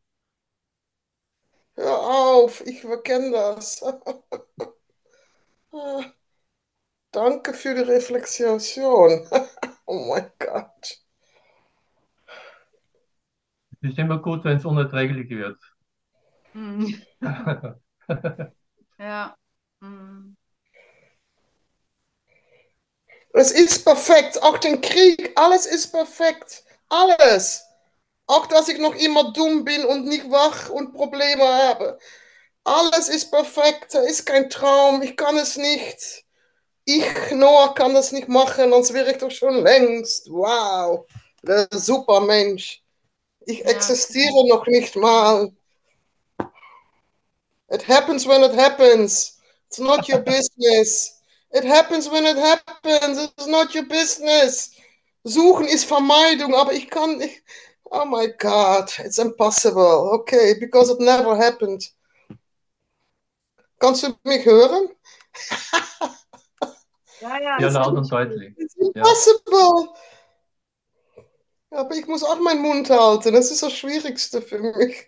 Hör 1.80 2.00
auf. 2.00 2.62
Ich 2.68 2.82
kenne 3.04 3.32
das. 3.32 3.82
Danke 7.12 7.54
für 7.54 7.76
die 7.76 7.82
Reflexion. 7.82 9.28
Oh 9.86 10.06
mein 10.08 10.32
Gott. 10.40 11.00
Es 13.82 13.90
ist 13.90 14.00
immer 14.00 14.20
gut, 14.20 14.46
wenn 14.46 14.56
es 14.56 14.64
unerträglich 14.64 15.30
wird. 15.30 15.58
Hm. 16.54 16.86
Ja. 18.98 19.36
Hm. 19.82 20.36
Es 23.34 23.52
ist 23.52 23.86
perfekt. 23.86 24.42
Auch 24.44 24.58
den 24.60 24.82
Krieg, 24.82 25.32
alles 25.36 25.66
ist 25.66 25.88
perfekt. 25.92 26.64
Alles. 26.90 27.64
Auch 28.30 28.46
dass 28.46 28.70
ich 28.70 28.78
noch 28.78 28.94
immer 28.94 29.34
dumm 29.34 29.66
bin 29.66 29.84
und 29.86 30.06
nicht 30.06 30.30
wach 30.30 30.70
und 30.70 30.94
Probleme 30.94 31.44
habe. 31.44 31.98
Alles 32.64 33.10
ist 33.10 33.32
perfekt. 33.32 33.96
Da 33.96 34.02
ist 34.02 34.24
kein 34.24 34.52
Traum. 34.52 35.02
Ich 35.02 35.18
kann 35.18 35.36
es 35.38 35.58
nicht. 35.58 36.26
Ich, 36.86 37.04
Noah, 37.32 37.74
kann 37.74 37.96
das 37.96 38.12
nicht 38.12 38.28
machen, 38.28 38.70
sonst 38.70 38.94
wäre 38.94 39.12
ich 39.12 39.18
doch 39.18 39.32
schon 39.32 39.64
längst. 39.64 40.30
Wow. 40.30 41.08
Der 41.42 41.68
Supermensch. 41.72 42.84
Ich 43.48 43.60
Ja. 43.62 43.66
existiere 43.66 44.48
noch 44.48 44.68
nicht 44.68 44.96
mal. 44.96 45.52
It 47.72 47.82
happens 47.88 48.28
when 48.28 48.44
it 48.44 48.54
happens. 48.54 49.38
It's 49.70 49.80
not 49.80 50.08
your 50.08 50.20
business. 50.20 51.20
It 51.52 51.64
happens 51.64 52.08
when 52.08 52.26
it 52.28 52.38
happens. 52.38 53.18
It's 53.24 53.48
not 53.48 53.74
your 53.74 53.86
business. 53.88 54.72
Suchen 55.24 55.66
ist 55.68 55.86
Vermeidung, 55.86 56.54
aber 56.54 56.74
ich 56.74 56.92
kann 56.92 57.18
nicht. 57.18 57.42
Oh 57.92 58.06
my 58.06 58.28
God, 58.38 58.92
it's 59.00 59.18
impossible. 59.18 60.12
Okay, 60.20 60.54
because 60.60 60.92
it 60.92 61.00
never 61.00 61.36
happened. 61.36 61.82
Kannst 63.80 64.04
du 64.04 64.14
mich 64.24 64.46
hören? 64.46 64.90
Ja, 67.22 67.38
ja, 67.38 67.60
Ja, 67.60 67.68
ist 67.68 67.74
laut 67.74 67.98
und 67.98 68.10
deutlich. 68.10 68.58
It's 68.58 68.76
impossible. 68.76 69.90
Aber 71.72 71.96
ich 71.96 72.08
muss 72.08 72.24
auch 72.24 72.40
meinen 72.40 72.62
Mund 72.62 72.90
halten. 72.90 73.34
Das 73.34 73.52
ist 73.52 73.62
das 73.62 73.74
Schwierigste 73.74 74.42
für 74.42 74.60
mich. 74.60 75.08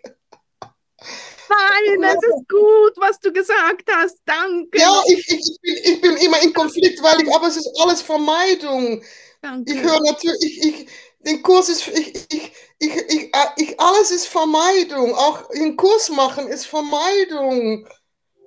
Nein, 1.48 2.02
es 2.04 2.22
ist 2.22 2.48
gut, 2.48 2.92
was 2.96 3.18
du 3.20 3.32
gesagt 3.32 3.90
hast. 3.94 4.18
Danke. 4.24 4.78
Ja, 4.78 5.02
ich, 5.06 5.28
ich, 5.28 5.40
ich, 5.40 5.60
bin, 5.60 5.76
ich 5.84 6.00
bin 6.00 6.16
immer 6.18 6.40
in 6.42 6.52
Konflikt, 6.52 7.02
weil 7.02 7.20
ich, 7.22 7.34
aber 7.34 7.48
es 7.48 7.56
ist 7.56 7.70
alles 7.80 8.00
Vermeidung. 8.02 9.02
Danke. 9.40 9.72
Ich 9.72 9.82
höre 9.82 10.00
natürlich, 10.02 10.42
ich, 10.42 10.64
ich, 10.64 10.88
den 11.20 11.42
Kurs 11.42 11.68
ist, 11.68 11.88
ich, 11.88 12.14
ich, 12.32 12.52
ich, 12.82 12.96
ich, 12.96 13.34
äh, 13.34 13.48
ich, 13.56 13.80
alles 13.80 14.10
ist 14.10 14.26
Vermeidung. 14.26 15.14
Auch 15.14 15.48
den 15.50 15.76
Kurs 15.76 16.08
machen 16.08 16.48
ist 16.48 16.66
Vermeidung. 16.66 17.86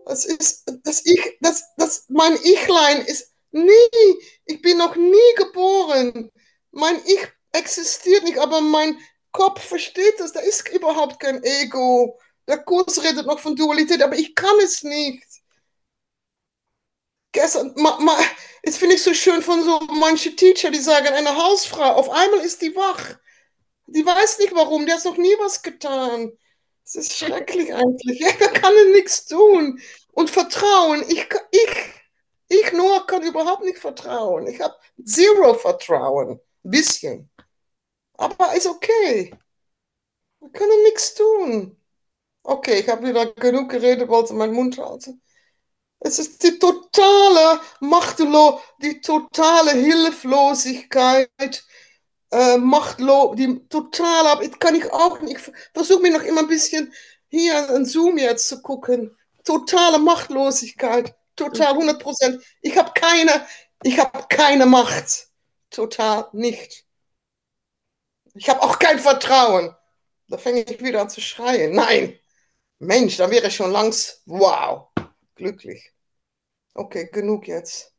Das 0.06 0.26
ist, 0.26 0.66
das 0.84 1.06
ich, 1.06 1.38
das, 1.40 1.64
das, 1.78 2.06
mein 2.10 2.36
Ichlein 2.44 3.02
ist 3.06 3.32
nie, 3.52 4.22
ich 4.46 4.62
bin 4.62 4.78
noch 4.78 4.96
nie 4.98 5.36
geboren. 5.38 6.32
Mein 6.72 6.98
Ich 7.06 7.28
existiert 7.54 8.26
nicht, 8.26 8.38
aber 8.38 8.60
mein 8.60 9.00
Kopf 9.32 9.62
versteht 9.64 10.20
das. 10.20 10.34
Da 10.34 10.42
ist 10.42 10.68
überhaupt 10.70 11.20
kein 11.22 11.42
Ego. 11.44 12.20
Der 12.48 12.58
Kurs 12.58 13.02
redet 13.04 13.26
noch 13.26 13.40
von 13.40 13.56
Dualität, 13.56 14.02
aber 14.04 14.18
ich 14.18 14.36
kann 14.36 14.56
es 14.62 14.84
nicht. 14.84 15.24
Gestern, 17.32 17.74
ma, 17.76 17.98
ma, 18.00 18.18
das 18.64 18.78
finde 18.78 18.96
ich 18.96 19.04
so 19.04 19.14
schön 19.14 19.42
von 19.42 19.64
so 19.64 19.80
manchen 19.92 20.36
Teacher, 20.38 20.72
die 20.72 20.80
sagen, 20.80 21.08
eine 21.08 21.36
Hausfrau, 21.36 21.94
auf 21.94 22.10
einmal 22.10 22.40
ist 22.42 22.62
die 22.62 22.76
wach. 22.76 23.18
Die 23.88 24.06
weiß 24.06 24.40
nicht 24.40 24.54
warum, 24.54 24.86
die 24.86 24.94
hat 24.94 25.06
noch 25.06 25.18
nie 25.18 25.36
was 25.40 25.62
getan. 25.62 26.32
Das 26.84 26.96
ist 26.96 27.14
schrecklich 27.18 27.74
eigentlich. 27.74 28.20
Ja, 28.20 28.30
da 28.40 28.48
kann 28.48 28.74
er 28.76 28.92
nichts 28.94 29.26
tun. 29.26 29.80
Und 30.14 30.30
Vertrauen, 30.30 31.04
ich, 31.10 31.28
ich, 31.52 31.76
ich 32.48 32.74
nur 32.74 33.06
kann 33.08 33.24
überhaupt 33.24 33.64
nicht 33.64 33.80
vertrauen. 33.80 34.48
Ich 34.48 34.62
habe 34.62 34.76
zero 35.04 35.54
Vertrauen. 35.56 36.40
Ein 36.64 36.72
bisschen. 36.72 37.30
Aber 38.14 38.56
ist 38.56 38.68
okay. 38.68 39.34
Wir 40.40 40.50
können 40.52 40.84
nichts 40.84 41.16
tun. 41.16 41.78
Okay, 42.44 42.80
ich 42.80 42.90
habe 42.90 43.08
wieder 43.08 43.34
genug 43.34 43.70
geredet, 43.72 44.10
wollte 44.10 44.34
meinen 44.34 44.54
Mund 44.54 44.78
halten. 44.78 45.22
Es 46.00 46.20
ist 46.20 46.44
die 46.44 46.60
totale 46.60 47.62
Machtlo, 47.80 48.62
die 48.82 49.02
totale 49.02 49.72
Hilflosigkeit, 49.72 51.66
äh, 52.36 52.58
Machtlo, 52.58 53.34
die 53.36 53.66
totale, 53.70 54.30
aber 54.30 54.48
das 54.48 54.60
kann 54.60 54.76
ich 54.76 54.92
auch 54.92 55.22
nicht. 55.22 55.38
Ich 55.38 55.54
versuche 55.74 56.02
mir 56.02 56.12
noch 56.12 56.24
immer 56.24 56.42
ein 56.42 56.48
bisschen 56.48 56.94
hier 57.30 57.70
an 57.70 57.86
Zoom 57.86 58.18
jetzt 58.18 58.48
zu 58.50 58.62
gucken. 58.62 59.18
Totale 59.44 60.00
Machtlosigkeit, 60.00 61.16
total 61.36 61.74
100 61.74 62.02
Prozent. 62.02 62.44
Ich 62.62 62.78
habe 62.78 62.92
keine, 62.94 63.46
ich 63.84 64.00
habe 64.00 64.26
keine 64.30 64.66
Macht. 64.66 65.28
Total 65.70 66.28
nicht. 66.34 66.86
Ich 68.34 68.50
habe 68.50 68.62
auch 68.62 68.80
kein 68.80 69.00
Vertrauen. 69.00 69.74
Da 70.28 70.38
fange 70.38 70.64
ich 70.64 70.84
wieder 70.84 71.02
an 71.02 71.10
zu 71.10 71.22
schreien. 71.22 71.74
Nein, 71.74 72.20
Mensch, 72.80 73.18
dann 73.18 73.32
wäre 73.32 73.48
ich 73.48 73.56
schon 73.56 73.72
langs, 73.72 74.22
wow, 74.26 74.90
glücklich. 75.36 75.94
Okay, 76.74 77.10
genug 77.12 77.48
jetzt. 77.48 77.95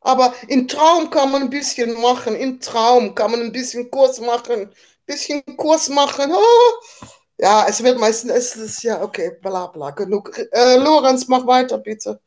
Aber 0.00 0.34
im 0.48 0.68
Traum 0.68 1.10
kann 1.10 1.32
man 1.32 1.42
ein 1.42 1.50
bisschen 1.50 2.00
machen. 2.00 2.34
Im 2.36 2.60
Traum 2.60 3.14
kann 3.14 3.30
man 3.30 3.40
ein 3.40 3.52
bisschen 3.52 3.90
Kurs 3.90 4.20
machen. 4.20 4.62
Ein 4.62 4.74
bisschen 5.06 5.42
Kurs 5.56 5.88
machen. 5.88 6.32
Oh. 6.32 7.06
Ja, 7.40 7.66
es 7.68 7.82
wird 7.82 7.98
meistens, 8.00 8.32
es 8.32 8.56
ist 8.56 8.82
ja, 8.82 9.00
okay, 9.02 9.30
bla 9.40 9.66
bla, 9.68 9.90
genug. 9.90 10.36
Äh, 10.52 10.76
Lorenz, 10.76 11.28
mach 11.28 11.46
weiter, 11.46 11.78
bitte. 11.78 12.20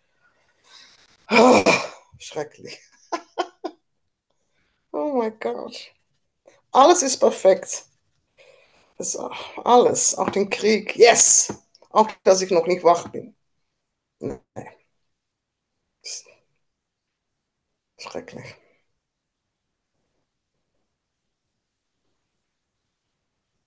Oh, 1.29 1.63
schrecklich. 2.19 2.79
oh 4.91 5.13
mein 5.17 5.37
Gott. 5.39 5.91
Alles 6.71 7.01
ist 7.03 7.17
perfekt. 7.17 7.85
Das, 8.97 9.17
alles, 9.63 10.15
auch 10.17 10.29
den 10.29 10.49
Krieg. 10.49 10.95
Yes! 10.95 11.53
Auch, 11.89 12.09
dass 12.23 12.41
ich 12.41 12.51
noch 12.51 12.67
nicht 12.67 12.83
wach 12.83 13.09
bin. 13.09 13.35
Nee. 14.19 14.39
Schrecklich. 18.01 18.57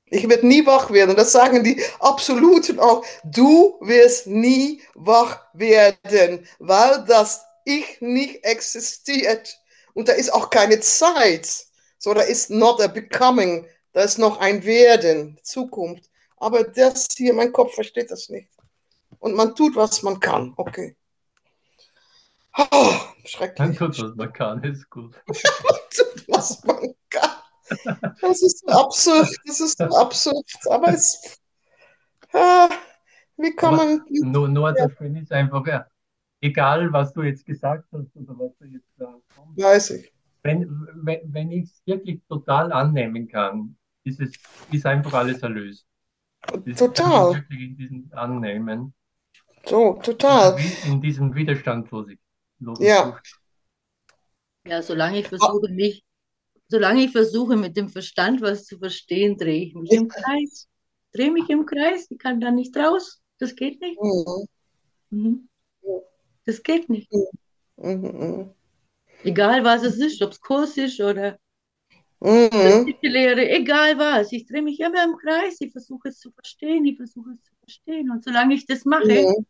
Ich 0.07 0.29
werde 0.29 0.47
nie 0.47 0.65
wach 0.67 0.91
werden. 0.91 1.17
Das 1.17 1.33
sagen 1.33 1.65
die 1.65 1.83
Absoluten 2.01 2.79
auch. 2.79 3.05
Du 3.25 3.77
wirst 3.81 4.27
nie 4.27 4.83
wach 4.95 5.41
werden, 5.55 6.47
weil 6.59 7.05
das 7.07 7.43
Ich 7.65 8.01
nicht 8.01 8.45
existiert. 8.45 9.59
Und 9.95 10.09
da 10.09 10.13
ist 10.13 10.33
auch 10.33 10.51
keine 10.51 10.81
Zeit. 10.81 11.49
So, 11.99 12.13
da 12.13 12.21
ist 12.23 12.51
not 12.51 12.81
a 12.83 12.89
becoming. 12.89 13.67
Da 13.93 14.03
ist 14.03 14.19
noch 14.19 14.39
ein 14.39 14.65
Werden, 14.65 15.39
Zukunft. 15.43 16.11
Aber 16.37 16.65
das 16.65 17.09
hier, 17.17 17.33
mein 17.33 17.53
Kopf 17.53 17.75
versteht 17.75 18.11
das 18.11 18.29
nicht. 18.29 18.49
Und 19.21 19.35
man 19.35 19.55
tut, 19.57 19.77
was 19.77 20.03
man 20.03 20.21
kann. 20.21 20.55
Okay. 20.57 20.97
Oh, 22.57 22.93
schrecklich. 23.25 23.79
tut, 23.79 23.99
was 24.01 24.15
man 24.17 24.33
kann, 24.33 24.63
ist 24.65 24.89
gut. 24.91 25.15
was 26.29 26.63
man 26.65 26.95
kann. 27.11 27.31
Das 28.21 28.43
ist 28.43 28.61
so 28.61 28.67
absurd. 28.69 29.29
Das 29.47 29.61
ist 29.61 29.79
so 29.79 29.85
absurd. 29.85 30.47
Aber 30.71 30.89
es. 30.89 31.41
Ah, 32.37 32.69
wie 33.37 33.55
kann 33.55 33.75
Aber 33.75 33.85
man. 33.87 34.05
nur, 34.09 34.49
nur 34.49 34.73
das 34.73 34.91
Schöne 34.99 35.23
ist 35.23 35.31
einfach, 35.31 35.65
ja, 35.69 35.87
egal 36.41 36.93
was 36.93 37.13
du 37.13 37.23
jetzt 37.23 37.47
gesagt 37.47 37.87
hast 37.93 38.17
oder 38.17 38.37
was 38.37 38.57
du 38.59 38.65
jetzt 38.65 38.89
da 38.97 39.15
kommst, 39.37 39.63
Weiß 39.63 39.91
ich. 39.91 40.13
wenn, 40.43 40.69
wenn, 40.97 41.21
wenn 41.33 41.53
ich 41.53 41.67
es 41.71 41.83
wirklich 41.87 42.21
total 42.29 42.73
annehmen 42.73 43.29
kann, 43.29 43.77
ist 44.03 44.21
es 44.21 44.33
ist 44.73 44.85
einfach 44.85 45.15
alles 45.15 45.43
erlöst. 45.43 45.87
Das 46.67 46.79
Total. 46.79 47.35
wirklich 47.35 47.61
in 47.71 47.77
diesem 47.77 48.11
Annehmen, 48.13 48.95
So, 49.65 49.95
total. 50.03 50.59
in 50.87 51.01
diesem 51.01 51.35
Widerstandslosen 51.37 52.19
Ja. 52.79 53.21
Ja, 54.67 54.83
solange 54.83 55.21
ich 55.21 55.29
versuche, 55.29 55.69
mich, 55.69 56.03
solange 56.69 57.05
ich 57.05 57.13
versuche, 57.13 57.57
mit 57.57 57.77
dem 57.77 57.89
Verstand 57.89 58.41
was 58.41 58.65
zu 58.65 58.79
verstehen, 58.79 59.37
drehe 59.37 59.65
ich 59.67 59.75
mich 59.75 59.91
im 59.93 60.09
Kreis. 60.09 60.69
Drehe 61.13 61.31
mich 61.31 61.49
im 61.51 61.67
Kreis, 61.67 62.11
ich 62.11 62.19
kann 62.19 62.41
da 62.41 62.51
nicht 62.51 62.77
raus. 62.77 63.21
Das 63.39 63.55
geht 63.55 63.81
nicht. 63.81 64.01
Mhm. 64.01 64.49
Mhm. 65.11 65.49
Das 66.47 66.63
geht 66.63 66.89
nicht. 66.89 67.13
Mhm. 67.13 67.27
Mhm. 67.77 68.51
Egal 69.23 69.65
was 69.65 69.83
es 69.83 69.99
ist, 69.99 70.23
ob 70.23 70.33
es 70.33 70.41
Kurs 70.41 70.77
ist 70.77 71.01
oder 71.01 71.39
Mhm. 72.21 72.97
die 73.03 73.09
Lehre, 73.09 73.49
egal 73.51 73.99
was. 73.99 74.33
Ich 74.33 74.47
drehe 74.47 74.63
mich 74.63 74.81
immer 74.81 75.05
im 75.05 75.17
Kreis. 75.17 75.61
Ich 75.61 75.73
versuche 75.73 76.09
es 76.09 76.19
zu 76.19 76.31
verstehen. 76.31 76.87
Ich 76.87 76.97
versuche 76.97 77.33
es 77.33 77.43
zu 77.43 77.53
verstehen. 77.61 78.11
Und 78.11 78.25
solange 78.25 78.55
ich 78.55 78.67
das 78.67 78.85
mache, 78.87 79.07
Mhm. 79.07 79.47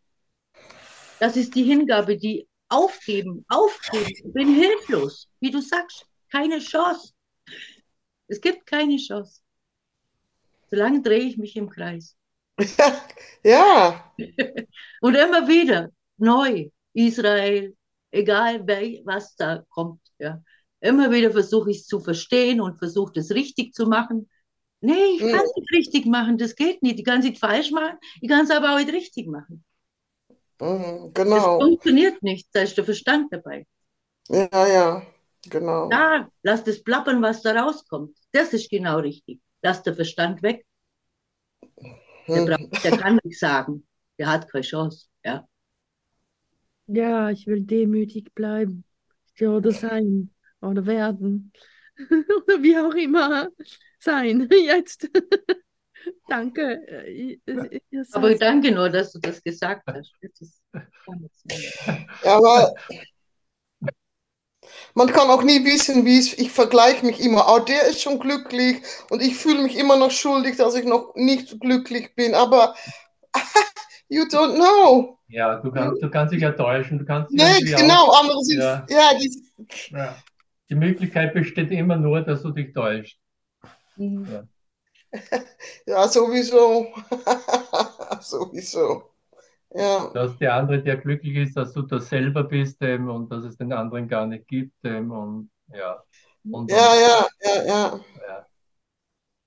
das 1.20 1.36
ist 1.36 1.54
die 1.54 1.62
Hingabe, 1.62 2.16
die 2.16 2.48
aufgeben, 2.74 3.44
aufgeben. 3.48 4.06
Ich 4.08 4.32
bin 4.32 4.54
hilflos, 4.54 5.28
wie 5.40 5.50
du 5.50 5.60
sagst. 5.60 6.06
Keine 6.30 6.58
Chance. 6.58 7.12
Es 8.26 8.40
gibt 8.40 8.66
keine 8.66 8.96
Chance. 8.96 9.40
Solange 10.70 11.02
drehe 11.02 11.20
ich 11.20 11.36
mich 11.36 11.56
im 11.56 11.68
Kreis. 11.68 12.16
Ja. 13.46 14.10
Und 15.02 15.14
immer 15.14 15.46
wieder 15.46 15.90
neu. 16.16 16.70
Israel, 16.94 17.76
egal 18.10 18.62
wer, 18.66 19.04
was 19.04 19.36
da 19.36 19.64
kommt. 19.68 20.00
Ja. 20.18 20.42
Immer 20.80 21.10
wieder 21.10 21.30
versuche 21.30 21.70
ich 21.70 21.78
es 21.78 21.86
zu 21.86 22.00
verstehen 22.00 22.60
und 22.60 22.78
versuche 22.78 23.12
das 23.14 23.30
richtig 23.32 23.74
zu 23.74 23.86
machen. 23.86 24.30
Nee, 24.80 25.16
ich 25.16 25.20
kann 25.20 25.44
es 25.44 25.56
nicht 25.56 25.72
richtig 25.72 26.06
machen, 26.06 26.38
das 26.38 26.54
geht 26.54 26.82
nicht. 26.82 26.98
Ich 26.98 27.04
kann 27.04 27.20
es 27.20 27.24
nicht 27.24 27.38
falsch 27.38 27.70
machen, 27.70 27.98
ich 28.20 28.28
kann 28.28 28.44
es 28.44 28.50
aber 28.50 28.74
auch 28.74 28.78
nicht 28.78 28.92
richtig 28.92 29.26
machen. 29.26 29.64
Mhm. 30.64 31.12
Das 31.14 31.14
Genau. 31.14 31.60
funktioniert 31.60 32.22
nicht, 32.22 32.48
da 32.52 32.62
ist 32.62 32.76
der 32.76 32.84
Verstand 32.84 33.32
dabei. 33.32 33.66
Ja, 34.28 34.66
ja. 34.66 35.02
Genau. 35.50 35.88
Da, 35.90 36.28
lass 36.42 36.64
das 36.64 36.82
plappern, 36.82 37.22
was 37.22 37.42
da 37.42 37.52
rauskommt. 37.62 38.16
Das 38.32 38.52
ist 38.52 38.70
genau 38.70 38.98
richtig. 38.98 39.40
Lass 39.62 39.82
der 39.82 39.94
Verstand 39.94 40.42
weg. 40.42 40.64
Der, 42.26 42.42
Mhm. 42.42 42.46
braucht, 42.46 42.84
der 42.84 42.96
kann 42.96 43.20
nichts 43.22 43.40
sagen. 43.40 43.86
Der 44.18 44.28
hat 44.28 44.50
keine 44.50 44.62
Chance. 44.62 45.08
Ja. 45.24 45.46
Ja, 46.86 47.30
ich 47.30 47.46
will 47.46 47.60
demütig 47.62 48.34
bleiben. 48.34 48.84
Ja, 49.36 49.50
oder 49.50 49.72
sein. 49.72 50.30
Oder 50.60 50.86
werden. 50.86 51.52
Oder 52.46 52.62
wie 52.62 52.78
auch 52.78 52.94
immer 52.94 53.50
sein. 54.00 54.48
Jetzt. 54.50 55.08
Danke. 56.28 56.86
äh, 56.88 57.12
ihr- 57.12 57.38
ihr 57.90 58.04
Aber 58.12 58.34
danke 58.36 58.72
nur, 58.72 58.88
dass 58.90 59.12
du 59.12 59.18
das 59.20 59.42
gesagt 59.42 59.82
hast. 59.86 60.12
Ja, 62.24 62.38
weil 62.40 62.74
man 64.94 65.08
kann 65.08 65.28
auch 65.28 65.42
nie 65.42 65.64
wissen, 65.64 66.04
wie 66.04 66.18
es, 66.18 66.32
ich 66.38 66.50
vergleiche 66.50 67.04
mich 67.04 67.20
immer, 67.20 67.46
oh, 67.48 67.58
der 67.58 67.86
ist 67.88 68.00
schon 68.00 68.18
glücklich 68.18 68.82
und 69.10 69.22
ich 69.22 69.36
fühle 69.36 69.62
mich 69.62 69.76
immer 69.76 69.96
noch 69.96 70.10
schuldig, 70.10 70.56
dass 70.56 70.74
ich 70.74 70.84
noch 70.84 71.14
nicht 71.14 71.60
glücklich 71.60 72.14
bin, 72.14 72.34
aber 72.34 72.74
you 74.08 74.22
don't 74.24 74.54
know. 74.56 75.18
Ja, 75.28 75.56
du 75.56 75.70
kannst, 75.72 76.02
du 76.02 76.10
kannst 76.10 76.32
dich 76.32 76.42
ja 76.42 76.52
täuschen. 76.52 76.98
Du 76.98 77.04
kannst 77.04 77.32
Nee, 77.32 77.60
genau, 77.60 78.04
auch, 78.06 78.22
andere 78.22 78.40
sind, 78.42 78.60
Ja. 78.60 78.86
ja, 78.88 79.18
die, 79.18 79.44
ja. 79.90 80.16
Die 80.70 80.74
Möglichkeit 80.76 81.34
besteht 81.34 81.70
immer 81.72 81.96
nur, 81.96 82.22
dass 82.22 82.42
du 82.42 82.50
dich 82.50 82.72
täuscht. 82.72 83.18
ja, 83.96 84.44
sowieso. 86.10 86.86
sowieso. 88.20 89.10
Ja, 89.74 90.10
Dass 90.14 90.38
der 90.38 90.54
andere, 90.54 90.82
der 90.82 90.96
glücklich 90.98 91.36
ist, 91.36 91.56
dass 91.56 91.72
du 91.72 91.82
das 91.82 92.08
selber 92.08 92.44
bist 92.44 92.78
ähm, 92.80 93.08
und 93.10 93.30
dass 93.30 93.44
es 93.44 93.56
den 93.56 93.72
anderen 93.72 94.06
gar 94.08 94.26
nicht 94.26 94.46
gibt. 94.46 94.74
Ähm, 94.84 95.10
und 95.10 95.50
ja. 95.72 96.02
Und, 96.50 96.70
ja, 96.70 96.76
ja, 96.76 97.26
ja, 97.42 97.64
ja. 97.66 98.00
ja. 98.28 98.46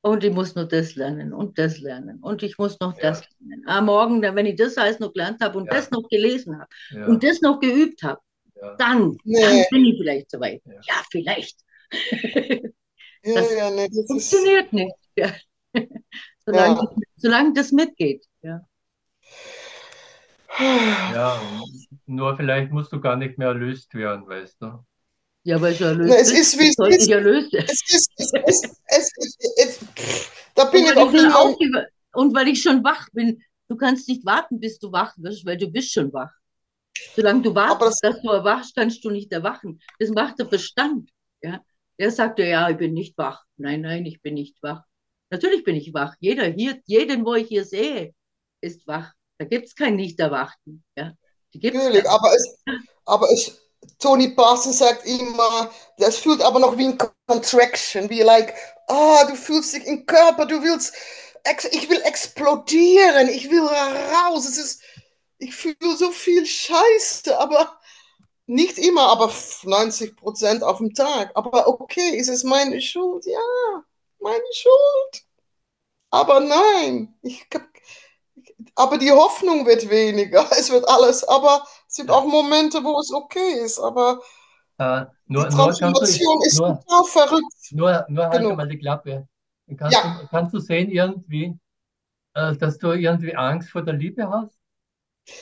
Und 0.01 0.23
ich 0.23 0.33
muss 0.33 0.55
nur 0.55 0.65
das 0.65 0.95
lernen 0.95 1.33
und 1.33 1.57
das 1.57 1.79
lernen. 1.79 2.19
Und 2.21 2.43
ich 2.43 2.57
muss 2.57 2.79
noch 2.79 2.95
Ja. 2.97 3.11
das 3.11 3.23
lernen. 3.39 3.63
Ah, 3.67 3.81
morgen, 3.81 4.21
dann, 4.21 4.35
wenn 4.35 4.45
ich 4.45 4.55
das 4.55 4.77
alles 4.77 4.99
noch 4.99 5.13
gelernt 5.13 5.41
habe 5.41 5.57
und 5.57 5.65
Ja. 5.67 5.73
das 5.75 5.91
noch 5.91 6.07
gelesen 6.09 6.59
habe 6.59 6.69
ja, 6.91 7.05
und 7.07 7.23
das 7.23 7.41
noch 7.41 7.59
geübt 7.59 8.03
habe, 8.03 8.19
ja. 8.55 8.75
dann, 8.77 9.17
Nee. 9.23 9.41
dann 9.41 9.65
bin 9.71 9.85
ich 9.85 9.97
vielleicht 9.97 10.31
soweit. 10.31 10.61
Ja. 10.65 10.73
Ja, 10.73 11.03
vielleicht. 11.11 11.57
Ja, 13.23 13.33
Das 13.35 13.53
ja, 13.55 13.69
nee, 13.71 13.87
das 13.87 13.97
ist, 13.97 14.07
Funktioniert 14.07 14.73
nicht. 14.73 14.93
Solange, 16.45 16.75
Ja. 16.79 16.89
solange 17.17 17.53
das 17.53 17.71
mitgeht. 17.71 18.25
Ja. 18.41 18.61
Ja, 20.59 21.39
nur 22.05 22.35
vielleicht 22.35 22.71
musst 22.71 22.91
du 22.91 22.99
gar 22.99 23.15
nicht 23.15 23.37
mehr 23.37 23.49
erlöst 23.49 23.93
werden, 23.93 24.27
weißt 24.27 24.61
du? 24.61 24.79
Ja, 25.43 25.57
aber 25.57 25.69
es 25.69 25.79
erlöst 25.81 26.09
Na, 26.09 26.15
es 26.15 26.31
ist, 26.31 26.57
wie 26.59 26.67
es 26.69 26.97
ist. 27.03 27.09
erlöst. 27.09 27.53
Es 27.53 27.81
ist, 27.93 28.11
es 28.17 28.31
ist, 28.33 28.65
es 28.87 29.11
ist, 29.17 29.37
es, 29.57 29.77
pff, 29.95 30.31
da 30.55 30.65
bin 30.65 30.83
Und 30.83 30.89
ich 30.89 30.95
weil 30.95 31.03
auch 31.03 31.13
ich, 31.13 31.19
schon 31.19 31.27
niemand. 31.29 31.35
aufgewa- 31.35 31.85
und 32.13 32.35
weil 32.35 32.47
ich 32.47 32.61
schon 32.61 32.83
wach 32.83 33.07
bin, 33.13 33.41
du 33.67 33.75
kannst 33.77 34.07
nicht 34.09 34.25
warten, 34.25 34.59
bis 34.59 34.79
du 34.79 34.91
wach 34.91 35.13
wirst, 35.17 35.45
weil 35.45 35.57
du 35.57 35.69
bist 35.69 35.93
schon 35.93 36.11
wach. 36.11 36.31
Solange 37.15 37.43
du 37.43 37.53
wartest, 37.53 38.03
das- 38.03 38.13
dass 38.13 38.21
du 38.23 38.29
erwachst, 38.31 38.75
kannst 38.75 39.03
du 39.05 39.09
nicht 39.11 39.31
erwachen. 39.31 39.79
Das 39.99 40.09
macht 40.09 40.39
der 40.39 40.47
Verstand. 40.47 41.09
Ja? 41.43 41.61
Der 41.99 42.11
sagt 42.11 42.39
dir, 42.39 42.47
ja, 42.47 42.69
ich 42.69 42.77
bin 42.77 42.93
nicht 42.93 43.17
wach. 43.17 43.43
Nein, 43.57 43.81
nein, 43.81 44.05
ich 44.05 44.21
bin 44.21 44.33
nicht 44.33 44.57
wach. 44.63 44.83
Natürlich 45.29 45.63
bin 45.63 45.75
ich 45.75 45.93
wach. 45.93 46.15
Jeder 46.19 46.45
hier, 46.45 46.79
jeden, 46.85 47.25
wo 47.25 47.35
ich 47.35 47.47
hier 47.47 47.65
sehe, 47.65 48.13
ist 48.61 48.87
wach. 48.87 49.11
Da 49.37 49.45
gibt 49.45 49.67
es 49.67 49.75
keinen 49.75 49.97
Nicht-Erwachten. 49.97 50.83
Ja? 50.97 51.13
Die 51.53 51.59
gibt's 51.59 51.77
Natürlich, 51.77 52.03
nicht. 52.03 52.11
aber 52.11 52.33
es, 52.33 52.57
aber 53.05 53.31
es, 53.31 53.59
Tony 53.99 54.29
Parsons 54.29 54.79
sagt 54.79 55.05
immer, 55.05 55.71
das 55.97 56.17
fühlt 56.17 56.41
aber 56.41 56.59
noch 56.59 56.77
wie 56.77 56.85
ein 56.85 56.97
Contraction, 57.27 58.09
wie 58.09 58.21
like, 58.21 58.53
ah, 58.87 59.25
du 59.25 59.35
fühlst 59.35 59.75
dich 59.75 59.85
im 59.85 60.05
Körper, 60.05 60.45
du 60.45 60.61
willst, 60.61 60.95
ich 61.71 61.89
will 61.89 62.01
explodieren, 62.01 63.29
ich 63.29 63.49
will 63.49 63.61
raus, 63.61 64.47
es 64.47 64.57
ist, 64.57 64.81
ich 65.37 65.55
fühle 65.55 65.95
so 65.97 66.11
viel 66.11 66.45
Scheiße, 66.45 67.37
aber 67.39 67.79
nicht 68.47 68.77
immer, 68.77 69.09
aber 69.09 69.31
90 69.63 70.15
Prozent 70.15 70.63
auf 70.63 70.77
dem 70.77 70.93
Tag. 70.93 71.31
Aber 71.35 71.67
okay, 71.67 72.17
ist 72.17 72.29
es 72.29 72.43
meine 72.43 72.81
Schuld? 72.81 73.25
Ja, 73.25 73.83
meine 74.21 74.43
Schuld. 74.53 75.25
Aber 76.11 76.39
nein, 76.41 77.15
ich, 77.23 77.47
aber 78.75 78.97
die 78.97 79.11
Hoffnung 79.11 79.65
wird 79.65 79.89
weniger, 79.89 80.45
es 80.57 80.69
wird 80.69 80.87
alles, 80.87 81.23
aber 81.23 81.65
es 81.87 81.95
sind 81.95 82.11
auch 82.11 82.25
Momente, 82.25 82.83
wo 82.83 82.99
es 82.99 83.11
okay 83.11 83.59
ist, 83.63 83.79
aber 83.79 84.21
Äh, 84.77 85.05
nur, 85.27 85.45
die 85.45 85.47
nur 85.51 85.77
Transformation 85.77 86.41
ist 86.45 86.61
nur, 86.61 86.85
total 86.87 87.03
verrückt. 87.05 87.53
nur, 87.69 88.05
nur 88.09 88.29
halt 88.29 88.41
genug. 88.41 88.55
mal 88.55 88.67
die 88.69 88.79
Klappe. 88.79 89.27
Kannst, 89.77 90.03
Ja. 90.03 90.03
du, 90.03 90.27
kannst 90.29 90.53
du 90.53 90.59
sehen 90.59 90.91
irgendwie, 90.91 91.59
äh, 92.35 92.55
dass 92.57 92.79
du 92.79 92.91
irgendwie 92.93 93.35
Angst 93.35 93.69
vor 93.71 93.83
der 93.83 93.95
Liebe 93.95 94.29
hast? 94.29 94.57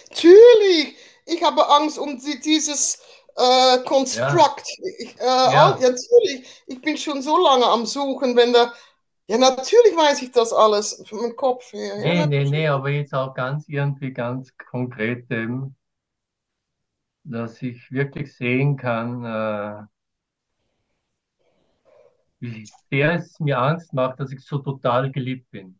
Natürlich, 0.09 0.95
ich 1.25 1.43
habe 1.43 1.67
Angst 1.69 1.97
um 1.99 2.19
die, 2.19 2.39
dieses 2.39 2.99
äh, 3.37 3.79
Konstrukt. 3.85 4.63
Ich, 4.99 5.19
äh, 5.19 5.23
Ja. 5.25 5.73
auch- 5.75 5.79
ja, 5.81 5.89
natürlich, 5.89 6.63
ich 6.67 6.81
bin 6.81 6.97
schon 6.97 7.21
so 7.21 7.37
lange 7.37 7.65
am 7.65 7.85
Suchen, 7.85 8.35
wenn 8.35 8.53
da, 8.53 8.73
ja, 9.27 9.37
natürlich 9.37 9.95
weiß 9.95 10.21
ich 10.21 10.31
das 10.31 10.53
alles 10.53 11.03
von 11.07 11.19
meinem 11.21 11.35
Kopf 11.35 11.71
her. 11.73 11.97
Nee, 11.97 12.19
ja, 12.19 12.25
nee, 12.27 12.45
nee, 12.45 12.67
aber 12.67 12.89
jetzt 12.89 13.13
auch 13.13 13.33
ganz 13.33 13.67
irgendwie 13.67 14.11
ganz 14.13 14.55
konkret 14.57 15.29
eben, 15.31 15.75
dass 17.25 17.61
ich 17.61 17.91
wirklich 17.91 18.33
sehen 18.35 18.77
kann, 18.77 19.23
äh, 19.25 19.85
wie 22.39 22.65
sehr 22.89 23.15
es 23.15 23.39
mir 23.41 23.59
Angst 23.59 23.93
macht, 23.93 24.19
dass 24.21 24.31
ich 24.31 24.39
so 24.45 24.59
total 24.59 25.11
geliebt 25.11 25.49
bin, 25.51 25.77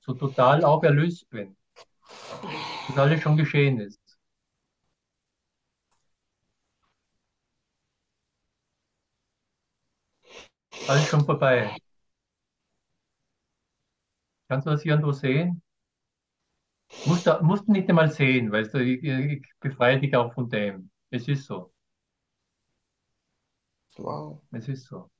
so 0.00 0.14
total 0.14 0.64
auch 0.64 0.82
erlöst 0.84 1.28
bin, 1.30 1.56
dass 2.86 2.96
alles 2.96 3.22
schon 3.22 3.36
geschehen 3.36 3.80
ist. 3.80 4.00
Alles 10.88 11.08
schon 11.08 11.24
vorbei. 11.24 11.76
Kannst 14.48 14.66
du 14.66 14.70
das 14.70 14.84
irgendwo 14.84 15.12
sehen? 15.12 15.62
Musst 17.04 17.26
du, 17.26 17.38
musst 17.42 17.66
du 17.68 17.72
nicht 17.72 17.88
einmal 17.88 18.10
sehen, 18.10 18.52
weißt 18.52 18.74
du, 18.74 18.78
ich, 18.84 19.02
ich 19.02 19.42
befreie 19.60 19.98
dich 20.00 20.14
auch 20.16 20.34
von 20.34 20.48
dem. 20.50 20.90
Es 21.10 21.26
ist 21.28 21.46
so, 21.46 21.72
Wow. 23.98 24.40
es 24.52 24.68
ist 24.68 24.86
so. 24.86 25.10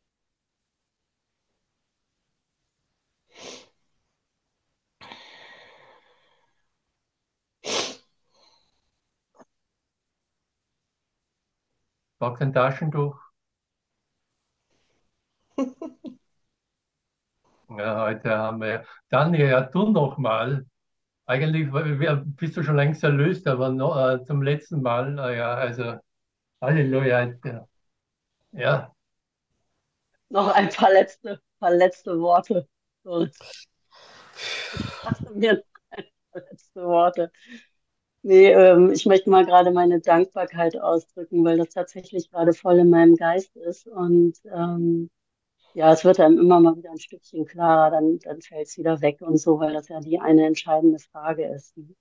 Brauchst 12.19 12.43
ein 12.43 12.53
Taschentuch? 12.53 13.19
Ja, 17.69 18.07
heute 18.07 18.31
haben 18.37 18.61
wir. 18.61 18.85
Tanja, 19.11 19.47
ja, 19.47 19.61
du 19.63 19.91
noch 19.91 20.19
mal. 20.19 20.67
Eigentlich 21.27 21.73
wär- 21.73 22.17
bist 22.27 22.57
du 22.57 22.63
schon 22.65 22.77
längst 22.77 23.05
erlöst, 23.05 23.47
aber 23.49 23.71
noch, 23.71 23.97
äh, 23.99 24.25
zum 24.25 24.43
letzten 24.43 24.83
Mal, 24.83 25.19
äh, 25.19 25.39
ja, 25.39 25.55
also 25.55 25.97
Halleluja. 26.63 27.35
Ja, 27.45 27.69
ja, 28.53 28.95
Noch 30.29 30.47
ein 30.55 30.69
paar 30.71 30.93
letzte, 30.93 31.41
paar 31.59 31.73
letzte 31.73 32.21
Worte. 32.21 32.69
Ich 34.73 34.99
dachte 35.03 35.33
mir 35.35 35.55
noch 35.55 35.63
ein 35.91 36.05
paar 36.33 36.43
letzte 36.51 36.83
Worte. 36.85 37.33
Nee, 38.23 38.53
ähm, 38.53 38.91
ich 38.93 39.07
möchte 39.07 39.31
mal 39.31 39.47
gerade 39.47 39.71
meine 39.73 40.01
Dankbarkeit 40.01 40.79
ausdrücken, 40.81 41.45
weil 41.45 41.59
das 41.59 41.71
tatsächlich 41.71 42.31
gerade 42.31 42.53
voll 42.55 42.79
in 42.81 42.91
meinem 42.91 43.17
Geist 43.17 43.57
ist. 43.57 43.87
Und 43.89 44.35
ähm, 44.47 45.11
ja, 45.77 45.93
es 45.93 46.05
wird 46.07 46.21
einem 46.21 46.39
immer 46.39 46.59
mal 46.59 46.77
wieder 46.77 46.91
ein 46.91 46.99
Stückchen 46.99 47.45
klarer, 47.45 47.91
dann, 47.91 48.19
dann 48.21 48.41
fällt 48.41 48.67
es 48.67 48.79
wieder 48.79 49.03
weg 49.03 49.21
und 49.21 49.37
so, 49.37 49.61
weil 49.61 49.75
das 49.75 49.89
ja 49.89 50.01
die 50.01 50.19
eine 50.19 50.47
entscheidende 50.47 50.99
Frage 50.99 51.45
ist. 51.47 51.77
Ne? 51.77 51.95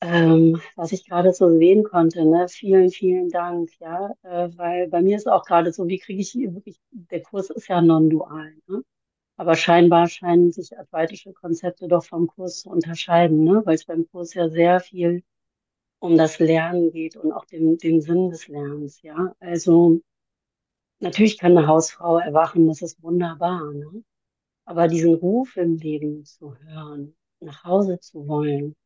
Ähm, 0.00 0.60
was 0.76 0.92
ich 0.92 1.06
gerade 1.08 1.32
so 1.32 1.50
sehen 1.50 1.82
konnte, 1.82 2.24
ne? 2.24 2.46
Vielen, 2.48 2.90
vielen 2.90 3.30
Dank, 3.30 3.70
ja, 3.80 4.12
äh, 4.22 4.48
weil 4.56 4.88
bei 4.88 5.02
mir 5.02 5.16
ist 5.16 5.26
auch 5.28 5.44
gerade 5.44 5.72
so, 5.72 5.88
wie 5.88 5.98
kriege 5.98 6.20
ich 6.20 6.34
wirklich, 6.36 6.78
der 6.92 7.22
Kurs 7.22 7.50
ist 7.50 7.68
ja 7.68 7.80
non-dual, 7.82 8.54
ne? 8.68 8.82
Aber 9.36 9.56
scheinbar 9.56 10.08
scheinen 10.08 10.52
sich 10.52 10.78
advaitische 10.78 11.32
Konzepte 11.32 11.88
doch 11.88 12.04
vom 12.04 12.28
Kurs 12.28 12.60
zu 12.60 12.70
unterscheiden, 12.70 13.42
ne? 13.44 13.62
Weil 13.64 13.74
es 13.74 13.86
beim 13.86 14.06
Kurs 14.10 14.34
ja 14.34 14.48
sehr 14.50 14.78
viel 14.80 15.24
um 15.98 16.16
das 16.16 16.38
Lernen 16.38 16.92
geht 16.92 17.16
und 17.16 17.32
auch 17.32 17.46
den, 17.46 17.78
den 17.78 18.00
Sinn 18.02 18.30
des 18.30 18.48
Lernens, 18.48 19.02
ja. 19.02 19.34
Also 19.40 20.00
natürlich 21.04 21.38
kann 21.38 21.56
eine 21.56 21.68
Hausfrau 21.68 22.18
erwachen, 22.18 22.68
das 22.68 22.82
ist 22.82 23.02
wunderbar, 23.02 23.72
ne? 23.72 24.04
Aber 24.66 24.88
diesen 24.88 25.14
Ruf 25.14 25.56
im 25.56 25.76
Leben 25.76 26.24
zu 26.24 26.56
hören, 26.58 27.16
nach 27.40 27.64
Hause 27.64 28.00
zu 28.00 28.28
wollen 28.28 28.76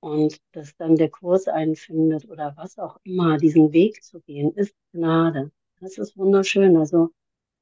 und 0.00 0.38
dass 0.52 0.76
dann 0.76 0.96
der 0.96 1.10
Kurs 1.10 1.48
einen 1.48 1.76
findet 1.76 2.28
oder 2.28 2.54
was 2.56 2.78
auch 2.78 2.98
immer, 3.04 3.38
diesen 3.38 3.72
Weg 3.72 4.02
zu 4.04 4.20
gehen, 4.22 4.52
ist 4.54 4.74
Gnade. 4.92 5.52
Das 5.80 5.98
ist 5.98 6.16
wunderschön. 6.16 6.76
Also 6.76 7.10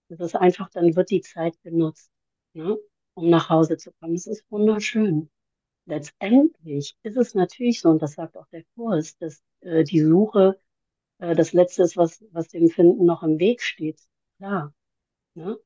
das 0.08 0.20
ist 0.20 0.36
einfach, 0.36 0.70
dann 0.70 0.96
wird 0.96 1.10
die 1.10 1.22
Zeit 1.22 1.60
genutzt, 1.62 2.10
ne? 2.54 2.78
Um 3.14 3.30
nach 3.30 3.48
Hause 3.50 3.76
zu 3.78 3.92
kommen. 3.92 4.14
Das 4.14 4.26
ist 4.26 4.44
wunderschön. 4.50 5.30
Letztendlich 5.86 6.96
ist 7.02 7.16
es 7.16 7.34
natürlich 7.34 7.80
so, 7.80 7.90
und 7.90 8.02
das 8.02 8.14
sagt 8.14 8.36
auch 8.36 8.48
der 8.48 8.64
Kurs, 8.74 9.16
dass 9.18 9.42
äh, 9.60 9.84
die 9.84 10.00
Suche 10.00 10.58
äh, 11.18 11.34
das 11.34 11.52
Letzte 11.52 11.82
ist, 11.82 11.96
was, 11.96 12.24
was 12.30 12.48
dem 12.48 12.68
Finden 12.68 13.04
noch 13.04 13.22
im 13.22 13.38
Weg 13.38 13.62
steht. 13.62 14.00
Klar. 14.38 14.74
Ne? 15.34 15.58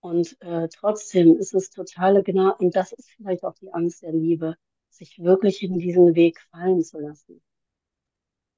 Und 0.00 0.40
äh, 0.40 0.68
trotzdem 0.68 1.36
ist 1.36 1.54
es 1.54 1.70
totale 1.70 2.22
genau, 2.22 2.54
und 2.56 2.76
das 2.76 2.92
ist 2.92 3.10
vielleicht 3.10 3.44
auch 3.44 3.54
die 3.54 3.72
Angst 3.72 4.02
der 4.02 4.12
Liebe, 4.12 4.56
sich 4.90 5.18
wirklich 5.22 5.62
in 5.62 5.78
diesen 5.78 6.14
Weg 6.14 6.40
fallen 6.50 6.82
zu 6.82 6.98
lassen. 6.98 7.42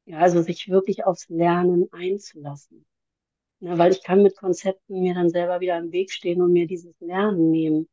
Ja, 0.06 0.18
also 0.18 0.42
sich 0.42 0.68
wirklich 0.68 1.04
aufs 1.04 1.28
Lernen 1.28 1.88
einzulassen. 1.92 2.84
Ja, 3.60 3.78
weil 3.78 3.92
ich 3.92 4.02
kann 4.02 4.22
mit 4.22 4.36
Konzepten 4.36 5.00
mir 5.00 5.14
dann 5.14 5.30
selber 5.30 5.60
wieder 5.60 5.78
im 5.78 5.92
Weg 5.92 6.10
stehen 6.10 6.40
und 6.42 6.52
mir 6.52 6.66
dieses 6.66 6.98
Lernen 7.00 7.50
nehmen. 7.50 7.88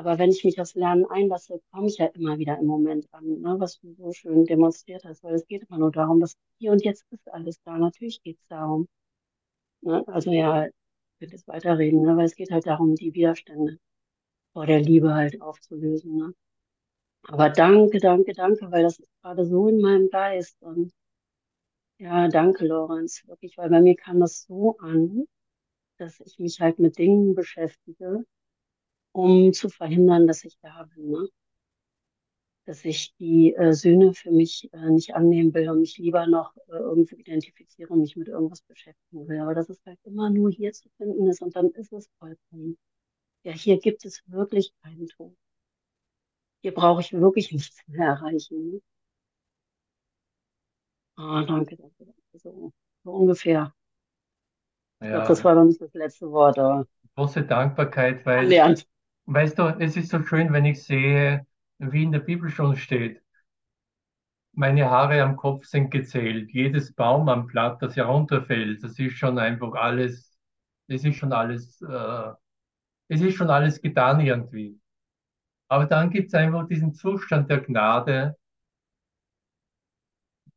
Aber 0.00 0.18
wenn 0.18 0.30
ich 0.30 0.44
mich 0.44 0.58
aufs 0.58 0.74
Lernen 0.76 1.04
einlasse, 1.04 1.60
komme 1.72 1.86
ich 1.86 1.98
ja 1.98 2.06
immer 2.06 2.38
wieder 2.38 2.58
im 2.58 2.64
Moment 2.64 3.12
an, 3.12 3.42
ne, 3.42 3.56
was 3.58 3.80
du 3.80 3.92
so 3.92 4.12
schön 4.12 4.46
demonstriert 4.46 5.04
hast, 5.04 5.22
weil 5.22 5.34
es 5.34 5.46
geht 5.46 5.64
immer 5.64 5.78
nur 5.78 5.92
darum, 5.92 6.20
dass 6.20 6.38
hier 6.58 6.72
und 6.72 6.82
jetzt 6.82 7.04
ist 7.10 7.30
alles 7.30 7.60
da. 7.64 7.76
Natürlich 7.76 8.22
geht 8.22 8.38
es 8.38 8.46
darum. 8.48 8.88
Ne? 9.82 10.02
Also 10.08 10.30
ja, 10.30 10.64
ich 10.64 10.72
will 11.18 11.28
jetzt 11.30 11.46
weiterreden, 11.48 12.00
ne, 12.00 12.16
weil 12.16 12.24
es 12.24 12.34
geht 12.34 12.50
halt 12.50 12.66
darum, 12.66 12.94
die 12.94 13.12
Widerstände 13.12 13.76
vor 14.54 14.64
der 14.64 14.80
Liebe 14.80 15.12
halt 15.12 15.42
aufzulösen. 15.42 16.16
Ne? 16.16 16.32
Aber 17.24 17.50
danke, 17.50 17.98
danke, 17.98 18.32
danke, 18.32 18.72
weil 18.72 18.82
das 18.84 19.00
ist 19.00 19.10
gerade 19.20 19.44
so 19.44 19.68
in 19.68 19.82
meinem 19.82 20.08
Geist. 20.08 20.56
Und 20.62 20.92
ja, 21.98 22.28
danke, 22.28 22.66
Lorenz, 22.66 23.22
wirklich, 23.26 23.58
weil 23.58 23.68
bei 23.68 23.82
mir 23.82 23.96
kam 23.96 24.20
das 24.20 24.44
so 24.46 24.78
an, 24.78 25.26
dass 25.98 26.20
ich 26.20 26.38
mich 26.38 26.58
halt 26.58 26.78
mit 26.78 26.96
Dingen 26.96 27.34
beschäftige, 27.34 28.24
um 29.12 29.52
zu 29.52 29.68
verhindern, 29.68 30.26
dass 30.26 30.44
ich 30.44 30.58
da 30.62 30.84
bin. 30.94 31.10
Ne? 31.10 31.28
Dass 32.64 32.84
ich 32.86 33.14
die 33.16 33.54
äh, 33.54 33.74
Sühne 33.74 34.14
für 34.14 34.30
mich 34.30 34.70
äh, 34.72 34.90
nicht 34.90 35.14
annehmen 35.14 35.52
will 35.52 35.68
und 35.68 35.80
mich 35.80 35.98
lieber 35.98 36.26
noch 36.26 36.56
äh, 36.68 36.72
irgendwo 36.76 37.16
identifiziere 37.16 37.92
und 37.92 38.00
mich 38.00 38.16
mit 38.16 38.28
irgendwas 38.28 38.62
beschäftigen 38.62 39.28
will. 39.28 39.40
Aber 39.40 39.54
dass 39.54 39.68
es 39.68 39.84
halt 39.84 39.98
immer 40.04 40.30
nur 40.30 40.50
hier 40.50 40.72
zu 40.72 40.88
finden 40.96 41.28
ist 41.28 41.42
und 41.42 41.54
dann 41.56 41.68
ist 41.70 41.92
es 41.92 42.08
vollkommen. 42.18 42.78
Ja, 43.44 43.52
hier 43.52 43.78
gibt 43.80 44.04
es 44.06 44.22
wirklich 44.28 44.72
keinen 44.82 45.08
Tod. 45.08 45.36
Hier 46.62 46.72
brauche 46.72 47.02
ich 47.02 47.12
wirklich 47.12 47.52
nichts 47.52 47.82
mehr 47.86 48.06
erreichen. 48.08 48.70
Ne? 48.72 48.80
Ah, 51.16 51.44
danke, 51.46 51.76
danke, 51.76 52.04
danke. 52.04 52.38
So, 52.38 52.72
so 53.04 53.10
ungefähr. 53.12 53.72
Ich 55.02 55.08
glaube, 55.10 55.26
das 55.26 55.44
Ja, 55.44 55.44
war 55.44 55.54
noch 55.54 55.64
nicht 55.64 55.80
das 55.80 55.92
letzte 55.94 56.30
Wort, 56.30 56.58
aber 56.58 56.86
große 57.16 57.42
Dankbarkeit, 57.44 58.26
weil, 58.26 58.58
annähernd. 58.58 58.86
Weißt 59.32 59.58
du, 59.58 59.62
es 59.80 59.96
ist 59.96 60.10
so 60.10 60.22
schön, 60.22 60.52
wenn 60.52 60.64
ich 60.66 60.82
sehe, 60.82 61.46
wie 61.78 62.02
in 62.02 62.12
der 62.12 62.18
Bibel 62.20 62.50
schon 62.50 62.76
steht, 62.76 63.22
meine 64.52 64.90
Haare 64.90 65.22
am 65.22 65.36
Kopf 65.36 65.64
sind 65.66 65.90
gezählt, 65.90 66.50
jedes 66.52 66.92
Baum 66.94 67.28
am 67.28 67.46
Blatt, 67.46 67.80
das 67.82 67.96
herunterfällt, 67.96 68.82
das 68.84 68.98
ist 68.98 69.16
schon 69.16 69.38
einfach 69.38 69.74
alles, 69.74 70.38
es 70.88 71.04
ist 71.04 71.16
schon 71.16 71.32
alles, 71.32 71.80
äh, 71.82 72.30
es 73.08 73.20
ist 73.22 73.36
schon 73.36 73.50
alles 73.50 73.82
getan 73.82 74.20
irgendwie. 74.20 74.80
Aber 75.68 75.86
dann 75.86 76.10
gibt 76.10 76.28
es 76.28 76.34
einfach 76.34 76.68
diesen 76.68 76.94
Zustand 76.94 77.50
der 77.50 77.60
Gnade, 77.60 78.36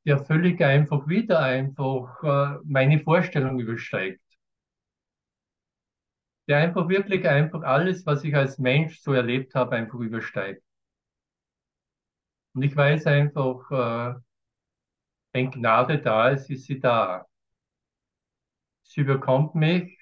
der 0.06 0.18
völlig 0.20 0.62
einfach 0.64 1.10
wieder 1.10 1.40
einfach 1.42 2.24
äh, 2.24 2.60
meine 2.64 3.00
Vorstellung 3.02 3.60
übersteigt. 3.60 4.22
Der 6.48 6.60
einfach 6.60 6.88
wirklich 6.88 7.28
einfach 7.28 7.64
alles, 7.64 8.06
was 8.06 8.24
ich 8.24 8.34
als 8.34 8.58
Mensch 8.58 9.02
so 9.02 9.12
erlebt 9.12 9.56
habe, 9.56 9.76
einfach 9.76 10.00
übersteigt. 10.00 10.64
Und 12.56 12.64
ich 12.64 12.76
weiß 12.76 13.06
einfach, 13.08 13.70
äh, 13.72 14.20
wenn 15.32 15.52
Gnade 15.52 16.00
da 16.00 16.30
ist, 16.30 16.50
ist 16.50 16.66
sie 16.66 16.80
da. 16.80 17.28
Sie 18.84 19.02
überkommt 19.02 19.56
mich 19.56 19.98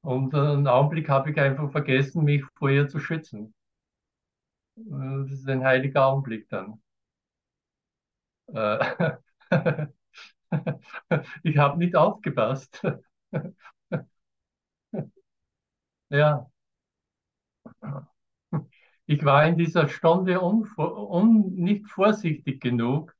und 0.00 0.34
einen 0.34 0.68
Augenblick 0.68 1.10
habe 1.10 1.30
ich 1.32 1.38
einfach 1.38 1.70
vergessen, 1.70 2.24
mich 2.24 2.42
vor 2.56 2.70
ihr 2.70 2.88
zu 2.88 2.98
schützen. 2.98 3.52
Äh, 4.78 4.82
Das 5.28 5.32
ist 5.32 5.48
ein 5.50 5.62
heiliger 5.64 6.06
Augenblick 6.06 6.48
dann. 6.48 6.80
Äh, 8.52 9.16
Ich 11.42 11.56
habe 11.58 11.78
nicht 11.78 11.96
aufgepasst. 11.96 12.82
Ja, 16.10 16.48
ich 19.06 19.24
war 19.24 19.44
in 19.46 19.56
dieser 19.56 19.88
Stunde 19.88 20.40
unvor, 20.40 21.10
un, 21.10 21.54
nicht 21.56 21.88
vorsichtig 21.88 22.60
genug 22.60 23.14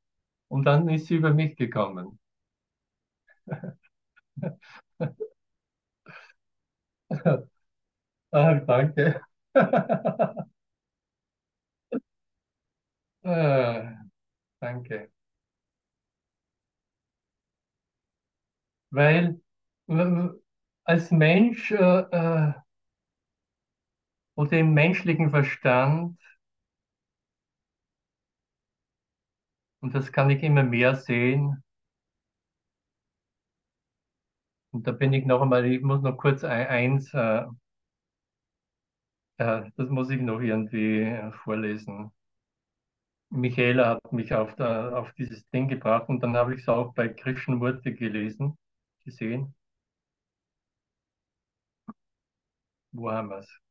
und 0.48 0.64
dann 0.64 0.88
ist 0.88 1.06
sie 1.06 1.16
über 1.16 1.34
mich 1.34 1.56
gekommen. 1.56 2.18
Ah, 8.32 8.54
danke. 8.66 9.20
Äh, 13.22 13.92
danke. 14.60 15.10
Weil 18.90 19.40
als 20.84 21.10
Mensch 21.10 21.70
äh, 21.72 21.76
äh, 22.10 22.52
oder 24.36 24.58
im 24.58 24.72
menschlichen 24.74 25.30
Verstand, 25.30 26.18
und 29.80 29.94
das 29.94 30.12
kann 30.12 30.28
ich 30.28 30.42
immer 30.42 30.62
mehr 30.64 30.96
sehen, 30.96 31.62
und 34.70 34.86
da 34.86 34.92
bin 34.92 35.12
ich 35.12 35.24
noch 35.26 35.42
einmal, 35.42 35.64
ich 35.66 35.82
muss 35.82 36.02
noch 36.02 36.16
kurz 36.16 36.44
ein, 36.44 36.66
eins, 36.68 37.12
äh, 37.14 37.44
äh, 39.38 39.62
das 39.76 39.88
muss 39.90 40.10
ich 40.10 40.20
noch 40.20 40.40
irgendwie 40.40 41.00
äh, 41.02 41.32
vorlesen. 41.44 42.12
Michaela 43.30 43.88
hat 43.90 44.12
mich 44.12 44.34
auf, 44.34 44.56
der, 44.56 44.98
auf 44.98 45.12
dieses 45.12 45.48
Ding 45.50 45.68
gebracht 45.68 46.08
und 46.08 46.20
dann 46.24 46.36
habe 46.36 46.54
ich 46.54 46.62
es 46.62 46.68
auch 46.68 46.92
bei 46.92 47.08
Krishnamurti 47.08 47.94
gelesen, 47.94 48.56
gesehen. 49.04 49.54
Wo 52.92 53.10
haben 53.12 53.28
wir 53.30 53.38
es? 53.38 53.65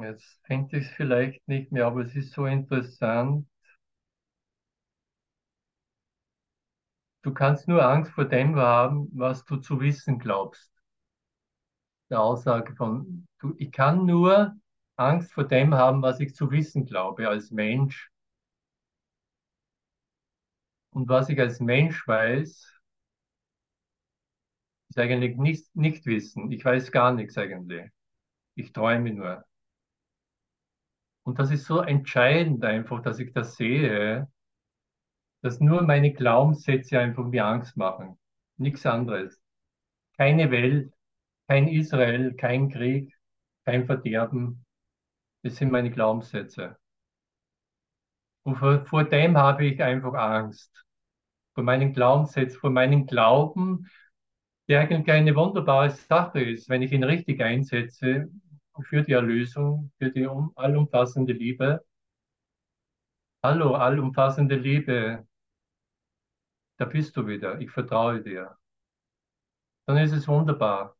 Jetzt 0.00 0.40
finde 0.46 0.78
ich 0.78 0.86
es 0.86 0.90
vielleicht 0.92 1.46
nicht 1.46 1.72
mehr, 1.72 1.84
aber 1.86 2.00
es 2.00 2.14
ist 2.16 2.32
so 2.32 2.46
interessant. 2.46 3.46
Du 7.22 7.32
kannst 7.32 7.68
nur 7.68 7.86
Angst 7.88 8.10
vor 8.10 8.24
dem 8.24 8.56
haben, 8.56 9.08
was 9.12 9.44
du 9.44 9.58
zu 9.58 9.78
wissen 9.80 10.18
glaubst. 10.18 10.72
Der 12.10 12.20
Aussage 12.20 12.74
von, 12.76 13.26
du, 13.38 13.54
ich 13.56 13.72
kann 13.72 14.04
nur 14.04 14.54
Angst 14.96 15.32
vor 15.32 15.44
dem 15.44 15.72
haben, 15.74 16.02
was 16.02 16.20
ich 16.20 16.34
zu 16.34 16.50
wissen 16.50 16.84
glaube 16.84 17.28
als 17.28 17.50
Mensch. 17.50 18.10
Und 20.90 21.08
was 21.08 21.30
ich 21.30 21.40
als 21.40 21.60
Mensch 21.60 22.06
weiß, 22.06 22.78
ist 24.90 24.98
eigentlich 24.98 25.36
nicht, 25.36 25.74
nicht 25.76 26.04
wissen. 26.06 26.50
Ich 26.52 26.64
weiß 26.64 26.92
gar 26.92 27.12
nichts 27.12 27.36
eigentlich. 27.38 27.90
Ich 28.56 28.72
träume 28.74 29.12
nur. 29.14 29.44
Und 31.28 31.38
das 31.38 31.50
ist 31.50 31.66
so 31.66 31.82
entscheidend 31.82 32.64
einfach, 32.64 33.02
dass 33.02 33.18
ich 33.18 33.34
das 33.34 33.56
sehe, 33.56 34.28
dass 35.42 35.60
nur 35.60 35.82
meine 35.82 36.14
Glaubenssätze 36.14 36.98
einfach 36.98 37.26
mir 37.26 37.44
Angst 37.44 37.76
machen. 37.76 38.18
Nichts 38.56 38.86
anderes. 38.86 39.38
Keine 40.16 40.50
Welt, 40.50 40.90
kein 41.46 41.68
Israel, 41.68 42.32
kein 42.34 42.70
Krieg, 42.70 43.14
kein 43.66 43.84
Verderben. 43.84 44.64
Das 45.42 45.56
sind 45.56 45.70
meine 45.70 45.90
Glaubenssätze. 45.90 46.78
Und 48.44 48.56
vor, 48.56 48.86
vor 48.86 49.04
dem 49.04 49.36
habe 49.36 49.66
ich 49.66 49.82
einfach 49.82 50.14
Angst. 50.14 50.82
Vor 51.52 51.62
meinen 51.62 51.92
Glaubenssätzen, 51.92 52.58
vor 52.58 52.70
meinem 52.70 53.04
Glauben, 53.04 53.90
der 54.66 54.80
eigentlich 54.80 55.14
eine 55.14 55.36
wunderbare 55.36 55.90
Sache 55.90 56.40
ist, 56.40 56.70
wenn 56.70 56.80
ich 56.80 56.92
ihn 56.92 57.04
richtig 57.04 57.42
einsetze 57.42 58.30
für 58.82 59.02
die 59.02 59.12
Erlösung, 59.12 59.92
für 59.98 60.10
die 60.10 60.26
um, 60.26 60.52
allumfassende 60.56 61.32
Liebe. 61.32 61.84
Hallo, 63.42 63.74
allumfassende 63.74 64.56
Liebe, 64.56 65.26
da 66.78 66.84
bist 66.84 67.16
du 67.16 67.26
wieder, 67.26 67.60
ich 67.60 67.70
vertraue 67.70 68.22
dir. 68.22 68.56
Dann 69.86 69.98
ist 69.98 70.12
es 70.12 70.28
wunderbar. 70.28 70.96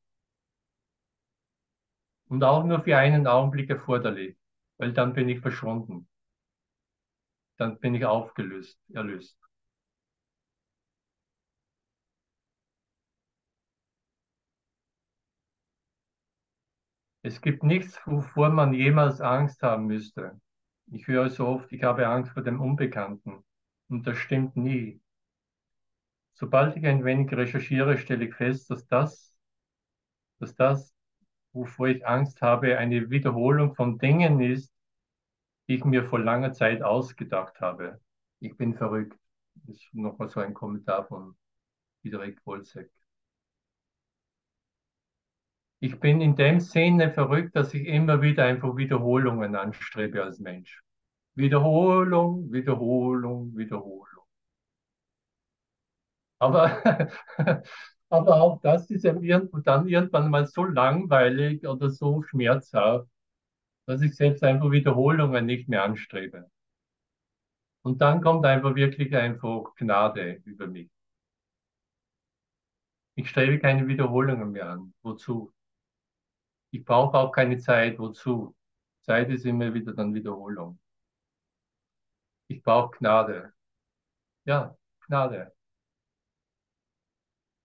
Und 2.28 2.42
auch 2.44 2.64
nur 2.64 2.82
für 2.82 2.96
einen 2.96 3.26
Augenblick 3.26 3.70
erforderlich, 3.70 4.36
weil 4.78 4.92
dann 4.92 5.12
bin 5.12 5.28
ich 5.28 5.40
verschwunden. 5.40 6.08
Dann 7.58 7.78
bin 7.78 7.94
ich 7.94 8.04
aufgelöst, 8.04 8.78
erlöst. 8.92 9.37
Es 17.28 17.42
gibt 17.42 17.62
nichts, 17.62 18.00
wovor 18.06 18.48
man 18.48 18.72
jemals 18.72 19.20
Angst 19.20 19.62
haben 19.62 19.84
müsste. 19.86 20.40
Ich 20.90 21.06
höre 21.08 21.28
so 21.28 21.46
oft, 21.46 21.70
ich 21.72 21.82
habe 21.82 22.06
Angst 22.06 22.32
vor 22.32 22.42
dem 22.42 22.58
Unbekannten. 22.58 23.44
Und 23.90 24.06
das 24.06 24.16
stimmt 24.16 24.56
nie. 24.56 24.98
Sobald 26.32 26.74
ich 26.78 26.86
ein 26.86 27.04
wenig 27.04 27.30
recherchiere, 27.30 27.98
stelle 27.98 28.24
ich 28.24 28.34
fest, 28.34 28.70
dass 28.70 28.86
das 28.86 29.36
dass 30.38 30.54
das, 30.54 30.94
wovor 31.52 31.88
ich 31.88 32.06
Angst 32.06 32.40
habe, 32.40 32.78
eine 32.78 33.10
Wiederholung 33.10 33.74
von 33.74 33.98
Dingen 33.98 34.40
ist, 34.40 34.72
die 35.68 35.74
ich 35.74 35.84
mir 35.84 36.04
vor 36.04 36.18
langer 36.20 36.54
Zeit 36.54 36.80
ausgedacht 36.82 37.60
habe. 37.60 38.00
Ich 38.40 38.56
bin 38.56 38.74
verrückt. 38.74 39.18
Das 39.66 39.76
ist 39.76 39.92
nochmal 39.92 40.30
so 40.30 40.40
ein 40.40 40.54
Kommentar 40.54 41.06
von 41.06 41.36
Friedrich 42.00 42.38
Wolzek. 42.46 42.90
Ich 45.80 46.00
bin 46.00 46.20
in 46.20 46.34
dem 46.36 46.60
Sinne 46.60 47.12
verrückt, 47.12 47.54
dass 47.56 47.74
ich 47.74 47.86
immer 47.86 48.20
wieder 48.22 48.44
einfach 48.44 48.76
Wiederholungen 48.76 49.54
anstrebe 49.54 50.22
als 50.22 50.40
Mensch. 50.40 50.82
Wiederholung, 51.34 52.50
Wiederholung, 52.52 53.56
Wiederholung. 53.56 54.24
Aber, 56.40 56.82
aber 58.10 58.40
auch 58.40 58.60
das 58.60 58.90
ist 58.90 59.04
dann 59.04 59.22
irgendwann 59.22 60.30
mal 60.30 60.46
so 60.46 60.64
langweilig 60.64 61.66
oder 61.66 61.90
so 61.90 62.22
schmerzhaft, 62.22 63.08
dass 63.86 64.02
ich 64.02 64.16
selbst 64.16 64.44
einfach 64.44 64.70
Wiederholungen 64.70 65.46
nicht 65.46 65.68
mehr 65.68 65.84
anstrebe. 65.84 66.50
Und 67.82 68.00
dann 68.00 68.20
kommt 68.20 68.46
einfach 68.46 68.76
wirklich 68.76 69.16
einfach 69.16 69.74
Gnade 69.74 70.42
über 70.44 70.68
mich. 70.68 70.90
Ich 73.16 73.28
strebe 73.28 73.58
keine 73.58 73.86
Wiederholungen 73.86 74.52
mehr 74.52 74.70
an. 74.70 74.94
Wozu? 75.02 75.52
Ich 76.70 76.84
brauche 76.84 77.16
auch 77.18 77.32
keine 77.32 77.58
Zeit. 77.58 77.98
Wozu? 77.98 78.54
Zeit 79.02 79.28
ist 79.30 79.44
immer 79.44 79.72
wieder 79.74 79.92
dann 79.94 80.14
Wiederholung. 80.14 80.78
Ich 82.48 82.62
brauche 82.62 82.98
Gnade. 82.98 83.54
Ja, 84.46 84.76
Gnade. 85.06 85.52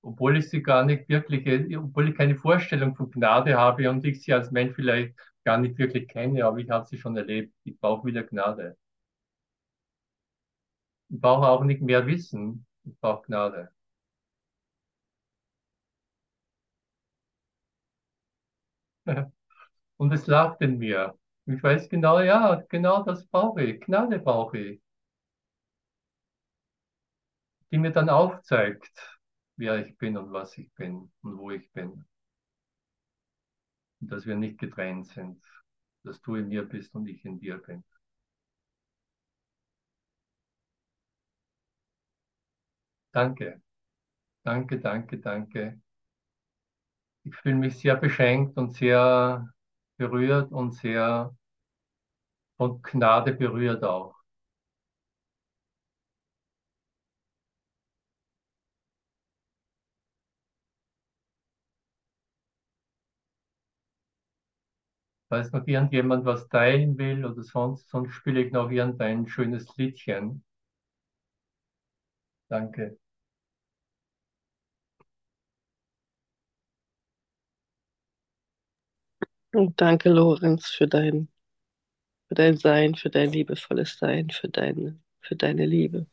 Obwohl 0.02 0.38
ich 0.38 0.50
sie 0.50 0.62
gar 0.64 0.86
nicht 0.86 1.10
wirklich, 1.10 1.78
obwohl 1.78 2.10
ich 2.10 2.16
keine 2.16 2.36
Vorstellung 2.38 2.96
von 2.96 3.10
Gnade 3.12 3.58
habe 3.58 3.90
und 3.90 4.06
ich 4.06 4.22
sie 4.22 4.34
als 4.34 4.52
Mensch 4.52 4.76
vielleicht 4.76 5.16
gar 5.44 5.58
nicht 5.58 5.78
wirklich 5.78 6.08
kenne, 6.08 6.46
aber 6.46 6.58
ich 6.60 6.70
habe 6.70 6.86
sie 6.86 6.98
schon 6.98 7.18
erlebt. 7.18 7.54
Ich 7.64 7.80
brauche 7.80 8.06
wieder 8.06 8.24
Gnade. 8.24 8.78
Ich 11.10 11.22
brauche 11.22 11.48
auch 11.48 11.64
nicht 11.64 11.82
mehr 11.82 12.06
Wissen. 12.08 12.66
Ich 12.84 13.00
brauche 13.00 13.26
Gnade. 13.28 13.73
Und 19.98 20.14
es 20.14 20.28
lacht 20.28 20.62
in 20.62 20.78
mir. 20.80 21.18
Ich 21.48 21.64
weiß 21.64 21.90
genau, 21.90 22.20
ja, 22.22 22.64
genau 22.70 23.04
das 23.04 23.26
brauche 23.28 23.64
ich. 23.64 23.82
Gnade 23.82 24.20
brauche 24.20 24.58
ich. 24.60 24.82
Die 27.74 27.78
mir 27.78 27.92
dann 27.92 28.08
aufzeigt, 28.08 29.20
wer 29.58 29.86
ich 29.86 29.98
bin 29.98 30.16
und 30.16 30.32
was 30.32 30.58
ich 30.58 30.74
bin 30.76 31.12
und 31.24 31.38
wo 31.38 31.52
ich 31.52 31.70
bin. 31.74 32.06
Und 34.02 34.12
dass 34.12 34.28
wir 34.28 34.36
nicht 34.36 34.60
getrennt 34.60 35.08
sind. 35.08 35.42
Dass 36.04 36.22
du 36.22 36.36
in 36.36 36.50
mir 36.50 36.64
bist 36.64 36.94
und 36.94 37.08
ich 37.08 37.26
in 37.26 37.40
dir 37.40 37.58
bin. 37.58 37.84
Danke. 43.14 43.62
Danke, 44.46 44.80
danke, 44.82 45.20
danke. 45.22 45.82
Ich 47.26 47.36
fühle 47.36 47.56
mich 47.56 47.78
sehr 47.80 47.98
beschenkt 47.98 48.58
und 48.58 48.74
sehr 48.76 49.50
berührt 49.98 50.52
und 50.54 50.74
sehr 50.74 51.36
von 52.58 52.82
Gnade 52.82 53.34
berührt 53.36 53.84
auch. 53.84 54.16
Falls 65.28 65.52
noch 65.52 65.68
irgendjemand 65.68 66.24
was 66.24 66.48
teilen 66.48 66.98
will 66.98 67.26
oder 67.26 67.44
sonst, 67.44 67.90
sonst 67.90 68.14
spiele 68.14 68.42
ich 68.42 68.54
noch 68.54 68.72
irgendein 68.72 69.28
schönes 69.28 69.76
Liedchen. 69.76 70.46
Danke. 72.50 72.98
Und 79.54 79.80
danke, 79.82 80.10
Lorenz, 80.10 80.68
für 80.68 80.88
dein, 80.88 81.30
für 82.28 82.36
dein 82.36 82.58
Sein, 82.58 82.96
für 82.96 83.10
dein 83.10 83.32
liebevolles 83.32 83.98
Sein, 84.00 84.30
für 84.30 84.50
deine, 84.50 85.00
für 85.22 85.36
deine 85.36 85.66
Liebe, 85.66 86.08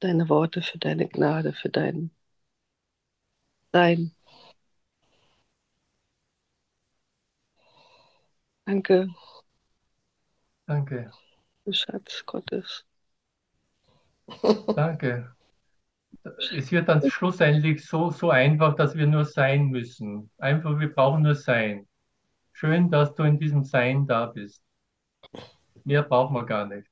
deine 0.00 0.28
Worte, 0.28 0.60
für 0.62 0.78
deine 0.78 1.08
Gnade, 1.08 1.52
für 1.54 1.70
dein 1.70 2.10
Sein. 3.72 4.12
Danke, 8.66 9.08
Danke. 10.66 11.10
Schatz 11.72 12.24
Gottes. 12.24 12.84
Danke. 14.76 15.34
Es 16.24 16.70
wird 16.70 16.88
dann 16.88 17.08
schlussendlich 17.10 17.84
so, 17.84 18.10
so 18.10 18.30
einfach, 18.30 18.76
dass 18.76 18.94
wir 18.94 19.06
nur 19.06 19.24
sein 19.24 19.66
müssen. 19.66 20.30
Einfach, 20.38 20.78
wir 20.78 20.92
brauchen 20.92 21.22
nur 21.22 21.34
sein. 21.34 21.88
Schön, 22.52 22.90
dass 22.90 23.14
du 23.14 23.24
in 23.24 23.38
diesem 23.38 23.64
Sein 23.64 24.06
da 24.06 24.26
bist. 24.26 24.62
Mehr 25.84 26.02
brauchen 26.02 26.34
wir 26.34 26.46
gar 26.46 26.66
nicht. 26.66 26.88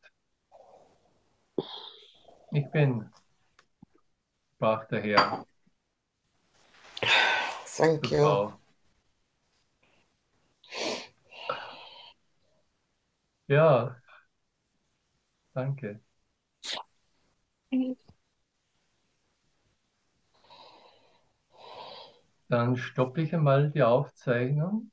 Ich 2.52 2.68
bin, 2.72 3.08
sprach 4.56 4.86
der 4.88 5.02
Herr. 5.02 5.46
Thank 7.76 8.04
zur 8.06 8.18
you. 8.18 8.24
Frau. 8.24 8.60
Ja, 13.46 13.96
danke. 15.54 16.00
Dann 22.50 22.76
stoppe 22.76 23.22
ich 23.22 23.34
einmal 23.34 23.70
die 23.70 23.82
Aufzeichnung. 23.82 24.90